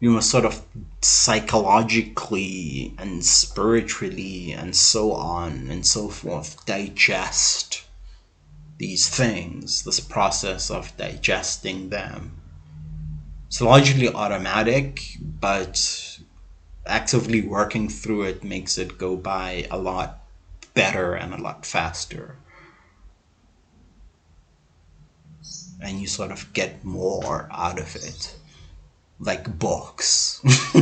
You 0.00 0.10
must 0.10 0.30
sort 0.30 0.46
of 0.46 0.62
psychologically 1.02 2.94
and 2.98 3.24
spiritually 3.24 4.52
and 4.52 4.74
so 4.74 5.12
on 5.12 5.68
and 5.70 5.86
so 5.86 6.08
forth 6.08 6.64
digest 6.64 7.84
these 8.78 9.08
things, 9.08 9.84
this 9.84 10.00
process 10.00 10.70
of 10.70 10.96
digesting 10.96 11.90
them. 11.90 12.32
It's 13.46 13.60
largely 13.60 14.08
automatic, 14.08 15.16
but 15.20 16.18
actively 16.86 17.40
working 17.40 17.88
through 17.88 18.22
it 18.24 18.44
makes 18.44 18.78
it 18.78 18.98
go 18.98 19.16
by 19.16 19.66
a 19.70 19.78
lot 19.78 20.24
better 20.74 21.14
and 21.14 21.32
a 21.32 21.40
lot 21.40 21.64
faster. 21.64 22.36
And 25.80 26.00
you 26.00 26.06
sort 26.06 26.30
of 26.30 26.52
get 26.52 26.84
more 26.84 27.48
out 27.50 27.78
of 27.78 27.94
it. 27.96 28.36
Like 29.20 29.58
books. 29.58 30.40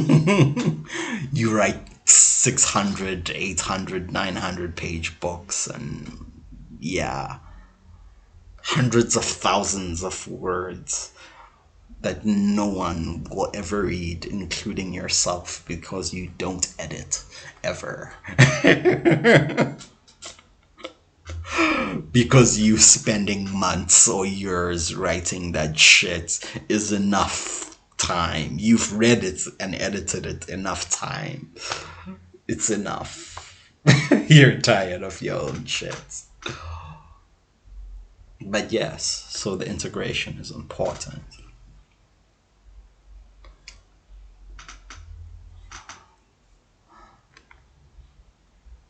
you 1.33 1.55
write 1.55 2.09
600, 2.09 3.31
800, 3.31 4.13
900 4.13 4.77
page 4.77 5.21
books, 5.21 5.67
and 5.67 6.33
yeah 6.81 7.39
hundreds 8.63 9.17
of 9.17 9.25
thousands 9.25 10.03
of 10.03 10.27
words 10.29 11.13
that 12.03 12.25
no 12.25 12.67
one 12.67 13.25
will 13.31 13.51
ever 13.55 13.83
read, 13.83 14.25
including 14.25 14.93
yourself, 14.93 15.65
because 15.67 16.13
you 16.13 16.31
don't 16.37 16.73
edit 16.79 17.25
ever. 17.65 18.13
because 22.13 22.59
you 22.59 22.77
spending 22.77 23.51
months 23.51 24.09
or 24.09 24.27
years 24.27 24.95
writing 24.95 25.53
that 25.53 25.79
shit 25.79 26.41
is 26.69 26.93
enough 26.93 27.79
time. 27.99 28.57
You've 28.59 28.97
read 28.99 29.23
it 29.23 29.41
and 29.61 29.75
edited 29.75 30.27
it 30.27 30.49
enough 30.49 30.91
time. 30.91 31.55
It's 32.49 32.69
enough. 32.69 33.71
You're 34.29 34.59
tired 34.61 35.03
of 35.03 35.23
your 35.23 35.41
own 35.41 35.65
shit. 35.67 36.23
But 38.41 38.73
yes, 38.73 39.05
so 39.31 39.55
the 39.55 39.67
integration 39.67 40.39
is 40.39 40.51
important. 40.51 41.23